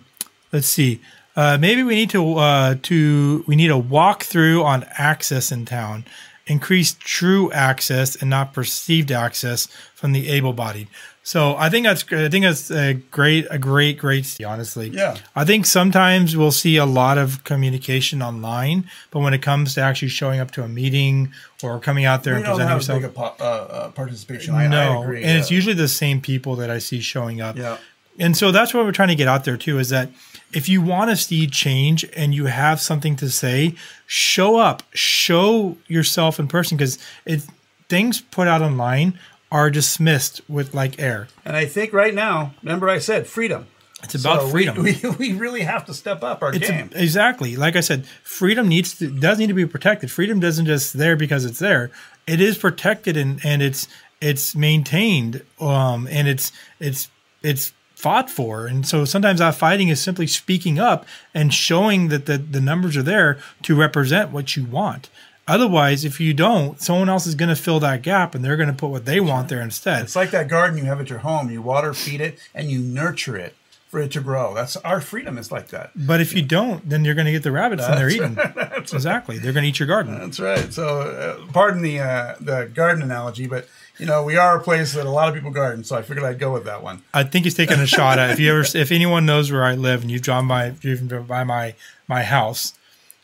let's 0.52 0.68
see. 0.68 1.02
Uh, 1.36 1.58
maybe 1.60 1.84
we 1.84 1.94
need 1.94 2.10
to 2.10 2.36
uh, 2.38 2.76
to 2.82 3.44
we 3.46 3.56
need 3.56 3.70
a 3.70 3.76
walkthrough 3.80 4.64
on 4.64 4.84
access 4.98 5.52
in 5.52 5.66
town, 5.66 6.04
increase 6.48 6.96
true 7.00 7.52
access 7.52 8.16
and 8.16 8.30
not 8.30 8.54
perceived 8.54 9.12
access 9.12 9.68
from 9.94 10.14
the 10.14 10.30
able-bodied. 10.30 10.88
So 11.28 11.58
I 11.58 11.70
think 11.70 11.86
that's 11.86 12.06
I 12.14 12.30
think 12.30 12.46
that's 12.46 12.72
a 12.72 12.94
great 12.94 13.48
a 13.52 13.58
great 13.58 13.98
great 13.98 14.38
honestly. 14.46 14.88
Yeah. 14.88 15.18
I 15.36 15.44
think 15.44 15.66
sometimes 15.66 16.38
we'll 16.38 16.54
see 16.54 16.78
a 16.78 16.86
lot 16.86 17.18
of 17.18 17.44
communication 17.44 18.22
online, 18.22 18.90
but 19.12 19.20
when 19.20 19.34
it 19.34 19.42
comes 19.42 19.74
to 19.74 19.82
actually 19.82 20.08
showing 20.08 20.40
up 20.40 20.52
to 20.52 20.64
a 20.64 20.70
meeting 20.70 21.34
or 21.62 21.82
coming 21.82 22.06
out 22.06 22.24
there 22.24 22.36
we 22.36 22.44
and 22.44 22.48
presenting 22.48 22.78
yourself, 22.78 23.02
big 23.02 23.10
a 23.10 23.14
po- 23.14 23.36
uh, 23.42 23.44
uh, 23.44 23.90
participation. 23.90 24.56
I, 24.56 24.68
no, 24.68 25.02
I 25.02 25.04
agree. 25.04 25.24
and 25.26 25.38
it's 25.38 25.52
usually 25.52 25.76
the 25.76 25.90
same 25.90 26.22
people 26.22 26.56
that 26.56 26.70
I 26.70 26.78
see 26.78 27.02
showing 27.02 27.42
up. 27.42 27.58
yeah. 27.58 27.78
And 28.18 28.38
so 28.38 28.54
that's 28.54 28.74
what 28.74 28.86
we're 28.86 28.94
trying 28.94 29.10
to 29.10 29.16
get 29.16 29.28
out 29.28 29.44
there 29.44 29.58
too 29.58 29.80
is 29.80 29.90
that 29.90 30.10
if 30.54 30.70
you 30.70 30.82
want 30.82 31.10
to 31.10 31.18
see 31.18 31.46
change 31.46 32.06
and 32.16 32.34
you 32.34 32.46
have 32.46 32.80
something 32.80 33.18
to 33.18 33.30
say, 33.30 33.76
show 34.06 34.56
up, 34.56 34.82
show 34.94 35.76
yourself 35.88 36.40
in 36.40 36.48
person 36.48 36.78
because 36.78 36.98
it 37.26 37.46
things 37.90 38.22
put 38.22 38.48
out 38.48 38.62
online 38.62 39.20
are 39.52 39.70
dismissed 39.70 40.42
with 40.50 40.74
like 40.74 41.00
air. 41.00 41.28
And 41.46 41.56
I 41.56 41.66
think 41.66 41.94
right 41.94 42.14
now, 42.14 42.54
remember 42.62 42.90
I 42.90 43.00
said 43.00 43.28
freedom. 43.28 43.68
It's 44.04 44.14
about 44.16 44.42
So 44.42 44.50
freedom. 44.50 44.78
We, 44.84 45.00
we, 45.18 45.34
really 45.34 45.62
have 45.62 45.86
to 45.86 45.94
step 45.94 46.24
up 46.24 46.44
our 46.44 46.54
It's 46.54 46.70
game. 46.70 46.92
exactly 46.94 47.56
like 47.56 47.76
I 47.76 47.80
said. 47.80 48.06
Freedom 48.24 48.68
needs 48.68 48.98
to 49.00 49.10
does 49.10 49.40
need 49.40 49.48
to 49.48 49.54
be 49.54 49.66
protected. 49.66 50.12
Freedom 50.12 50.40
doesn't 50.40 50.66
just 50.66 50.98
there 50.98 51.16
because 51.16 51.46
it's 51.46 51.60
there. 51.60 51.90
It 52.28 52.40
is 52.40 52.58
protected 52.58 53.18
and 53.18 53.44
and 53.44 53.62
it's 53.62 53.88
it's 54.22 54.56
maintained. 54.56 55.44
Um, 55.60 56.08
and 56.12 56.28
it's 56.28 56.52
it's 56.80 57.10
it's 57.42 57.74
fought 57.96 58.30
for. 58.30 58.68
And 58.68 58.88
so 58.88 59.06
sometimes 59.06 59.40
that 59.40 59.56
fighting 59.56 59.88
is 59.88 60.00
simply 60.00 60.28
speaking 60.28 60.78
up 60.78 61.08
and 61.34 61.52
showing 61.52 62.10
that 62.10 62.28
the 62.28 62.38
the 62.38 62.62
numbers 62.62 62.96
are 62.96 63.04
there 63.04 63.40
to 63.64 63.76
represent 63.76 64.32
what 64.32 64.56
you 64.56 64.64
want. 64.66 65.10
Otherwise, 65.48 66.04
if 66.04 66.20
you 66.20 66.34
don't, 66.34 66.82
someone 66.82 67.10
else 67.10 67.26
is 67.26 67.36
going 67.36 67.50
to 67.50 67.56
fill 67.56 67.80
that 67.80 68.02
gap, 68.02 68.36
and 68.36 68.44
they're 68.44 68.58
going 68.58 68.68
to 68.68 68.76
put 68.76 68.90
what 68.90 69.06
they 69.06 69.20
want 69.20 69.48
there 69.48 69.62
instead. 69.62 70.04
It's 70.04 70.16
like 70.16 70.32
that 70.32 70.48
garden 70.50 70.78
you 70.78 70.86
have 70.86 71.00
at 71.00 71.10
your 71.10 71.20
home. 71.20 71.50
You 71.50 71.62
water, 71.62 71.94
feed 71.94 72.20
it, 72.20 72.38
and 72.54 72.70
you 72.70 72.80
nurture 72.80 73.38
it 73.38 73.56
for 73.88 74.00
it 74.00 74.12
to 74.12 74.20
grow. 74.20 74.54
That's 74.54 74.76
our 74.78 75.00
freedom 75.00 75.38
is 75.38 75.52
like 75.52 75.70
that. 75.70 75.92
But 75.96 76.20
if 76.20 76.34
you 76.34 76.42
don't, 76.42 76.88
then 76.88 77.06
you're 77.06 77.16
going 77.16 77.26
to 77.26 77.32
get 77.32 77.44
the 77.44 77.52
rabbits 77.52 77.86
and 77.86 77.98
they're 77.98 78.10
That's 78.10 78.58
eating. 78.58 78.96
exactly, 78.96 79.38
they're 79.38 79.54
going 79.54 79.64
to 79.64 79.70
eat 79.70 79.80
your 79.80 79.88
garden. 79.88 80.20
That's 80.20 80.40
right. 80.40 80.72
So, 80.74 81.02
uh, 81.02 81.52
pardon 81.54 81.82
the 81.82 82.00
uh, 82.00 82.36
the 82.40 82.70
garden 82.74 83.02
analogy, 83.02 83.48
but 83.48 83.68
you 83.98 84.06
know 84.06 84.24
we 84.24 84.36
are 84.36 84.58
a 84.58 84.62
place 84.62 84.94
that 84.94 85.06
a 85.06 85.10
lot 85.10 85.30
of 85.30 85.36
people 85.36 85.52
garden. 85.52 85.84
So 85.84 85.96
I 85.96 86.02
figured 86.02 86.26
I'd 86.26 86.40
go 86.40 86.52
with 86.52 86.66
that 86.66 86.84
one. 86.84 87.04
I 87.14 87.24
think 87.24 87.46
he's 87.46 87.56
taking 87.56 87.80
a 87.80 87.88
shot 87.88 88.20
at. 88.20 88.32
If 88.32 88.40
you 88.40 88.52
ever, 88.52 88.66
if 88.76 88.92
anyone 88.92 89.26
knows 89.26 89.52
where 89.52 89.64
I 89.64 89.76
live 89.76 90.02
and 90.02 90.12
you've 90.12 90.22
driven 90.22 90.48
by, 90.48 90.74
you've 90.82 91.08
driven 91.08 91.26
by 91.26 91.44
my 91.46 91.74
my 92.08 92.24
house, 92.24 92.74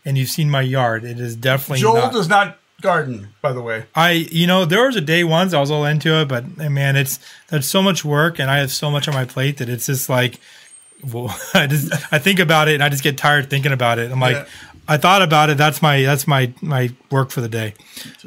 and 0.06 0.18
you've 0.18 0.30
seen 0.30 0.49
my 0.49 0.62
yard, 0.62 1.04
it 1.04 1.20
is 1.20 1.36
definitely 1.36 1.80
Joel 1.80 1.95
not. 1.95 2.14
does 2.14 2.28
not 2.28 2.58
garden, 2.82 3.30
by 3.41 3.54
the 3.54 3.62
way. 3.62 3.86
I, 3.95 4.12
you 4.12 4.45
know, 4.45 4.66
there 4.66 4.86
was 4.86 4.95
a 4.95 5.01
day 5.01 5.24
once 5.24 5.54
I 5.54 5.60
was 5.60 5.72
all 5.72 5.86
into 5.86 6.14
it, 6.22 6.28
but 6.28 6.43
eh, 6.60 6.70
man, 6.70 6.95
it's 6.95 7.20
that's 7.47 7.68
so 7.68 7.82
much 7.82 8.04
work, 8.06 8.39
and 8.39 8.51
I 8.51 8.58
have 8.58 8.72
so 8.72 8.91
much 8.91 9.08
on 9.08 9.14
my 9.14 9.26
plate 9.26 9.58
that 9.58 9.70
it's 9.70 9.86
just 9.88 10.10
like, 10.10 10.39
well, 11.12 11.36
I 11.54 11.68
just 11.68 11.91
I 12.14 12.20
think 12.20 12.39
about 12.39 12.68
it 12.68 12.76
and 12.76 12.84
I 12.84 12.89
just 12.89 13.04
get 13.04 13.18
tired 13.18 13.49
thinking 13.49 13.72
about 13.72 13.99
it. 13.99 14.12
I'm 14.12 14.20
like, 14.20 14.36
Yeah. 14.36 14.45
I 14.86 14.97
thought 14.97 15.22
about 15.22 15.49
it. 15.49 15.58
That's 15.58 15.82
my 15.82 16.01
that's 16.04 16.28
my 16.28 16.54
my 16.62 16.91
work 17.10 17.32
for 17.32 17.39
the 17.39 17.47
day. 17.47 17.74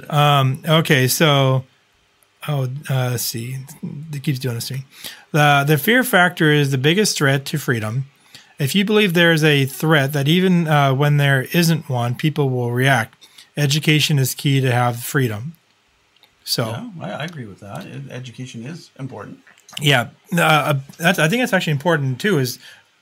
Um, 0.09 0.63
okay, 0.67 1.07
so 1.07 1.65
oh, 2.49 2.65
uh, 2.89 3.11
let's 3.11 3.25
see, 3.25 3.59
it 4.13 4.23
keeps 4.23 4.39
doing 4.39 4.55
this 4.55 4.69
to 4.69 4.75
me. 4.75 4.85
The 5.33 5.65
the 5.67 5.77
fear 5.77 6.03
factor 6.03 6.51
is 6.51 6.71
the 6.71 6.79
biggest 6.79 7.19
threat 7.19 7.45
to 7.47 7.59
freedom. 7.59 8.07
If 8.59 8.75
you 8.75 8.85
believe 8.85 9.13
there 9.15 9.33
is 9.33 9.45
a 9.45 9.67
threat 9.67 10.13
that 10.15 10.29
even 10.29 10.67
uh, 10.67 10.95
when 10.95 11.19
there 11.19 11.43
isn't 11.53 11.89
one, 11.89 12.15
people 12.15 12.49
will 12.51 12.73
react. 12.73 13.27
Education 13.57 14.19
is 14.19 14.35
key 14.35 14.61
to 14.61 14.73
have 14.73 15.03
freedom. 15.03 15.55
So 16.45 16.69
Yeah, 16.69 16.91
I, 17.01 17.11
I 17.11 17.25
agree 17.25 17.47
with 17.47 17.61
that. 17.61 17.87
Education 18.11 18.65
is 18.65 18.91
important. 18.99 19.41
yeah, 19.81 20.09
uh, 20.39 20.75
that's, 20.97 21.19
I 21.19 21.29
think 21.29 21.43
that's 21.43 21.53
actually 21.53 21.73
important 21.73 22.21
too. 22.21 22.39
Is 22.39 22.59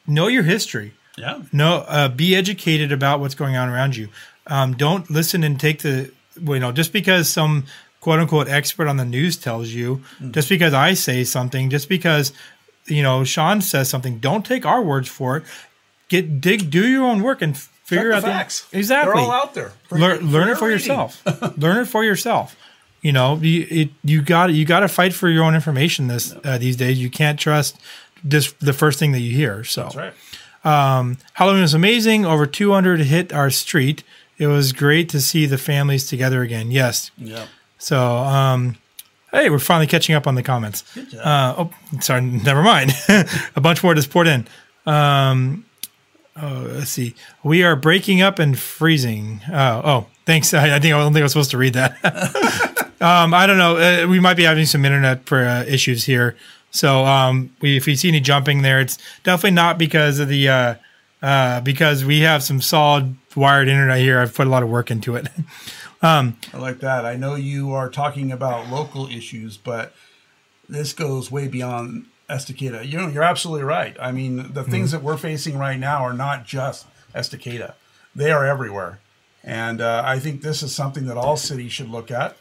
know 0.07 0.27
your 0.29 0.43
history. 0.45 0.95
Yeah. 1.17 1.43
No, 1.53 1.85
uh, 1.87 2.09
be 2.09 2.35
educated 2.35 2.91
about 2.91 3.21
what's 3.21 3.35
going 3.37 3.57
on 3.57 3.69
around 3.69 3.97
you. 3.97 4.09
Um, 4.49 4.75
don't 4.77 5.09
listen 5.11 5.45
and 5.45 5.59
take 5.61 5.83
the 5.83 6.11
you 6.41 6.59
know 6.59 6.73
just 6.73 6.93
because 6.93 7.29
some 7.29 7.65
quote 8.01 8.19
unquote 8.21 8.49
expert 8.49 8.87
on 8.89 8.97
the 8.97 9.05
news 9.05 9.37
tells 9.37 9.69
you, 9.71 10.03
Mm. 10.21 10.33
just 10.33 10.49
because 10.49 10.75
I 10.75 10.95
say 10.95 11.23
something, 11.25 11.71
just 11.71 11.89
because 11.89 12.33
you 12.87 13.03
know 13.03 13.24
Sean 13.24 13.61
says 13.61 13.89
something, 13.89 14.18
don't 14.18 14.45
take 14.45 14.64
our 14.66 14.82
words 14.82 15.09
for 15.09 15.37
it. 15.39 15.45
Get 16.09 16.41
dig, 16.41 16.70
do 16.70 16.87
your 16.87 17.05
own 17.05 17.22
work 17.22 17.41
and 17.43 17.57
figure 17.57 18.11
Check 18.12 18.16
out 18.18 18.20
the 18.22 18.32
facts. 18.32 18.66
exactly. 18.72 19.14
They're 19.14 19.22
all 19.24 19.30
out 19.30 19.55
there. 19.55 19.72
For- 19.89 19.99
learn, 19.99 20.18
for 20.18 20.24
learn 20.24 20.49
it 20.49 20.59
for 20.59 20.68
reading. 20.68 20.80
yourself. 20.80 21.22
learn 21.59 21.78
it 21.78 21.87
for 21.87 22.05
yourself. 22.05 22.57
You 23.03 23.12
know, 23.12 23.37
you 23.37 23.66
it, 23.70 23.91
you 24.03 24.22
got 24.22 24.53
you 24.55 24.64
got 24.64 24.80
to 24.80 24.89
fight 24.89 25.12
for 25.14 25.28
your 25.28 25.45
own 25.45 25.55
information 25.55 26.09
this 26.09 26.35
uh, 26.45 26.59
these 26.59 26.76
days. 26.76 27.01
You 27.01 27.11
can't 27.11 27.39
trust 27.39 27.76
just 28.26 28.59
the 28.61 28.72
first 28.72 28.99
thing 28.99 29.12
that 29.12 29.20
you 29.20 29.35
hear. 29.37 29.64
So 29.64 29.82
That's 29.82 29.97
right. 29.97 30.14
Halloween 31.35 31.62
was 31.62 31.74
amazing. 31.74 32.24
Over 32.24 32.47
200 32.47 33.01
hit 33.01 33.32
our 33.32 33.51
street. 33.51 34.03
It 34.39 34.47
was 34.47 34.72
great 34.72 35.09
to 35.11 35.20
see 35.20 35.47
the 35.47 35.59
families 35.59 36.07
together 36.09 36.43
again. 36.43 36.70
Yes. 36.70 37.11
Yeah. 37.18 37.47
So, 37.78 38.01
um, 38.16 38.76
hey, 39.35 39.51
we're 39.51 39.59
finally 39.59 39.87
catching 39.87 40.14
up 40.14 40.26
on 40.26 40.35
the 40.35 40.43
comments. 40.43 40.82
Good 40.95 41.11
job. 41.11 41.20
Uh, 41.26 41.55
oh, 41.59 42.01
sorry, 42.01 42.22
never 42.22 42.62
mind. 42.62 42.93
a 43.57 43.61
bunch 43.61 43.82
more 43.82 43.95
just 43.95 44.11
poured 44.11 44.28
in. 44.28 44.47
Um, 44.87 45.64
Oh, 46.37 46.68
let's 46.68 46.91
see. 46.91 47.14
We 47.45 47.62
are 47.62 47.76
breaking 47.76 48.20
up 48.20 48.39
and 48.39 48.59
freezing. 48.59 49.41
Oh, 49.53 49.82
oh, 49.85 50.07
thanks. 50.26 50.53
I, 50.53 50.76
I 50.76 50.80
think 50.80 50.95
I 50.95 50.99
don't 50.99 51.12
think 51.12 51.20
I 51.20 51.24
was 51.24 51.32
supposed 51.32 51.53
to 51.53 51.59
read 51.59 51.74
that. 51.74 51.93
um, 53.01 53.32
I 53.32 53.47
don't 53.47 53.59
know. 53.59 53.76
Uh, 53.76 54.09
we 54.09 54.18
might 54.18 54.37
be 54.37 54.43
having 54.43 54.66
some 54.66 54.85
internet 54.85 55.30
uh, 55.30 55.64
issues 55.66 56.05
here. 56.05 56.37
So 56.72 57.05
um, 57.05 57.55
we, 57.61 57.76
if 57.76 57.87
you 57.87 57.95
see 57.95 58.09
any 58.09 58.18
jumping 58.18 58.62
there, 58.62 58.80
it's 58.80 58.99
definitely 59.22 59.53
not 59.53 59.78
because 59.78 60.18
of 60.18 60.26
the 60.28 60.49
uh, 60.49 60.74
uh, 61.22 61.61
because 61.61 62.05
we 62.05 62.20
have 62.20 62.43
some 62.43 62.61
solid 62.61 63.14
wired 63.37 63.68
internet 63.68 63.99
here. 64.01 64.18
I've 64.18 64.35
put 64.35 64.49
a 64.49 64.51
lot 64.51 64.64
of 64.64 64.68
work 64.68 64.91
into 64.91 65.14
it. 65.14 65.28
I 66.53 66.59
like 66.59 66.81
that. 66.81 67.07
I 67.07 67.17
know 67.17 67.35
you 67.35 67.73
are 67.73 67.89
talking 67.89 68.31
about 68.31 68.69
local 68.69 69.09
issues, 69.09 69.57
but 69.57 69.95
this 70.69 70.93
goes 70.93 71.31
way 71.31 71.49
beyond 71.49 72.07
Estacada. 72.29 72.87
You 72.87 72.99
know, 72.99 73.09
you're 73.09 73.23
absolutely 73.23 73.65
right. 73.65 73.97
I 73.99 74.13
mean, 74.13 74.53
the 74.53 74.65
things 74.65 74.91
that 74.91 75.03
we're 75.03 75.17
facing 75.17 75.59
right 75.59 75.79
now 75.79 76.05
are 76.05 76.13
not 76.13 76.45
just 76.45 76.87
Estacada; 77.15 77.75
they 78.15 78.31
are 78.31 78.45
everywhere. 78.45 79.01
And 79.43 79.81
uh, 79.81 80.03
I 80.05 80.19
think 80.19 80.43
this 80.43 80.63
is 80.63 80.75
something 80.75 81.07
that 81.07 81.17
all 81.17 81.37
cities 81.37 81.73
should 81.73 81.89
look 81.89 82.11
at: 82.11 82.37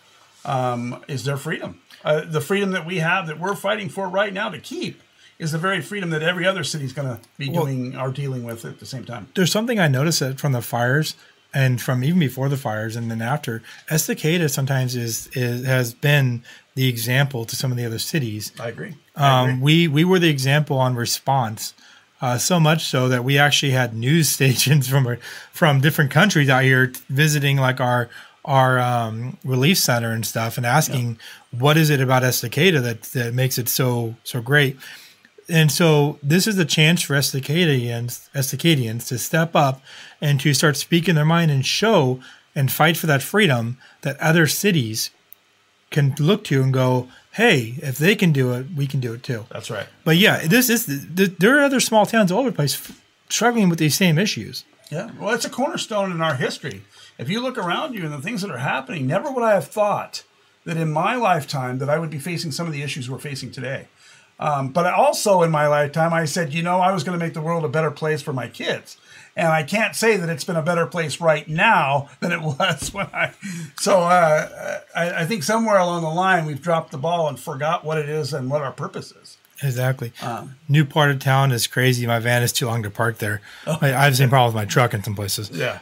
um, 0.46 1.04
is 1.08 1.24
their 1.24 1.38
freedom. 1.38 1.80
Uh, 2.04 2.22
the 2.26 2.42
freedom 2.42 2.72
that 2.72 2.86
we 2.86 2.98
have, 2.98 3.28
that 3.28 3.40
we're 3.40 3.56
fighting 3.56 3.88
for 3.88 4.10
right 4.10 4.34
now 4.34 4.50
to 4.50 4.60
keep, 4.60 5.02
is 5.40 5.54
the 5.54 5.58
very 5.58 5.82
freedom 5.82 6.10
that 6.10 6.22
every 6.22 6.46
other 6.46 6.64
city 6.66 6.84
is 6.84 6.92
going 6.92 7.08
to 7.08 7.22
be 7.38 7.48
doing 7.48 7.96
or 7.96 8.12
dealing 8.12 8.44
with 8.44 8.66
at 8.66 8.80
the 8.80 8.86
same 8.86 9.06
time. 9.06 9.30
There's 9.36 9.52
something 9.52 9.80
I 9.80 9.88
noticed 9.88 10.20
that 10.20 10.40
from 10.40 10.52
the 10.52 10.62
fires 10.62 11.16
and 11.54 11.82
from 11.82 12.04
even 12.04 12.20
before 12.20 12.50
the 12.50 12.58
fires 12.58 12.96
and 12.96 13.12
then 13.12 13.22
after, 13.22 13.62
Estacada 13.90 14.50
sometimes 14.50 14.96
is, 14.96 15.28
is 15.34 15.66
has 15.66 15.94
been 15.94 16.44
the 16.76 16.88
example 16.88 17.46
to 17.46 17.56
some 17.56 17.72
of 17.72 17.78
the 17.78 17.86
other 17.86 18.00
cities. 18.00 18.52
I 18.60 18.70
agree. 18.70 18.96
I 19.16 19.42
Um, 19.52 19.62
we 19.62 19.88
we 19.88 20.04
were 20.04 20.20
the 20.20 20.30
example 20.30 20.78
on 20.78 20.96
response, 20.96 21.74
uh, 22.22 22.38
so 22.38 22.60
much 22.60 22.86
so 22.86 23.10
that 23.10 23.24
we 23.24 23.38
actually 23.38 23.72
had 23.72 23.94
news 23.94 24.30
stations 24.38 24.88
from 24.88 25.18
from 25.52 25.82
different 25.82 26.12
countries 26.12 26.50
out 26.50 26.64
here 26.64 26.92
visiting 27.10 27.58
like 27.58 27.80
our 27.80 28.10
our 28.46 28.80
um, 28.80 29.38
relief 29.46 29.78
center 29.78 30.12
and 30.12 30.26
stuff 30.26 30.58
and 30.58 30.66
asking 30.66 31.18
what 31.58 31.78
is 31.78 31.90
it 31.90 32.02
about 32.02 32.24
Estacada 32.24 32.82
that 32.82 33.04
that 33.14 33.34
makes 33.34 33.58
it 33.58 33.70
so 33.70 34.16
so 34.24 34.42
great. 34.42 34.78
And 35.50 35.72
so 35.72 36.20
this 36.24 36.48
is 36.48 36.58
a 36.58 36.66
chance 36.66 37.02
for 37.02 37.16
Estacadians, 37.16 38.30
Estacadians 38.34 39.08
to 39.08 39.18
step 39.18 39.56
up 39.56 39.82
and 40.24 40.40
to 40.40 40.54
start 40.54 40.78
speaking 40.78 41.16
their 41.16 41.26
mind 41.26 41.52
and 41.52 41.66
show 41.66 42.22
and 42.56 42.72
fight 42.72 42.96
for 42.96 43.08
that 43.08 43.22
freedom 43.22 43.78
that 44.02 44.18
other 44.22 44.48
cities 44.48 45.10
can 45.92 46.16
look 46.18 46.46
to 46.46 46.64
and 46.64 46.74
go, 46.74 47.10
hey, 47.34 47.76
if 47.78 47.98
they 47.98 48.16
can 48.16 48.32
do 48.32 48.54
it, 48.54 48.68
we 48.74 48.88
can 48.88 49.02
do 49.02 49.14
it 49.14 49.22
too. 49.22 49.46
That's 49.50 49.70
right. 49.70 49.86
But 50.06 50.16
yeah, 50.16 50.48
this 50.48 50.70
is 50.70 50.86
th- 50.86 51.38
there 51.38 51.60
are 51.60 51.64
other 51.64 51.82
small 51.82 52.06
towns 52.06 52.32
all 52.32 52.40
over 52.40 52.52
the 52.52 52.56
place 52.56 52.92
struggling 53.28 53.68
with 53.68 53.80
these 53.80 53.96
same 53.96 54.18
issues. 54.18 54.64
Yeah, 54.90 55.12
well, 55.20 55.36
it's 55.36 55.46
a 55.46 55.50
cornerstone 55.50 56.12
in 56.12 56.22
our 56.22 56.36
history. 56.36 56.84
If 57.18 57.30
you 57.30 57.42
look 57.42 57.58
around 57.58 57.94
you 57.94 58.06
and 58.06 58.14
the 58.14 58.22
things 58.22 58.42
that 58.44 58.52
are 58.52 58.60
happening, 58.60 59.06
never 59.06 59.30
would 59.30 59.44
I 59.44 59.56
have 59.56 59.68
thought 59.68 60.24
that 60.64 60.78
in 60.78 60.94
my 60.94 61.16
lifetime 61.16 61.80
that 61.80 61.90
I 61.90 62.00
would 62.00 62.10
be 62.10 62.20
facing 62.20 62.52
some 62.52 62.66
of 62.66 62.72
the 62.72 62.82
issues 62.82 63.10
we're 63.10 63.20
facing 63.20 63.52
today. 63.52 63.88
Um, 64.40 64.70
but 64.70 64.86
also 64.86 65.44
in 65.44 65.52
my 65.52 65.68
lifetime, 65.68 66.14
I 66.14 66.26
said, 66.26 66.54
you 66.54 66.64
know, 66.64 66.80
I 66.80 66.94
was 66.94 67.04
going 67.04 67.18
to 67.18 67.24
make 67.24 67.34
the 67.34 67.42
world 67.42 67.66
a 67.66 67.70
better 67.70 67.92
place 67.92 68.22
for 68.22 68.34
my 68.34 68.48
kids. 68.48 68.98
And 69.36 69.48
I 69.48 69.64
can't 69.64 69.96
say 69.96 70.18
that 70.18 70.30
it's 70.30 70.44
been 70.44 70.56
a 70.56 70.62
better 70.62 70.86
place 70.86 71.20
right 71.20 71.48
now 71.48 72.10
than 72.20 72.32
it 72.32 72.42
was 72.60 72.94
when 72.94 73.08
I. 73.08 73.34
So 73.78 74.02
uh, 74.02 74.80
I, 74.96 75.22
I 75.22 75.26
think 75.26 75.44
somewhere 75.44 75.78
along 75.78 76.04
the 76.04 76.10
line 76.10 76.46
we've 76.46 76.62
dropped 76.62 76.92
the 76.92 76.98
ball 76.98 77.28
and 77.28 77.40
forgot 77.40 77.84
what 77.84 77.98
it 77.98 78.10
is 78.10 78.34
and 78.34 78.50
what 78.50 78.62
our 78.62 78.72
purpose 78.72 79.12
is. 79.12 79.38
Exactly. 79.62 80.12
New 80.68 80.86
part 80.86 81.10
of 81.10 81.20
town 81.20 81.52
is 81.52 81.68
crazy. 81.68 82.06
My 82.06 82.20
van 82.20 82.44
is 82.44 82.52
too 82.52 82.66
long 82.66 82.84
to 82.84 82.90
park 82.90 83.20
there. 83.20 83.42
I, 83.66 83.94
I 83.94 84.04
have 84.04 84.14
the 84.14 84.18
same 84.18 84.30
problem 84.30 84.54
with 84.54 84.62
my 84.62 84.66
truck 84.66 84.94
in 84.94 85.04
some 85.04 85.16
places. 85.16 85.50
Yeah. 85.52 85.80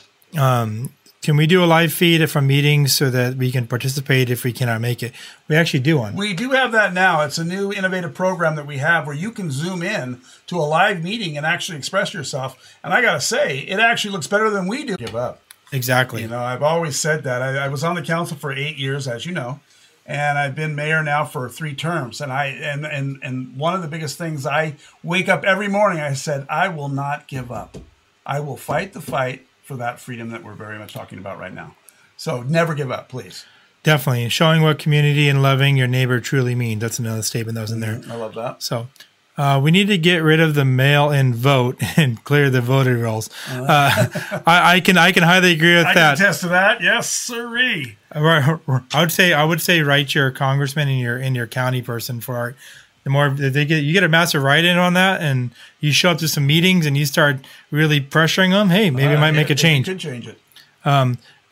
Can 1.22 1.38
we 1.38 1.46
do 1.46 1.64
a 1.64 1.66
live 1.66 1.94
feed 1.94 2.28
from 2.32 2.48
meetings 2.48 2.94
so 2.94 3.12
that 3.12 3.36
we 3.36 3.52
can 3.52 3.68
participate 3.68 4.32
if 4.32 4.44
we 4.44 4.52
cannot 4.52 4.82
make 4.82 5.04
it? 5.04 5.14
We 5.48 5.56
actually 5.56 5.82
do 5.82 6.00
one. 6.00 6.16
We 6.16 6.34
do 6.34 6.50
have 6.50 6.72
that 6.72 6.94
now. 6.94 7.22
It's 7.22 7.38
a 7.38 7.44
new 7.44 7.72
innovative 7.72 8.16
program 8.16 8.56
that 8.56 8.66
we 8.66 8.80
have 8.80 9.06
where 9.06 9.16
you 9.16 9.30
can 9.30 9.52
zoom 9.52 9.84
in 9.84 10.22
to 10.48 10.58
a 10.58 10.66
live 10.66 11.04
meeting 11.04 11.38
and 11.38 11.46
actually 11.46 11.78
express 11.78 12.12
yourself. 12.12 12.76
And 12.84 12.92
I 12.92 13.04
got 13.04 13.14
to 13.14 13.22
say, 13.22 13.60
it 13.60 13.80
actually 13.80 14.14
looks 14.14 14.26
better 14.26 14.50
than 14.50 14.66
we 14.66 14.84
do. 14.84 14.98
Give 14.98 15.16
up. 15.16 15.42
exactly. 15.72 16.24
You 16.24 16.28
know, 16.28 16.40
I've 16.40 16.64
always 16.64 17.00
said 17.00 17.24
that. 17.26 17.44
I, 17.44 17.66
I 17.66 17.68
was 17.68 17.84
on 17.84 17.94
the 17.94 18.02
council 18.02 18.36
for 18.36 18.52
eight 18.52 18.78
years, 18.78 19.08
as 19.08 19.24
you 19.24 19.32
know, 19.32 19.60
and 20.08 20.40
I've 20.40 20.56
been 20.56 20.74
mayor 20.74 21.04
now 21.04 21.26
for 21.26 21.48
three 21.50 21.76
terms. 21.76 22.20
And 22.20 22.34
I 22.34 22.48
and 22.48 22.84
and 22.84 23.20
and 23.22 23.56
one 23.58 23.76
of 23.76 23.84
the 23.84 23.88
biggest 23.88 24.18
things 24.18 24.48
I 24.48 24.74
wake 25.04 25.30
up 25.30 25.44
every 25.44 25.68
morning. 25.68 26.02
I 26.02 26.14
said, 26.14 26.48
I 26.50 26.70
will 26.70 26.90
not 26.90 27.28
give 27.28 27.52
up. 27.52 27.78
I 28.26 28.40
will 28.40 28.58
fight 28.58 28.94
the 28.94 29.02
fight 29.02 29.46
for 29.72 29.78
that 29.78 30.00
freedom 30.02 30.30
that 30.32 30.44
we're 30.44 30.54
very 30.54 30.78
much 30.78 30.94
talking 30.94 31.18
about 31.18 31.40
right 31.40 31.54
now. 31.54 31.76
So 32.18 32.44
never 32.44 32.76
give 32.76 32.92
up, 32.92 33.08
please. 33.08 33.46
Definitely. 33.84 34.28
Showing 34.28 34.62
what 34.62 34.78
community 34.80 35.30
and 35.30 35.42
loving 35.42 35.78
your 35.78 35.88
neighbor 35.88 36.20
truly 36.20 36.56
mean. 36.56 36.80
That's 36.80 37.00
another 37.00 37.22
statement 37.22 37.56
that 37.56 37.62
was 37.62 37.72
in 37.72 37.80
there. 37.80 38.02
I 38.10 38.16
love 38.16 38.36
that. 38.36 38.62
So 38.62 38.90
uh, 39.38 39.62
we 39.64 39.72
need 39.72 39.88
to 39.88 39.98
get 39.98 40.18
rid 40.18 40.42
of 40.42 40.56
the 40.56 40.66
mail 40.66 41.10
in 41.10 41.34
vote 41.34 41.78
and 41.98 42.22
clear 42.26 42.50
the 42.50 42.60
voter 42.60 42.98
rolls. 42.98 43.30
Uh, 43.50 44.08
I, 44.46 44.76
I 44.76 44.80
can 44.82 44.98
I 44.98 45.14
can 45.14 45.24
highly 45.24 45.54
agree 45.54 45.76
with 45.76 45.88
I 45.88 45.94
that. 45.94 46.18
can 46.18 46.26
attest 46.26 46.42
to 46.42 46.50
that. 46.50 46.82
Yes, 46.82 47.10
sirree. 47.10 47.98
I 48.12 48.60
would 49.00 49.12
say 49.12 49.32
I 49.32 49.46
would 49.46 49.62
say 49.62 49.82
write 49.82 50.14
your 50.14 50.32
congressman 50.32 50.90
and 50.90 51.00
your 51.00 51.18
in 51.18 51.34
your 51.34 51.48
county 51.48 51.82
person 51.82 52.20
for 52.20 52.50
it. 52.50 52.56
The 53.04 53.10
more 53.10 53.30
they 53.32 53.66
get 53.66 53.84
you 53.84 53.94
get 53.94 54.04
a 54.04 54.10
massive 54.10 54.44
write 54.44 54.64
in 54.64 54.78
on 54.78 54.94
that, 54.94 55.22
and 55.22 55.52
you 55.80 55.92
show 55.92 56.12
up 56.12 56.20
to 56.20 56.28
some 56.28 56.46
meetings 56.46 56.86
and 56.86 56.96
you 56.96 57.06
start 57.06 57.38
really 57.72 58.00
pressuring 58.00 58.52
them. 58.52 58.70
Hey, 58.70 58.90
maybe 58.92 59.14
it 59.14 59.20
might 59.20 59.32
make 59.32 59.50
a 59.50 59.54
It- 59.54 59.58
change. 59.58 59.86
could 59.88 60.00
change 60.00 60.28
it. 60.28 60.38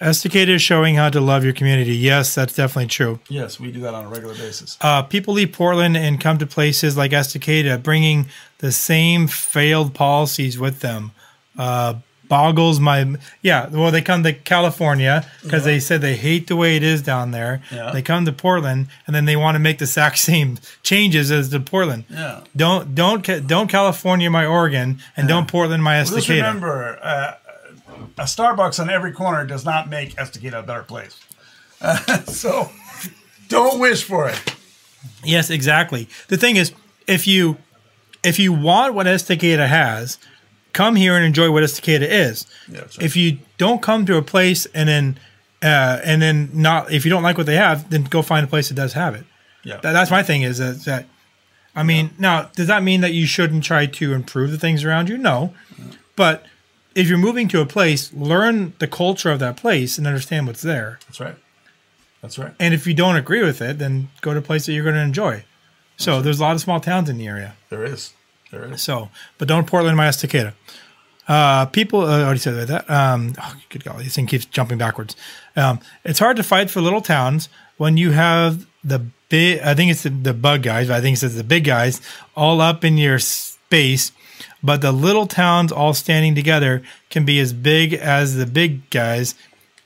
Estacada 0.01 0.47
is 0.49 0.61
showing 0.61 0.95
how 0.95 1.09
to 1.09 1.19
love 1.19 1.43
your 1.43 1.51
community. 1.51 1.93
Yes, 1.95 2.33
that's 2.33 2.53
definitely 2.53 2.87
true. 2.87 3.19
Yes, 3.27 3.59
we 3.59 3.69
do 3.69 3.81
that 3.81 3.93
on 3.93 4.05
a 4.05 4.07
regular 4.07 4.33
basis. 4.33 4.77
Uh, 4.79 5.01
people 5.01 5.33
leave 5.33 5.51
Portland 5.51 5.97
and 5.97 6.21
come 6.21 6.37
to 6.37 6.45
places 6.47 6.95
like 6.95 7.11
Estacada, 7.11 7.81
bringing 7.83 8.27
the 8.59 8.71
same 8.71 9.27
failed 9.27 9.93
policies 9.93 10.57
with 10.57 10.79
them. 10.79 11.11
Uh, 11.57 11.95
boggles 12.29 12.79
my 12.79 13.15
yeah. 13.41 13.67
Well, 13.67 13.91
they 13.91 14.01
come 14.01 14.23
to 14.23 14.31
California 14.31 15.29
because 15.43 15.65
they 15.65 15.79
said 15.79 15.99
they 15.99 16.15
hate 16.15 16.47
the 16.47 16.55
way 16.55 16.77
it 16.77 16.83
is 16.83 17.01
down 17.01 17.31
there. 17.31 17.61
Yeah. 17.71 17.91
They 17.91 18.01
come 18.01 18.23
to 18.25 18.31
Portland 18.31 18.87
and 19.05 19.15
then 19.15 19.25
they 19.25 19.35
want 19.35 19.55
to 19.55 19.59
make 19.59 19.79
the 19.79 19.83
exact 19.83 20.17
same 20.29 20.59
changes 20.83 21.31
as 21.31 21.49
the 21.49 21.59
Portland. 21.59 22.05
Yeah. 22.09 22.41
Don't 22.55 22.95
don't 22.95 23.47
don't 23.47 23.67
California 23.67 24.29
my 24.29 24.45
Oregon 24.45 24.99
and 25.17 25.27
don't 25.27 25.49
Portland 25.49 25.83
my 25.83 26.01
Just 26.03 26.29
remember, 26.29 26.99
uh, 27.01 27.33
a 28.17 28.23
Starbucks 28.23 28.79
on 28.79 28.89
every 28.89 29.11
corner 29.11 29.45
does 29.45 29.65
not 29.65 29.89
make 29.89 30.15
Estacada 30.15 30.59
a 30.59 30.63
better 30.63 30.83
place. 30.83 31.19
so 32.25 32.69
don't 33.47 33.79
wish 33.79 34.03
for 34.03 34.29
it. 34.29 34.55
Yes, 35.23 35.49
exactly. 35.49 36.07
The 36.27 36.37
thing 36.37 36.55
is, 36.55 36.73
if 37.07 37.27
you 37.27 37.57
if 38.23 38.37
you 38.37 38.53
want 38.53 38.93
what 38.93 39.07
Estacada 39.07 39.67
has, 39.67 40.17
come 40.73 40.95
here 40.95 41.15
and 41.15 41.25
enjoy 41.25 41.51
what 41.51 41.63
Estacada 41.63 42.07
is. 42.07 42.45
Yeah, 42.67 42.81
right. 42.81 43.01
If 43.01 43.15
you 43.15 43.39
don't 43.57 43.81
come 43.81 44.05
to 44.05 44.17
a 44.17 44.21
place 44.21 44.65
and 44.67 44.87
then 44.87 45.19
uh, 45.61 45.99
and 46.03 46.21
then 46.21 46.49
not 46.53 46.91
if 46.91 47.05
you 47.05 47.11
don't 47.11 47.23
like 47.23 47.37
what 47.37 47.45
they 47.45 47.55
have, 47.55 47.89
then 47.89 48.03
go 48.03 48.21
find 48.21 48.43
a 48.43 48.47
place 48.47 48.69
that 48.69 48.75
does 48.75 48.93
have 48.93 49.15
it. 49.15 49.25
Yeah. 49.63 49.77
That, 49.77 49.93
that's 49.93 50.11
my 50.11 50.23
thing. 50.23 50.43
Is 50.43 50.59
that, 50.59 50.83
that 50.85 51.05
I 51.75 51.83
mean, 51.83 52.11
now 52.17 52.49
does 52.55 52.67
that 52.67 52.83
mean 52.83 53.01
that 53.01 53.13
you 53.13 53.25
shouldn't 53.25 53.63
try 53.63 53.85
to 53.85 54.13
improve 54.13 54.51
the 54.51 54.57
things 54.57 54.83
around 54.83 55.09
you? 55.09 55.17
No, 55.17 55.53
but 56.15 56.45
if 56.95 57.07
you're 57.07 57.17
moving 57.17 57.47
to 57.49 57.61
a 57.61 57.65
place, 57.65 58.11
learn 58.13 58.73
the 58.79 58.87
culture 58.87 59.31
of 59.31 59.39
that 59.39 59.57
place 59.57 59.97
and 59.97 60.07
understand 60.07 60.47
what's 60.47 60.61
there. 60.61 60.99
That's 61.07 61.19
right. 61.19 61.35
That's 62.21 62.37
right. 62.37 62.53
And 62.59 62.73
if 62.73 62.85
you 62.85 62.93
don't 62.93 63.15
agree 63.15 63.43
with 63.43 63.61
it, 63.61 63.77
then 63.77 64.09
go 64.21 64.33
to 64.33 64.39
a 64.39 64.41
place 64.41 64.65
that 64.65 64.73
you're 64.73 64.83
going 64.83 64.95
to 64.95 65.01
enjoy. 65.01 65.45
So 65.97 66.21
there's 66.21 66.39
a 66.39 66.43
lot 66.43 66.55
of 66.55 66.61
small 66.61 66.79
towns 66.79 67.09
in 67.09 67.17
the 67.17 67.27
area. 67.27 67.55
There 67.69 67.83
is. 67.83 68.13
Is. 68.51 68.81
So, 68.81 69.09
but 69.37 69.47
don't 69.47 69.67
Portland 69.67 69.97
my 69.97 70.07
Estacada. 70.07 70.53
Uh, 71.27 71.67
people 71.67 72.01
uh, 72.01 72.23
already 72.23 72.39
said 72.39 72.67
that. 72.67 72.89
Um, 72.89 73.35
oh, 73.39 73.55
good 73.69 73.83
golly, 73.83 74.05
this 74.05 74.15
thing 74.15 74.25
keeps 74.25 74.45
jumping 74.45 74.79
backwards. 74.79 75.15
Um, 75.55 75.79
it's 76.03 76.17
hard 76.17 76.37
to 76.37 76.43
fight 76.43 76.71
for 76.71 76.81
little 76.81 77.01
towns 77.01 77.49
when 77.77 77.97
you 77.97 78.11
have 78.11 78.65
the 78.83 79.05
big. 79.29 79.59
I 79.59 79.75
think 79.75 79.91
it's 79.91 80.03
the, 80.03 80.09
the 80.09 80.33
bug 80.33 80.63
guys. 80.63 80.87
But 80.87 80.95
I 80.95 81.01
think 81.01 81.17
it 81.17 81.19
says 81.19 81.35
the 81.35 81.43
big 81.43 81.65
guys 81.65 82.01
all 82.35 82.61
up 82.61 82.83
in 82.83 82.97
your 82.97 83.19
space. 83.19 84.11
But 84.63 84.81
the 84.81 84.91
little 84.91 85.27
towns 85.27 85.71
all 85.71 85.93
standing 85.93 86.33
together 86.33 86.81
can 87.09 87.25
be 87.25 87.39
as 87.39 87.53
big 87.53 87.93
as 87.93 88.35
the 88.35 88.45
big 88.45 88.89
guys 88.89 89.35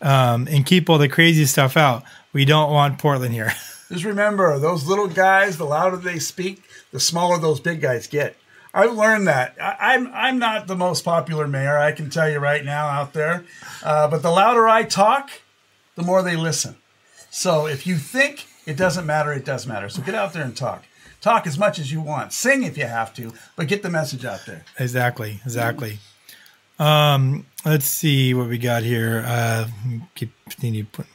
um, 0.02 0.48
and 0.50 0.66
keep 0.66 0.90
all 0.90 0.98
the 0.98 1.10
crazy 1.10 1.46
stuff 1.46 1.76
out. 1.76 2.04
We 2.32 2.46
don't 2.46 2.72
want 2.72 3.00
Portland 3.00 3.34
here. 3.34 3.54
Just 3.92 4.06
remember, 4.06 4.58
those 4.60 4.88
little 4.88 5.08
guys, 5.08 5.58
the 5.58 5.66
louder 5.66 5.98
they 5.98 6.18
speak, 6.18 6.64
the 6.92 7.00
smaller 7.00 7.38
those 7.38 7.60
big 7.60 7.82
guys 7.82 8.08
get. 8.08 8.36
I've 8.74 8.94
learned 8.94 9.28
that. 9.28 9.56
I, 9.62 9.94
I'm 9.94 10.12
I'm 10.14 10.40
not 10.40 10.68
the 10.68 10.76
most 10.76 11.06
popular 11.06 11.48
mayor. 11.48 11.78
I 11.78 11.92
can 11.92 12.10
tell 12.10 12.30
you 12.30 12.40
right 12.40 12.66
now 12.66 12.88
out 12.88 13.14
there, 13.14 13.46
uh, 13.84 14.08
but 14.08 14.24
the 14.24 14.32
louder 14.32 14.68
I 14.68 14.84
talk, 14.84 15.30
the 15.96 16.04
more 16.04 16.24
they 16.24 16.36
listen. 16.36 16.76
So 17.30 17.68
if 17.68 17.86
you 17.86 17.98
think 17.98 18.48
it 18.66 18.78
doesn't 18.78 19.06
matter, 19.06 19.32
it 19.32 19.46
does 19.46 19.68
matter. 19.68 19.90
So 19.90 20.02
get 20.02 20.16
out 20.16 20.34
there 20.34 20.44
and 20.44 20.56
talk. 20.56 20.86
Talk 21.22 21.48
as 21.48 21.58
much 21.58 21.80
as 21.80 21.92
you 21.92 22.02
want. 22.02 22.34
Sing 22.34 22.64
if 22.64 22.78
you 22.78 22.86
have 22.86 23.14
to, 23.14 23.32
but 23.56 23.68
get 23.68 23.82
the 23.82 23.90
message 23.90 24.26
out 24.26 24.46
there. 24.46 24.66
Exactly, 24.78 25.40
exactly. 25.46 26.00
Um, 26.80 27.46
let's 27.64 27.86
see 27.86 28.34
what 28.34 28.50
we 28.50 28.58
got 28.58 28.84
here. 28.84 29.24
Uh, 29.26 29.68
keep 30.16 30.32
continue 30.50 30.86
putting. 30.86 31.12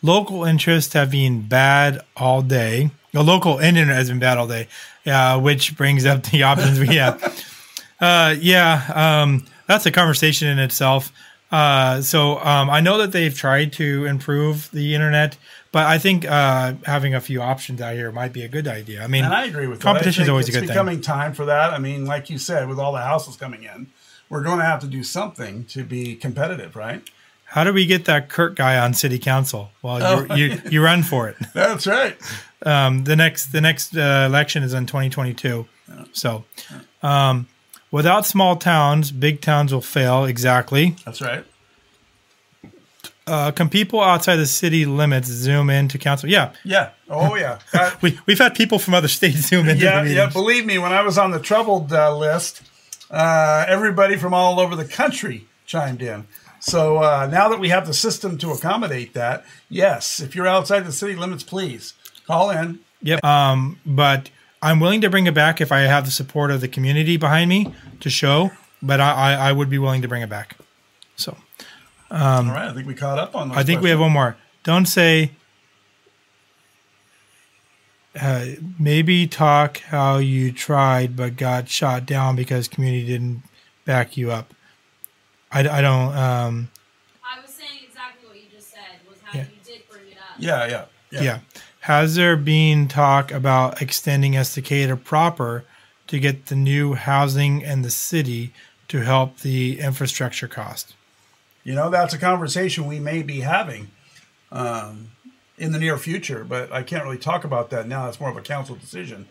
Local 0.00 0.44
interests 0.44 0.92
have 0.92 1.10
been 1.10 1.48
bad 1.48 2.00
all 2.16 2.40
day. 2.40 2.90
The 3.12 3.24
local 3.24 3.58
internet 3.58 3.96
has 3.96 4.10
been 4.10 4.20
bad 4.20 4.38
all 4.38 4.46
day, 4.46 4.68
uh, 5.08 5.40
which 5.40 5.76
brings 5.76 6.06
up 6.06 6.22
the 6.24 6.42
options 6.42 6.78
we 6.78 6.96
have. 6.96 7.44
Uh, 8.00 8.36
yeah, 8.38 9.22
um, 9.22 9.44
that's 9.66 9.84
a 9.84 9.90
conversation 9.90 10.46
in 10.46 10.60
itself. 10.60 11.12
Uh, 11.50 12.00
so 12.02 12.38
um, 12.38 12.68
I 12.70 12.80
know 12.80 12.98
that 12.98 13.12
they've 13.12 13.34
tried 13.34 13.72
to 13.72 14.04
improve 14.04 14.70
the 14.70 14.94
internet, 14.94 15.36
but 15.72 15.86
I 15.86 15.98
think 15.98 16.24
uh, 16.24 16.74
having 16.84 17.14
a 17.14 17.20
few 17.20 17.40
options 17.40 17.80
out 17.80 17.94
here 17.94 18.12
might 18.12 18.32
be 18.32 18.42
a 18.42 18.48
good 18.48 18.68
idea. 18.68 19.02
I 19.02 19.06
mean, 19.06 19.24
And 19.24 19.34
I 19.34 19.46
agree 19.46 19.66
with 19.66 19.80
competition 19.80 20.22
is 20.22 20.28
always 20.28 20.46
a 20.46 20.50
it's 20.50 20.60
good 20.60 20.68
becoming 20.68 21.00
time 21.00 21.32
for 21.32 21.46
that. 21.46 21.72
I 21.72 21.78
mean, 21.78 22.04
like 22.04 22.30
you 22.30 22.38
said, 22.38 22.68
with 22.68 22.78
all 22.78 22.92
the 22.92 23.00
houses 23.00 23.36
coming 23.36 23.64
in, 23.64 23.88
we're 24.28 24.42
going 24.42 24.58
to 24.58 24.64
have 24.64 24.80
to 24.80 24.86
do 24.86 25.02
something 25.02 25.64
to 25.66 25.84
be 25.84 26.14
competitive, 26.14 26.76
right? 26.76 27.02
How 27.50 27.64
do 27.64 27.72
we 27.72 27.86
get 27.86 28.04
that 28.04 28.28
Kurt 28.28 28.54
guy 28.56 28.78
on 28.78 28.94
city 28.94 29.18
council? 29.18 29.70
Well, 29.82 30.02
Oh. 30.02 30.34
you 30.34 30.44
you 30.46 30.60
you 30.70 30.82
run 30.84 31.02
for 31.02 31.28
it. 31.28 31.36
That's 31.54 31.86
right. 31.86 32.16
Um, 32.64 33.04
the 33.04 33.16
next 33.16 33.52
the 33.52 33.60
next 33.60 33.96
uh, 33.96 34.24
election 34.26 34.62
is 34.62 34.74
in 34.74 34.86
2022. 34.86 35.66
So, 36.12 36.44
um, 37.02 37.46
without 37.90 38.26
small 38.26 38.56
towns, 38.56 39.10
big 39.12 39.40
towns 39.40 39.72
will 39.72 39.80
fail. 39.80 40.24
Exactly. 40.26 40.94
That's 41.04 41.20
right. 41.22 41.44
Uh, 43.26 43.50
can 43.50 43.68
people 43.68 44.00
outside 44.00 44.36
the 44.36 44.46
city 44.46 44.86
limits 44.86 45.28
zoom 45.28 45.68
in 45.68 45.86
to 45.88 45.98
council? 45.98 46.30
Yeah, 46.30 46.52
Yeah. 46.64 46.90
Oh, 47.10 47.34
yeah. 47.36 47.58
Uh, 47.74 47.90
we 48.02 48.18
we've 48.26 48.38
had 48.38 48.54
people 48.54 48.78
from 48.78 48.94
other 48.94 49.08
states 49.08 49.48
zoom 49.48 49.68
in. 49.68 49.76
yeah, 49.78 50.02
the 50.02 50.10
yeah. 50.14 50.30
Believe 50.30 50.64
me, 50.64 50.78
when 50.78 50.92
I 50.92 51.02
was 51.02 51.18
on 51.18 51.30
the 51.30 51.38
troubled 51.40 51.92
uh, 51.92 52.16
list, 52.16 52.62
uh, 53.10 53.64
everybody 53.68 54.16
from 54.16 54.32
all 54.32 54.58
over 54.60 54.74
the 54.76 54.84
country 54.86 55.46
chimed 55.66 56.00
in. 56.02 56.26
So 56.68 56.98
uh, 56.98 57.28
now 57.30 57.48
that 57.48 57.58
we 57.58 57.70
have 57.70 57.86
the 57.86 57.94
system 57.94 58.38
to 58.38 58.50
accommodate 58.50 59.14
that, 59.14 59.44
yes, 59.68 60.20
if 60.20 60.34
you're 60.34 60.46
outside 60.46 60.80
the 60.80 60.92
city 60.92 61.14
limits, 61.16 61.42
please 61.42 61.94
call 62.26 62.50
in. 62.50 62.80
Yep. 63.02 63.24
Um, 63.24 63.80
but 63.86 64.30
I'm 64.60 64.80
willing 64.80 65.00
to 65.00 65.10
bring 65.10 65.26
it 65.26 65.34
back 65.34 65.60
if 65.60 65.72
I 65.72 65.80
have 65.80 66.04
the 66.04 66.10
support 66.10 66.50
of 66.50 66.60
the 66.60 66.68
community 66.68 67.16
behind 67.16 67.48
me 67.48 67.74
to 68.00 68.10
show. 68.10 68.50
But 68.82 69.00
I, 69.00 69.12
I, 69.12 69.48
I 69.48 69.52
would 69.52 69.70
be 69.70 69.78
willing 69.78 70.02
to 70.02 70.08
bring 70.08 70.22
it 70.22 70.28
back. 70.28 70.56
So 71.16 71.36
all 72.10 72.44
right, 72.44 72.68
I 72.68 72.72
think 72.72 72.86
we 72.86 72.94
caught 72.94 73.18
up 73.18 73.34
on. 73.34 73.52
I 73.52 73.62
think 73.62 73.82
we 73.82 73.90
have 73.90 74.00
one 74.00 74.12
more. 74.12 74.36
Don't 74.62 74.86
say. 74.86 75.32
Uh, 78.18 78.46
maybe 78.80 79.28
talk 79.28 79.78
how 79.78 80.16
you 80.16 80.50
tried 80.50 81.14
but 81.14 81.36
got 81.36 81.68
shot 81.68 82.04
down 82.04 82.34
because 82.34 82.66
community 82.66 83.06
didn't 83.06 83.42
back 83.84 84.16
you 84.16 84.32
up. 84.32 84.54
I, 85.50 85.60
I 85.60 85.80
don't. 85.80 86.16
Um, 86.16 86.70
I 87.24 87.40
was 87.40 87.50
saying 87.52 87.80
exactly 87.86 88.28
what 88.28 88.36
you 88.36 88.44
just 88.54 88.70
said. 88.70 88.80
Was 89.08 89.18
how 89.24 89.38
Yeah. 89.38 89.44
you 89.46 89.58
did 89.64 89.88
bring 89.90 90.08
it 90.10 90.18
up. 90.18 90.36
Yeah, 90.38 90.86
yeah, 91.10 91.20
yeah. 91.20 91.38
Has 91.80 92.16
there 92.16 92.36
been 92.36 92.86
talk 92.88 93.30
about 93.32 93.80
extending 93.80 94.32
Estacada 94.32 95.02
proper 95.02 95.64
to 96.08 96.18
get 96.18 96.46
the 96.46 96.56
new 96.56 96.94
housing 96.94 97.64
and 97.64 97.84
the 97.84 97.90
city 97.90 98.52
to 98.88 99.00
help 99.00 99.38
the 99.38 99.80
infrastructure 99.80 100.48
cost? 100.48 100.94
You 101.64 101.74
know, 101.74 101.88
that's 101.90 102.12
a 102.14 102.18
conversation 102.18 102.86
we 102.86 102.98
may 102.98 103.22
be 103.22 103.40
having 103.40 103.88
um, 104.52 105.10
in 105.56 105.72
the 105.72 105.78
near 105.78 105.96
future, 105.98 106.44
but 106.44 106.70
I 106.72 106.82
can't 106.82 107.04
really 107.04 107.18
talk 107.18 107.44
about 107.44 107.70
that 107.70 107.86
now. 107.88 108.08
It's 108.08 108.20
more 108.20 108.30
of 108.30 108.36
a 108.36 108.42
council 108.42 108.74
decision. 108.74 109.26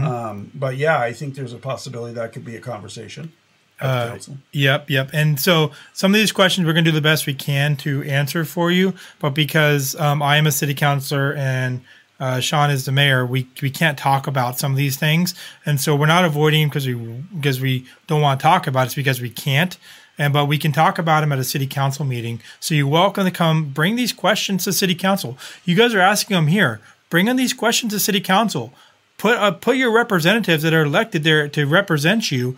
Um, 0.00 0.50
but 0.54 0.76
yeah, 0.78 0.98
I 0.98 1.12
think 1.12 1.34
there's 1.34 1.52
a 1.52 1.58
possibility 1.58 2.14
that 2.14 2.32
could 2.32 2.46
be 2.46 2.56
a 2.56 2.60
conversation. 2.60 3.32
Council. 3.80 4.38
Yep, 4.52 4.90
yep. 4.90 5.10
And 5.12 5.40
so 5.40 5.72
some 5.92 6.14
of 6.14 6.20
these 6.20 6.32
questions 6.32 6.66
we're 6.66 6.72
going 6.72 6.84
to 6.84 6.90
do 6.90 6.94
the 6.94 7.00
best 7.00 7.26
we 7.26 7.34
can 7.34 7.76
to 7.78 8.02
answer 8.04 8.44
for 8.44 8.70
you, 8.70 8.94
but 9.18 9.30
because 9.30 9.96
um, 9.96 10.22
I 10.22 10.36
am 10.36 10.46
a 10.46 10.52
city 10.52 10.74
councilor 10.74 11.34
and 11.34 11.82
uh, 12.22 12.38
Sean 12.38 12.70
is 12.70 12.84
the 12.84 12.92
mayor, 12.92 13.26
we 13.26 13.48
we 13.60 13.68
can't 13.68 13.98
talk 13.98 14.28
about 14.28 14.56
some 14.56 14.70
of 14.70 14.78
these 14.78 14.96
things, 14.96 15.34
and 15.66 15.80
so 15.80 15.96
we're 15.96 16.06
not 16.06 16.24
avoiding 16.24 16.68
because 16.68 16.86
we 16.86 16.94
because 16.94 17.60
we 17.60 17.84
don't 18.06 18.20
want 18.20 18.38
to 18.38 18.42
talk 18.44 18.68
about 18.68 18.82
it. 18.82 18.86
It's 18.86 18.94
because 18.94 19.20
we 19.20 19.28
can't. 19.28 19.76
And 20.18 20.32
but 20.32 20.46
we 20.46 20.56
can 20.56 20.70
talk 20.70 21.00
about 21.00 21.22
them 21.22 21.32
at 21.32 21.40
a 21.40 21.44
city 21.44 21.66
council 21.66 22.04
meeting. 22.04 22.40
So 22.60 22.76
you're 22.76 22.86
welcome 22.86 23.24
to 23.24 23.32
come 23.32 23.70
bring 23.70 23.96
these 23.96 24.12
questions 24.12 24.62
to 24.64 24.72
city 24.72 24.94
council. 24.94 25.36
You 25.64 25.74
guys 25.74 25.94
are 25.94 26.00
asking 26.00 26.36
them 26.36 26.46
here. 26.46 26.80
Bring 27.10 27.26
in 27.26 27.34
these 27.34 27.52
questions 27.52 27.92
to 27.92 27.98
city 27.98 28.20
council. 28.20 28.72
Put 29.18 29.36
uh, 29.38 29.50
put 29.50 29.76
your 29.76 29.92
representatives 29.92 30.62
that 30.62 30.72
are 30.72 30.84
elected 30.84 31.24
there 31.24 31.48
to 31.48 31.66
represent 31.66 32.30
you 32.30 32.56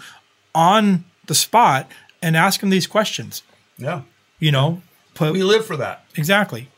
on 0.55 1.05
the 1.27 1.35
spot 1.35 1.91
and 2.23 2.37
ask 2.37 2.61
them 2.61 2.71
these 2.71 2.87
questions. 2.87 3.43
Yeah, 3.79 4.03
You 4.39 4.53
know, 4.53 4.83
put 5.15 5.33
we 5.33 5.43
live 5.43 5.67
for 5.67 5.77
that. 5.77 6.05
exactly. 6.17 6.69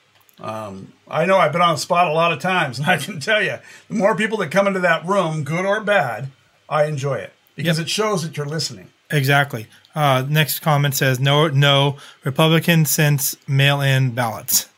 Um, 0.40 0.92
I 1.08 1.24
know 1.24 1.38
I've 1.38 1.52
been 1.52 1.62
on 1.62 1.74
the 1.76 1.80
spot 1.80 2.08
a 2.08 2.12
lot 2.12 2.32
of 2.32 2.40
times, 2.40 2.78
and 2.80 2.88
I 2.88 2.96
can 2.98 3.20
tell 3.20 3.42
you, 3.42 3.58
the 3.88 3.94
more 3.94 4.14
people 4.16 4.38
that 4.38 4.50
come 4.50 4.66
into 4.66 4.80
that 4.80 5.04
room, 5.06 5.44
good 5.44 5.64
or 5.64 5.80
bad, 5.82 6.28
I 6.68 6.84
enjoy 6.86 7.16
it 7.16 7.32
because 7.54 7.78
Yep. 7.78 7.86
it 7.86 7.90
shows 7.90 8.22
that 8.22 8.36
you're 8.36 8.46
listening. 8.46 8.88
Exactly. 9.10 9.66
Uh, 9.94 10.24
next 10.28 10.60
comment 10.60 10.94
says 10.94 11.18
no, 11.20 11.48
no 11.48 11.96
Republicans 12.24 12.90
since 12.90 13.36
mail-in 13.48 14.10
ballots. 14.10 14.68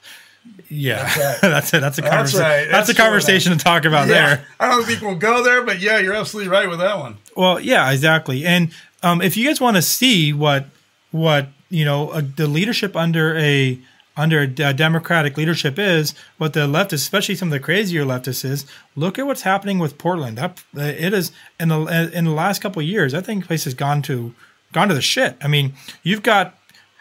Yeah, 0.69 0.97
That's 1.03 1.17
right. 1.19 1.41
that's 1.51 1.73
it. 1.75 1.81
That's 1.81 1.99
a 1.99 2.03
That's 2.03 2.15
conversation. 2.15 2.41
right. 2.43 2.57
That's, 2.71 2.89
That's 2.89 2.91
a 2.91 2.95
conversation 3.03 3.57
to 3.57 3.65
talk 3.65 3.85
about 3.87 4.07
yeah, 4.09 4.13
there. 4.37 4.47
I 4.61 4.69
don't 4.69 4.85
think 4.85 5.01
we'll 5.01 5.15
go 5.15 5.43
there, 5.43 5.63
but 5.63 5.81
yeah, 5.81 5.99
you're 5.99 6.15
absolutely 6.15 6.51
right 6.51 6.69
with 6.69 6.79
that 6.81 6.99
one. 6.99 7.17
Well, 7.37 7.59
yeah, 7.59 7.91
exactly. 7.91 8.45
And 8.45 8.71
um, 9.03 9.23
if 9.23 9.37
you 9.37 9.47
guys 9.47 9.61
want 9.61 9.77
to 9.77 9.83
see 9.83 10.33
what 10.33 10.67
what 11.11 11.49
you 11.71 11.85
know 11.85 12.11
uh, 12.11 12.23
the 12.37 12.47
leadership 12.47 12.97
under 12.97 13.37
a 13.37 13.79
under 14.17 14.41
a 14.41 14.47
democratic 14.49 15.37
leadership 15.37 15.79
is, 15.79 16.13
what 16.39 16.53
the 16.53 16.67
leftists, 16.67 16.95
especially 16.95 17.37
some 17.37 17.49
of 17.49 17.53
the 17.53 17.61
crazier 17.61 18.05
leftists, 18.05 18.45
is 18.45 18.67
look 18.97 19.17
at 19.17 19.27
what's 19.27 19.43
happening 19.43 19.79
with 19.79 19.97
Portland. 19.97 20.37
That 20.37 20.63
uh, 20.77 20.83
it 20.83 21.15
is 21.15 21.31
in 21.61 21.69
the 21.69 22.11
in 22.13 22.25
the 22.25 22.33
last 22.33 22.61
couple 22.61 22.81
of 22.81 22.89
years. 22.89 23.15
I 23.15 23.21
think 23.21 23.47
place 23.47 23.65
has 23.65 23.75
gone 23.75 24.03
to 24.03 24.35
gone 24.73 24.89
to 24.89 24.95
the 24.95 25.01
shit. 25.01 25.37
I 25.41 25.49
mean, 25.49 25.75
you've 26.03 26.23
got 26.23 26.59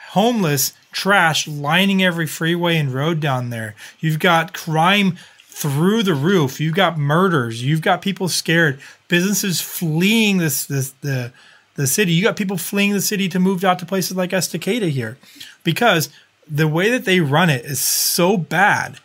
homeless 0.09 0.73
trash 0.91 1.47
lining 1.47 2.03
every 2.03 2.27
freeway 2.27 2.77
and 2.77 2.93
road 2.93 3.19
down 3.19 3.49
there. 3.49 3.75
You've 3.99 4.19
got 4.19 4.53
crime 4.53 5.17
through 5.47 6.03
the 6.03 6.13
roof. 6.13 6.59
You've 6.59 6.75
got 6.75 6.99
murders. 6.99 7.63
You've 7.63 7.81
got 7.81 8.03
people 8.03 8.29
scared. 8.29 8.79
Businesses 9.07 9.59
fleeing 9.59 10.37
this 10.37 10.65
this 10.65 10.91
the 11.01 11.33
the 11.77 11.87
city. 11.87 12.11
You 12.11 12.23
got 12.23 12.35
people 12.35 12.57
fleeing 12.57 12.91
the 12.91 12.99
city 13.01 13.29
to 13.29 13.39
move 13.39 13.63
out 13.63 13.79
to 13.79 13.85
places 13.85 14.17
like 14.17 14.31
Estacada 14.31 14.89
here, 14.89 15.17
because 15.63 16.09
the 16.49 16.67
way 16.67 16.89
that 16.89 17.05
they 17.05 17.21
run 17.21 17.49
it 17.49 17.63
is 17.63 17.79
so 17.79 18.35
bad, 18.35 18.99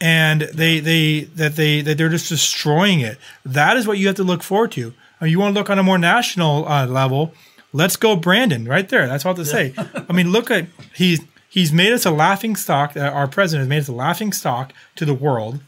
and 0.00 0.42
they 0.42 0.78
they 0.80 1.20
that 1.36 1.56
they 1.56 1.80
that 1.80 1.98
they're 1.98 2.08
just 2.08 2.28
destroying 2.28 3.00
it. 3.00 3.18
That 3.44 3.76
is 3.76 3.86
what 3.86 3.98
you 3.98 4.06
have 4.06 4.16
to 4.16 4.24
look 4.24 4.42
forward 4.42 4.72
to. 4.72 4.94
Uh, 5.20 5.26
You 5.26 5.38
want 5.40 5.54
to 5.54 5.58
look 5.60 5.70
on 5.70 5.78
a 5.78 5.82
more 5.82 5.98
national 5.98 6.68
uh, 6.68 6.86
level. 6.86 7.34
Let's 7.72 7.96
go, 7.96 8.16
Brandon, 8.16 8.66
right 8.66 8.88
there. 8.88 9.06
That's 9.06 9.24
all 9.24 9.34
to 9.34 9.44
say. 9.44 9.74
I 10.08 10.12
mean, 10.12 10.30
look 10.30 10.50
at 10.50 10.66
he's 10.94 11.20
he's 11.48 11.72
made 11.72 11.92
us 11.92 12.04
a 12.04 12.10
laughing 12.10 12.56
stock. 12.56 12.96
Uh, 12.96 13.00
our 13.00 13.26
president 13.28 13.62
has 13.62 13.68
made 13.68 13.78
us 13.78 13.88
a 13.88 13.92
laughing 13.92 14.32
stock 14.32 14.72
to 14.96 15.04
the 15.04 15.14
world. 15.14 15.60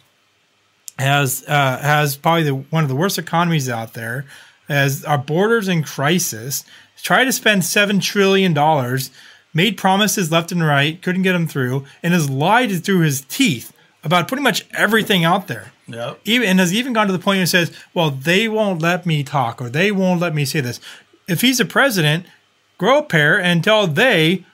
Has 0.99 1.45
uh, 1.49 1.79
has 1.79 2.17
probably 2.17 2.43
the, 2.45 2.55
one 2.55 2.83
of 2.83 2.89
the 2.89 2.95
worst 2.97 3.19
economies 3.19 3.69
out 3.69 3.95
there. 3.95 4.27
As 4.69 5.05
our 5.05 5.19
borders 5.19 5.69
in 5.69 5.83
crisis, 5.83 6.65
tried 7.03 7.25
to 7.25 7.33
spend 7.33 7.65
seven 7.65 8.01
trillion 8.01 8.55
dollars, 8.55 9.11
made 9.53 9.77
promises 9.77 10.33
left 10.33 10.53
and 10.53 10.65
right, 10.65 11.01
couldn't 11.03 11.23
get 11.23 11.33
them 11.33 11.47
through, 11.47 11.85
and 12.03 12.15
has 12.15 12.31
lied 12.31 12.85
through 12.85 13.01
his 13.01 13.21
teeth 13.23 13.73
about 14.03 14.29
pretty 14.29 14.43
much 14.43 14.67
everything 14.75 15.25
out 15.25 15.49
there 15.49 15.73
Yep. 15.87 16.21
even 16.25 16.49
and 16.49 16.59
has 16.61 16.73
even 16.73 16.93
gone 16.93 17.07
to 17.07 17.13
the 17.13 17.19
point 17.19 17.37
where 17.37 17.43
he 17.43 17.47
says, 17.47 17.71
"Well, 17.93 18.11
they 18.11 18.49
won't 18.49 18.81
let 18.81 19.05
me 19.07 19.23
talk, 19.23 19.61
or 19.61 19.69
they 19.69 19.93
won't 19.93 20.21
let 20.21 20.35
me 20.35 20.45
say 20.45 20.61
this." 20.61 20.81
If 21.29 21.41
he's 21.43 21.61
a 21.61 21.65
president, 21.65 22.27
grow 22.79 22.99
a 22.99 23.03
pair 23.03 23.41
and 23.41 23.63
tell 23.63 23.87
they 23.87 24.45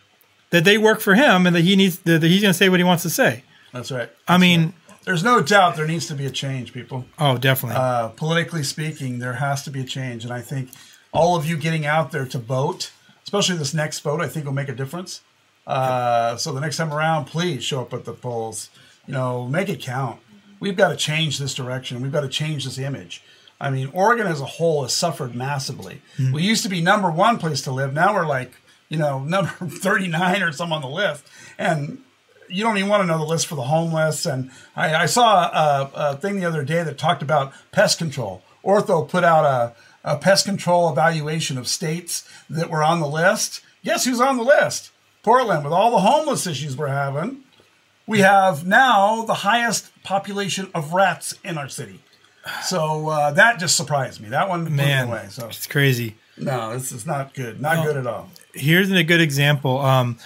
that 0.50 0.64
they 0.64 0.76
work 0.76 1.00
for 1.00 1.14
him 1.14 1.46
and 1.46 1.54
that 1.54 1.62
he 1.62 1.76
needs 1.76 1.98
that 2.00 2.22
he's 2.22 2.42
going 2.42 2.52
to 2.52 2.58
say 2.58 2.68
what 2.68 2.80
he 2.80 2.84
wants 2.84 3.04
to 3.04 3.10
say. 3.10 3.44
That's 3.72 3.92
right. 3.92 4.10
I 4.26 4.38
mean, 4.38 4.72
There's 5.04 5.24
no 5.24 5.40
doubt 5.40 5.76
there 5.76 5.86
needs 5.86 6.06
to 6.08 6.14
be 6.14 6.26
a 6.26 6.30
change, 6.30 6.72
people. 6.72 7.06
oh, 7.18 7.38
definitely. 7.38 7.76
Uh, 7.76 8.08
politically 8.08 8.62
speaking, 8.62 9.18
there 9.18 9.34
has 9.34 9.62
to 9.64 9.70
be 9.70 9.80
a 9.80 9.84
change. 9.84 10.24
And 10.24 10.32
I 10.32 10.40
think 10.40 10.70
all 11.12 11.36
of 11.36 11.46
you 11.46 11.56
getting 11.56 11.86
out 11.86 12.12
there 12.12 12.26
to 12.26 12.38
vote, 12.38 12.92
especially 13.24 13.56
this 13.56 13.72
next 13.74 14.00
vote, 14.00 14.20
I 14.20 14.28
think 14.28 14.44
will 14.44 14.52
make 14.52 14.68
a 14.68 14.74
difference. 14.74 15.22
Uh, 15.66 16.36
so 16.36 16.52
the 16.52 16.60
next 16.60 16.76
time 16.76 16.92
around, 16.92 17.26
please 17.26 17.64
show 17.64 17.80
up 17.80 17.94
at 17.94 18.04
the 18.04 18.12
polls. 18.12 18.70
You 19.06 19.14
know, 19.14 19.46
make 19.46 19.68
it 19.68 19.80
count. 19.80 20.20
We've 20.60 20.76
got 20.76 20.88
to 20.90 20.96
change 20.96 21.38
this 21.38 21.54
direction. 21.54 22.02
We've 22.02 22.12
got 22.12 22.20
to 22.20 22.28
change 22.28 22.64
this 22.64 22.78
image. 22.78 23.22
I 23.60 23.70
mean, 23.70 23.90
Oregon 23.92 24.26
as 24.26 24.40
a 24.40 24.46
whole 24.46 24.82
has 24.82 24.92
suffered 24.94 25.34
massively. 25.34 26.02
We 26.32 26.42
used 26.42 26.62
to 26.62 26.68
be 26.68 26.80
number 26.80 27.10
one 27.10 27.38
place 27.38 27.62
to 27.62 27.70
live. 27.72 27.92
Now 27.92 28.14
we're 28.14 28.26
like, 28.26 28.52
you 28.88 28.98
know, 28.98 29.18
number 29.24 29.50
39 29.50 30.42
or 30.42 30.52
some 30.52 30.72
on 30.72 30.82
the 30.82 30.88
list. 30.88 31.24
And 31.58 32.02
you 32.50 32.62
don't 32.62 32.76
even 32.76 32.90
want 32.90 33.02
to 33.02 33.06
know 33.06 33.18
the 33.18 33.24
list 33.24 33.46
for 33.46 33.54
the 33.54 33.62
homeless. 33.62 34.26
And 34.26 34.50
I, 34.76 34.94
I 34.94 35.06
saw 35.06 35.44
a, 35.44 35.90
a 35.94 36.16
thing 36.16 36.40
the 36.40 36.46
other 36.46 36.64
day 36.64 36.82
that 36.82 36.98
talked 36.98 37.22
about 37.22 37.52
pest 37.72 37.98
control. 37.98 38.42
Ortho 38.64 39.08
put 39.08 39.24
out 39.24 39.44
a, 39.44 39.74
a 40.04 40.18
pest 40.18 40.44
control 40.44 40.90
evaluation 40.90 41.56
of 41.58 41.68
states 41.68 42.28
that 42.48 42.70
were 42.70 42.82
on 42.82 43.00
the 43.00 43.08
list. 43.08 43.60
Guess 43.84 44.04
who's 44.04 44.20
on 44.20 44.36
the 44.36 44.42
list? 44.42 44.90
Portland, 45.22 45.64
with 45.64 45.72
all 45.72 45.90
the 45.90 46.00
homeless 46.00 46.46
issues 46.46 46.76
we're 46.76 46.88
having. 46.88 47.42
We 48.06 48.20
have 48.20 48.66
now 48.66 49.22
the 49.22 49.34
highest 49.34 49.90
population 50.02 50.68
of 50.74 50.92
rats 50.92 51.34
in 51.44 51.56
our 51.56 51.68
city. 51.68 52.00
So 52.64 53.08
uh, 53.08 53.30
that 53.32 53.60
just 53.60 53.76
surprised 53.76 54.20
me. 54.20 54.30
That 54.30 54.48
one 54.48 54.64
blew 54.64 54.70
me 54.70 54.78
Man, 54.78 55.08
away. 55.08 55.26
So 55.28 55.46
it's 55.46 55.66
crazy. 55.66 56.16
no, 56.36 56.72
this 56.72 56.90
is 56.90 57.06
not 57.06 57.34
good. 57.34 57.60
Not 57.60 57.84
good 57.84 57.96
at 57.96 58.06
all. 58.06 58.30
Here's 58.54 58.90
a 58.90 59.04
good 59.04 59.20
example. 59.20 59.78
Um, 59.78 60.18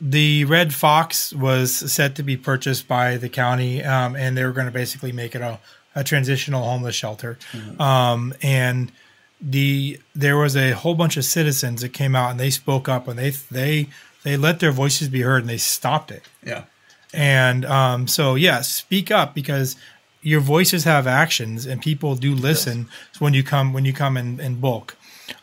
the 0.00 0.44
red 0.44 0.74
fox 0.74 1.32
was 1.32 1.74
set 1.92 2.16
to 2.16 2.22
be 2.22 2.36
purchased 2.36 2.86
by 2.86 3.16
the 3.16 3.28
county, 3.28 3.82
um, 3.82 4.14
and 4.16 4.36
they 4.36 4.44
were 4.44 4.52
going 4.52 4.66
to 4.66 4.72
basically 4.72 5.12
make 5.12 5.34
it 5.34 5.40
a, 5.40 5.58
a 5.94 6.04
transitional 6.04 6.64
homeless 6.64 6.94
shelter. 6.94 7.38
Um, 7.80 8.34
and 8.42 8.92
the 9.40 10.00
there 10.14 10.36
was 10.36 10.56
a 10.56 10.72
whole 10.72 10.94
bunch 10.94 11.16
of 11.16 11.24
citizens 11.24 11.82
that 11.82 11.92
came 11.92 12.16
out 12.16 12.30
and 12.30 12.40
they 12.40 12.50
spoke 12.50 12.88
up 12.88 13.06
and 13.06 13.18
they 13.18 13.30
they 13.50 13.88
they 14.22 14.36
let 14.36 14.60
their 14.60 14.72
voices 14.72 15.08
be 15.08 15.22
heard 15.22 15.42
and 15.42 15.50
they 15.50 15.58
stopped 15.58 16.10
it. 16.10 16.22
Yeah. 16.44 16.64
And 17.14 17.64
um, 17.64 18.08
so, 18.08 18.34
yeah, 18.34 18.60
speak 18.60 19.10
up 19.10 19.34
because 19.34 19.76
your 20.20 20.40
voices 20.40 20.84
have 20.84 21.06
actions, 21.06 21.64
and 21.66 21.80
people 21.80 22.16
do 22.16 22.34
listen 22.34 22.88
when 23.20 23.32
you 23.32 23.44
come 23.44 23.72
when 23.72 23.84
you 23.84 23.92
come 23.92 24.16
in, 24.16 24.40
in 24.40 24.60
bulk. 24.60 24.96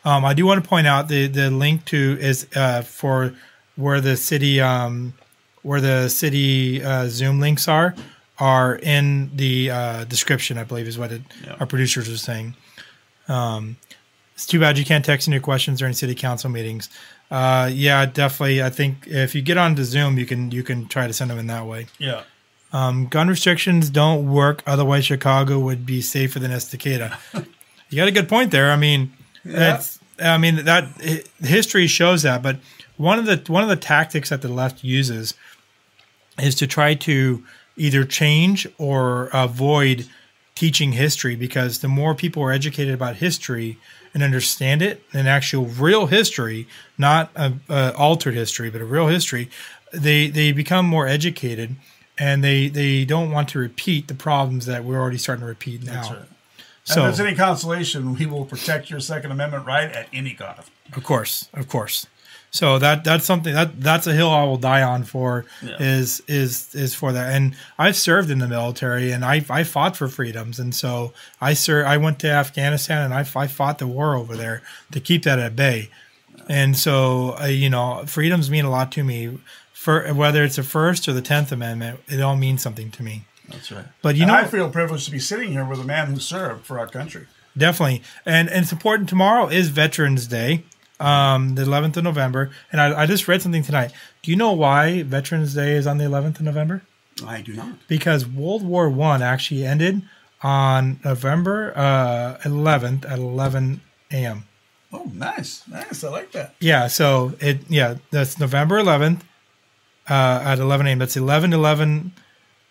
Um, 0.04 0.24
I 0.24 0.34
do 0.34 0.46
want 0.46 0.62
to 0.62 0.68
point 0.68 0.86
out 0.86 1.08
the 1.08 1.26
the 1.26 1.50
link 1.50 1.84
to 1.86 2.18
is 2.20 2.46
uh, 2.54 2.82
for 2.82 3.34
where 3.76 4.00
the 4.00 4.16
city 4.16 4.60
um, 4.60 5.14
where 5.62 5.80
the 5.80 6.08
city 6.08 6.82
uh, 6.82 7.06
Zoom 7.08 7.40
links 7.40 7.68
are 7.68 7.94
are 8.38 8.76
in 8.76 9.30
the 9.36 9.70
uh, 9.70 10.04
description. 10.04 10.58
I 10.58 10.64
believe 10.64 10.86
is 10.88 10.98
what 10.98 11.12
it, 11.12 11.22
Yeah. 11.44 11.56
our 11.60 11.66
producers 11.66 12.08
are 12.08 12.16
saying. 12.18 12.54
Um, 13.28 13.76
it's 14.34 14.46
too 14.46 14.58
bad 14.58 14.76
you 14.78 14.84
can't 14.84 15.04
text 15.04 15.26
in 15.28 15.32
your 15.32 15.40
questions 15.42 15.78
during 15.78 15.94
city 15.94 16.14
council 16.14 16.50
meetings. 16.50 16.88
Uh, 17.30 17.70
yeah, 17.72 18.04
definitely. 18.04 18.62
I 18.62 18.68
think 18.70 19.06
if 19.06 19.34
you 19.34 19.42
get 19.42 19.56
onto 19.56 19.84
Zoom, 19.84 20.18
you 20.18 20.26
can 20.26 20.50
you 20.50 20.62
can 20.62 20.88
try 20.88 21.06
to 21.06 21.12
send 21.12 21.30
them 21.30 21.38
in 21.38 21.46
that 21.46 21.66
way. 21.66 21.86
Yeah. 21.98 22.22
Um, 22.72 23.06
gun 23.06 23.28
restrictions 23.28 23.88
don't 23.90 24.28
work. 24.28 24.62
Otherwise, 24.66 25.06
Chicago 25.06 25.60
would 25.60 25.86
be 25.86 26.00
safer 26.00 26.40
than 26.40 26.50
Estacada. 26.50 27.16
you 27.88 27.96
got 27.96 28.08
a 28.08 28.12
good 28.12 28.28
point 28.28 28.50
there. 28.50 28.70
I 28.72 28.76
mean, 28.76 29.12
Yeah. 29.44 29.80
I 30.20 30.38
mean 30.38 30.64
that 30.64 30.84
hi- 31.02 31.22
history 31.40 31.86
shows 31.86 32.22
that. 32.22 32.42
But 32.42 32.56
one 32.96 33.18
of 33.18 33.26
the 33.26 33.52
one 33.52 33.62
of 33.62 33.68
the 33.68 33.76
tactics 33.76 34.30
that 34.30 34.42
the 34.42 34.48
left 34.48 34.84
uses 34.84 35.34
is 36.38 36.54
to 36.56 36.66
try 36.66 36.94
to 36.94 37.44
either 37.76 38.04
change 38.04 38.66
or 38.78 39.28
avoid 39.32 40.06
teaching 40.54 40.92
history 40.92 41.34
because 41.34 41.80
the 41.80 41.88
more 41.88 42.14
people 42.14 42.42
are 42.42 42.52
educated 42.52 42.94
about 42.94 43.16
history 43.16 43.76
and 44.12 44.22
understand 44.22 44.80
it 44.82 45.02
and 45.12 45.28
actual 45.28 45.66
real 45.66 46.06
history 46.06 46.66
not 46.96 47.30
a, 47.34 47.52
a 47.68 47.92
altered 47.96 48.34
history 48.34 48.70
but 48.70 48.80
a 48.80 48.84
real 48.84 49.08
history 49.08 49.50
they 49.92 50.28
they 50.28 50.52
become 50.52 50.86
more 50.86 51.08
educated 51.08 51.74
and 52.16 52.44
they 52.44 52.68
they 52.68 53.04
don't 53.04 53.32
want 53.32 53.48
to 53.48 53.58
repeat 53.58 54.06
the 54.06 54.14
problems 54.14 54.66
that 54.66 54.84
we're 54.84 55.00
already 55.00 55.18
starting 55.18 55.40
to 55.40 55.46
repeat 55.46 55.82
now 55.82 55.94
That's 55.94 56.10
right. 56.10 56.18
And 56.86 56.94
so 56.94 57.00
if 57.00 57.16
there's 57.16 57.28
any 57.28 57.34
consolation, 57.34 58.14
we 58.14 58.26
will 58.26 58.44
protect 58.44 58.90
your 58.90 59.00
Second 59.00 59.30
Amendment 59.32 59.64
right 59.64 59.90
at 59.90 60.06
any 60.12 60.34
cost. 60.34 60.70
Of 60.94 61.02
course, 61.02 61.48
of 61.54 61.66
course. 61.66 62.06
So 62.60 62.78
that 62.78 63.02
that's 63.02 63.24
something 63.24 63.52
that 63.52 63.80
that's 63.80 64.06
a 64.06 64.12
hill 64.12 64.30
I 64.30 64.44
will 64.44 64.58
die 64.58 64.82
on 64.82 65.02
for 65.02 65.44
Yeah. 65.60 65.76
is 65.80 66.22
is 66.28 66.72
is 66.72 66.94
for 66.94 67.10
that. 67.12 67.34
And 67.34 67.56
I've 67.78 67.96
served 67.96 68.30
in 68.30 68.38
the 68.38 68.46
military 68.46 69.10
and 69.10 69.24
I 69.24 69.44
I 69.50 69.64
fought 69.64 69.96
for 69.96 70.06
freedoms 70.06 70.60
and 70.60 70.72
so 70.72 71.12
I 71.40 71.54
ser 71.54 71.84
I 71.84 71.96
went 71.96 72.20
to 72.20 72.30
Afghanistan 72.30 73.02
and 73.02 73.12
I, 73.12 73.26
I 73.34 73.48
fought 73.48 73.78
the 73.78 73.88
war 73.88 74.14
over 74.14 74.36
there 74.36 74.62
to 74.92 75.00
keep 75.00 75.24
that 75.24 75.40
at 75.40 75.56
bay. 75.56 75.90
And 76.48 76.78
so 76.78 77.36
uh, 77.42 77.46
you 77.46 77.68
know 77.70 78.04
freedoms 78.06 78.48
mean 78.50 78.64
a 78.64 78.70
lot 78.70 78.92
to 78.92 79.02
me. 79.02 79.38
For 79.72 80.14
whether 80.14 80.44
it's 80.44 80.56
the 80.56 80.62
First 80.62 81.08
or 81.08 81.12
the 81.12 81.20
Tenth 81.22 81.50
Amendment, 81.52 82.00
it 82.08 82.20
all 82.22 82.36
means 82.36 82.62
something 82.62 82.90
to 82.92 83.02
me. 83.02 83.24
That's 83.50 83.70
right. 83.72 83.84
But 84.00 84.14
you 84.14 84.22
And 84.22 84.30
know, 84.30 84.38
I 84.38 84.44
feel 84.44 84.70
privileged 84.70 85.06
to 85.06 85.10
be 85.10 85.18
sitting 85.18 85.50
here 85.50 85.64
with 85.64 85.80
a 85.80 85.84
man 85.84 86.06
who 86.06 86.20
served 86.20 86.64
for 86.64 86.78
our 86.78 86.86
country. 86.86 87.26
Definitely, 87.58 88.02
and 88.24 88.48
and 88.48 88.62
it's 88.62 88.72
important. 88.72 89.08
Tomorrow 89.08 89.48
is 89.48 89.68
Veterans 89.68 90.26
Day, 90.28 90.62
um, 91.00 91.54
the 91.54 91.62
11th 91.62 91.96
of 91.96 92.04
November, 92.04 92.50
and 92.70 92.80
I, 92.80 93.02
I 93.02 93.06
just 93.06 93.26
read 93.28 93.42
something 93.42 93.62
tonight. 93.62 93.92
Do 94.22 94.30
you 94.30 94.36
know 94.36 94.52
why 94.52 95.02
Veterans 95.02 95.54
Day 95.54 95.72
is 95.72 95.86
on 95.86 95.98
the 95.98 96.04
11th 96.04 96.36
of 96.36 96.42
November? 96.42 96.82
I 97.26 97.42
do 97.42 97.52
not. 97.52 97.86
Because 97.88 98.26
World 98.26 98.64
War 98.64 98.88
One 98.88 99.22
actually 99.22 99.64
ended 99.64 100.02
on 100.42 101.00
November 101.04 101.72
uh, 101.76 102.38
11th 102.44 103.10
at 103.10 103.18
11 103.18 103.80
a.m. 104.12 104.44
Oh, 104.92 105.10
nice, 105.12 105.66
nice. 105.68 106.04
I 106.04 106.10
like 106.10 106.32
that. 106.32 106.54
Yeah, 106.60 106.86
so 106.86 107.34
it 107.40 107.60
yeah 107.68 107.96
that's 108.10 108.38
November 108.38 108.80
11th 108.80 109.22
uh, 110.08 110.40
at 110.44 110.58
11 110.58 110.86
a.m. 110.86 110.98
That's 110.98 111.16
11 111.16 111.52
11 111.52 112.12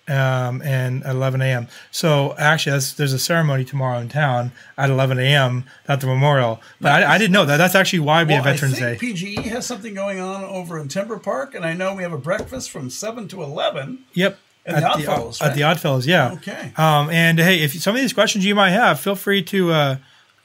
um, 0.08 0.62
and 0.62 1.04
11 1.06 1.42
a.m. 1.42 1.68
So 1.92 2.36
actually, 2.38 2.74
that's, 2.74 2.94
there's 2.94 3.14
a 3.14 3.20
ceremony 3.20 3.64
tomorrow 3.64 4.00
in 4.00 4.10
town 4.10 4.52
at 4.78 4.90
11 4.90 5.20
a.m. 5.20 5.66
at 5.88 6.02
the 6.02 6.08
memorial. 6.08 6.62
But 6.82 7.04
I, 7.04 7.16
I 7.16 7.18
didn't 7.18 7.32
know 7.32 7.46
that. 7.46 7.58
That's 7.58 7.76
actually 7.76 8.00
why 8.00 8.24
we 8.24 8.34
have 8.34 8.44
Veterans 8.44 8.76
I 8.76 8.80
Day. 8.80 8.98
think 8.98 9.18
PGE 9.18 9.44
has 9.46 9.66
something 9.66 9.94
going 9.94 10.20
on 10.20 10.44
over 10.44 10.78
in 10.78 10.88
Timber 10.88 11.20
Park, 11.20 11.56
and 11.56 11.66
I 11.66 11.74
know 11.74 11.96
we 11.96 12.04
have 12.04 12.14
a 12.14 12.18
breakfast 12.18 12.72
from 12.72 12.90
seven 12.90 13.28
to 13.30 13.44
eleven. 13.44 14.00
Yep. 14.14 14.40
And 14.66 14.78
at 14.78 14.98
the 14.98 15.08
Oddfellows, 15.08 15.42
At 15.42 15.56
the 15.56 15.64
Oddfellows, 15.64 16.08
yeah. 16.08 16.32
Okay. 16.34 16.72
Um, 16.78 17.10
and 17.10 17.38
hey, 17.38 17.62
if 17.62 17.74
some 17.82 17.96
of 17.96 18.02
these 18.02 18.14
questions 18.14 18.46
you 18.46 18.56
might 18.56 18.70
have, 18.70 18.98
feel 19.00 19.16
free 19.16 19.44
to 19.44 19.72
uh, 19.72 19.98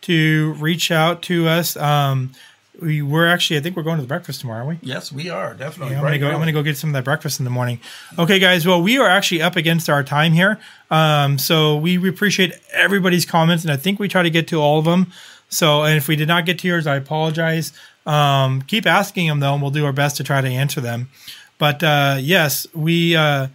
to 0.02 0.54
reach 0.54 0.90
out 0.90 1.22
to 1.22 1.46
us. 1.46 1.76
Um, 1.76 2.32
we, 2.81 3.03
we're 3.03 3.26
actually, 3.26 3.59
I 3.59 3.61
think 3.61 3.76
we're 3.76 3.83
going 3.83 3.97
to 3.97 4.03
the 4.03 4.09
breakfast 4.09 4.41
tomorrow, 4.41 4.64
aren't 4.64 4.83
we? 4.83 4.89
Yes, 4.89 5.11
we 5.11 5.31
are 5.31 5.55
definitely. 5.55 5.95
Yeah, 5.95 6.01
I'm 6.01 6.05
gonna 6.05 6.18
go. 6.18 6.29
I'm 6.31 6.39
gonna 6.39 6.53
go 6.53 6.62
get 6.62 6.76
some 6.76 6.91
of 6.91 6.95
that 6.95 7.05
breakfast 7.05 7.41
in 7.41 7.45
the 7.45 7.51
morning. 7.51 7.81
Okay, 8.18 8.39
guys. 8.39 8.66
Well, 8.66 8.83
we 8.83 8.99
are 8.99 9.09
actually 9.09 9.43
up 9.43 9.57
against 9.57 9.89
our 9.89 10.03
time 10.05 10.33
here, 10.33 10.59
um, 10.91 11.39
so 11.39 11.76
we 11.76 12.09
appreciate 12.09 12.55
everybody's 12.72 13.26
comments, 13.26 13.64
and 13.64 13.72
I 13.72 13.76
think 13.76 13.99
we 13.99 14.09
try 14.09 14.22
to 14.22 14.31
get 14.31 14.49
to 14.49 14.61
all 14.61 14.79
of 14.79 14.85
them. 14.85 15.12
So, 15.49 15.83
and 15.83 15.97
if 15.97 16.09
we 16.09 16.16
did 16.16 16.29
not 16.29 16.47
get 16.47 16.59
to 16.61 16.68
yours, 16.68 16.87
I 16.87 16.97
apologize. 16.97 17.72
Um, 18.07 18.62
keep 18.62 18.87
asking 18.87 19.29
them 19.29 19.41
though, 19.41 19.55
and 19.55 19.62
we'll 19.62 19.70
do 19.70 19.85
our 19.85 19.93
best 19.93 20.16
to 20.18 20.24
try 20.24 20.41
to 20.41 20.49
answer 20.49 20.81
them. 20.81 21.09
But 21.59 21.83
uh, 21.83 22.16
yes, 22.20 22.66
we 22.74 23.16
uh, 23.16 23.49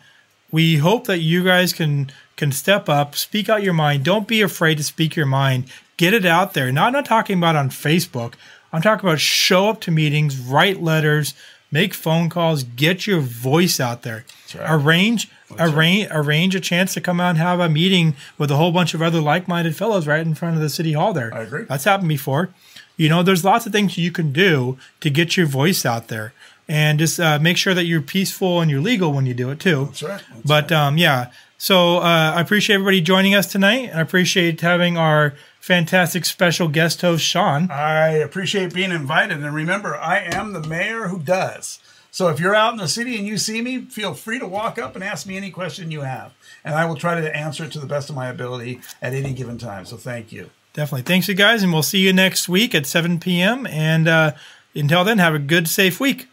we 0.51 0.77
hope 0.77 1.07
that 1.07 1.19
you 1.19 1.43
guys 1.43 1.73
can 1.73 2.11
can 2.35 2.51
step 2.51 2.89
up, 2.89 3.15
speak 3.15 3.49
out 3.49 3.63
your 3.63 3.73
mind. 3.73 4.03
Don't 4.03 4.27
be 4.27 4.41
afraid 4.41 4.77
to 4.77 4.83
speak 4.83 5.15
your 5.15 5.25
mind. 5.25 5.65
Get 5.97 6.13
it 6.13 6.25
out 6.25 6.53
there. 6.53 6.71
Not 6.71 6.93
not 6.93 7.05
talking 7.05 7.37
about 7.37 7.55
on 7.55 7.69
Facebook. 7.69 8.33
I'm 8.73 8.81
talking 8.81 9.07
about 9.07 9.19
show 9.19 9.69
up 9.69 9.79
to 9.81 9.91
meetings, 9.91 10.37
write 10.37 10.81
letters, 10.81 11.35
make 11.71 11.93
phone 11.93 12.27
calls, 12.29 12.63
get 12.63 13.07
your 13.07 13.19
voice 13.21 13.79
out 13.79 14.01
there. 14.01 14.25
right. 14.55 14.71
Arrange 14.71 15.29
arrange 15.59 16.07
arrange 16.09 16.55
a 16.55 16.59
chance 16.59 16.95
to 16.95 17.01
come 17.01 17.19
out 17.19 17.29
and 17.29 17.37
have 17.37 17.59
a 17.59 17.69
meeting 17.69 18.15
with 18.39 18.49
a 18.49 18.55
whole 18.55 18.71
bunch 18.71 18.95
of 18.95 19.03
other 19.03 19.21
like-minded 19.21 19.75
fellows 19.75 20.07
right 20.07 20.25
in 20.25 20.33
front 20.33 20.55
of 20.55 20.61
the 20.61 20.69
city 20.69 20.93
hall 20.93 21.13
there. 21.13 21.31
I 21.33 21.41
agree. 21.41 21.65
That's 21.65 21.83
happened 21.83 22.09
before. 22.09 22.49
You 22.97 23.09
know, 23.09 23.23
there's 23.23 23.45
lots 23.45 23.65
of 23.65 23.71
things 23.71 23.97
you 23.97 24.11
can 24.11 24.31
do 24.31 24.77
to 25.01 25.09
get 25.09 25.37
your 25.37 25.45
voice 25.45 25.85
out 25.85 26.07
there. 26.07 26.33
And 26.67 26.97
just 26.97 27.19
uh, 27.19 27.39
make 27.39 27.57
sure 27.57 27.73
that 27.73 27.85
you're 27.85 28.01
peaceful 28.01 28.61
and 28.61 28.71
you're 28.71 28.81
legal 28.81 29.11
when 29.11 29.25
you 29.25 29.33
do 29.33 29.49
it 29.51 29.59
too. 29.59 29.85
That's 29.85 30.03
right. 30.03 30.21
That's 30.33 30.47
But 30.47 30.71
um, 30.71 30.97
yeah, 30.97 31.31
so 31.57 31.97
uh, 31.97 32.33
I 32.35 32.41
appreciate 32.41 32.75
everybody 32.75 33.01
joining 33.01 33.35
us 33.35 33.51
tonight, 33.51 33.89
and 33.89 33.99
I 33.99 34.01
appreciate 34.01 34.61
having 34.61 34.97
our 34.97 35.33
fantastic 35.63 36.25
special 36.25 36.67
guest 36.67 36.99
host 36.99 37.23
Sean. 37.23 37.71
I 37.71 38.09
appreciate 38.09 38.73
being 38.73 38.91
invited. 38.91 39.41
And 39.41 39.55
remember, 39.55 39.95
I 39.95 40.19
am 40.19 40.51
the 40.51 40.61
mayor 40.61 41.07
who 41.07 41.19
does. 41.19 41.79
So 42.11 42.27
if 42.27 42.37
you're 42.37 42.53
out 42.53 42.73
in 42.73 42.79
the 42.79 42.89
city 42.89 43.17
and 43.17 43.25
you 43.25 43.37
see 43.37 43.61
me, 43.61 43.79
feel 43.85 44.13
free 44.13 44.39
to 44.39 44.45
walk 44.45 44.77
up 44.77 44.93
and 44.93 45.03
ask 45.03 45.25
me 45.25 45.37
any 45.37 45.51
question 45.51 45.89
you 45.89 46.01
have. 46.01 46.33
And 46.65 46.75
I 46.75 46.83
will 46.83 46.97
try 46.97 47.19
to 47.19 47.35
answer 47.35 47.63
it 47.63 47.71
to 47.71 47.79
the 47.79 47.87
best 47.87 48.09
of 48.09 48.15
my 48.15 48.27
ability 48.27 48.81
at 49.01 49.13
any 49.13 49.33
given 49.33 49.57
time. 49.57 49.85
So 49.85 49.95
thank 49.95 50.33
you. 50.33 50.49
Definitely, 50.73 51.03
thanks 51.03 51.29
you 51.29 51.35
guys, 51.35 51.63
and 51.63 51.71
we'll 51.71 51.83
see 51.83 51.99
you 51.99 52.11
next 52.11 52.49
week 52.49 52.75
at 52.75 52.85
7 52.85 53.19
p.m. 53.19 53.65
And 53.67 54.07
uh, 54.07 54.33
until 54.75 55.05
then, 55.05 55.19
have 55.19 55.33
a 55.33 55.39
good, 55.39 55.69
safe 55.69 55.99
week. 55.99 56.27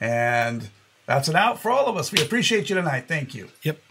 And 0.00 0.70
that's 1.04 1.28
an 1.28 1.36
out 1.36 1.60
for 1.60 1.70
all 1.70 1.88
of 1.88 1.96
us. 1.96 2.10
We 2.10 2.22
appreciate 2.22 2.70
you 2.70 2.76
tonight. 2.76 3.04
Thank 3.06 3.34
you. 3.34 3.48
Yep. 3.64 3.83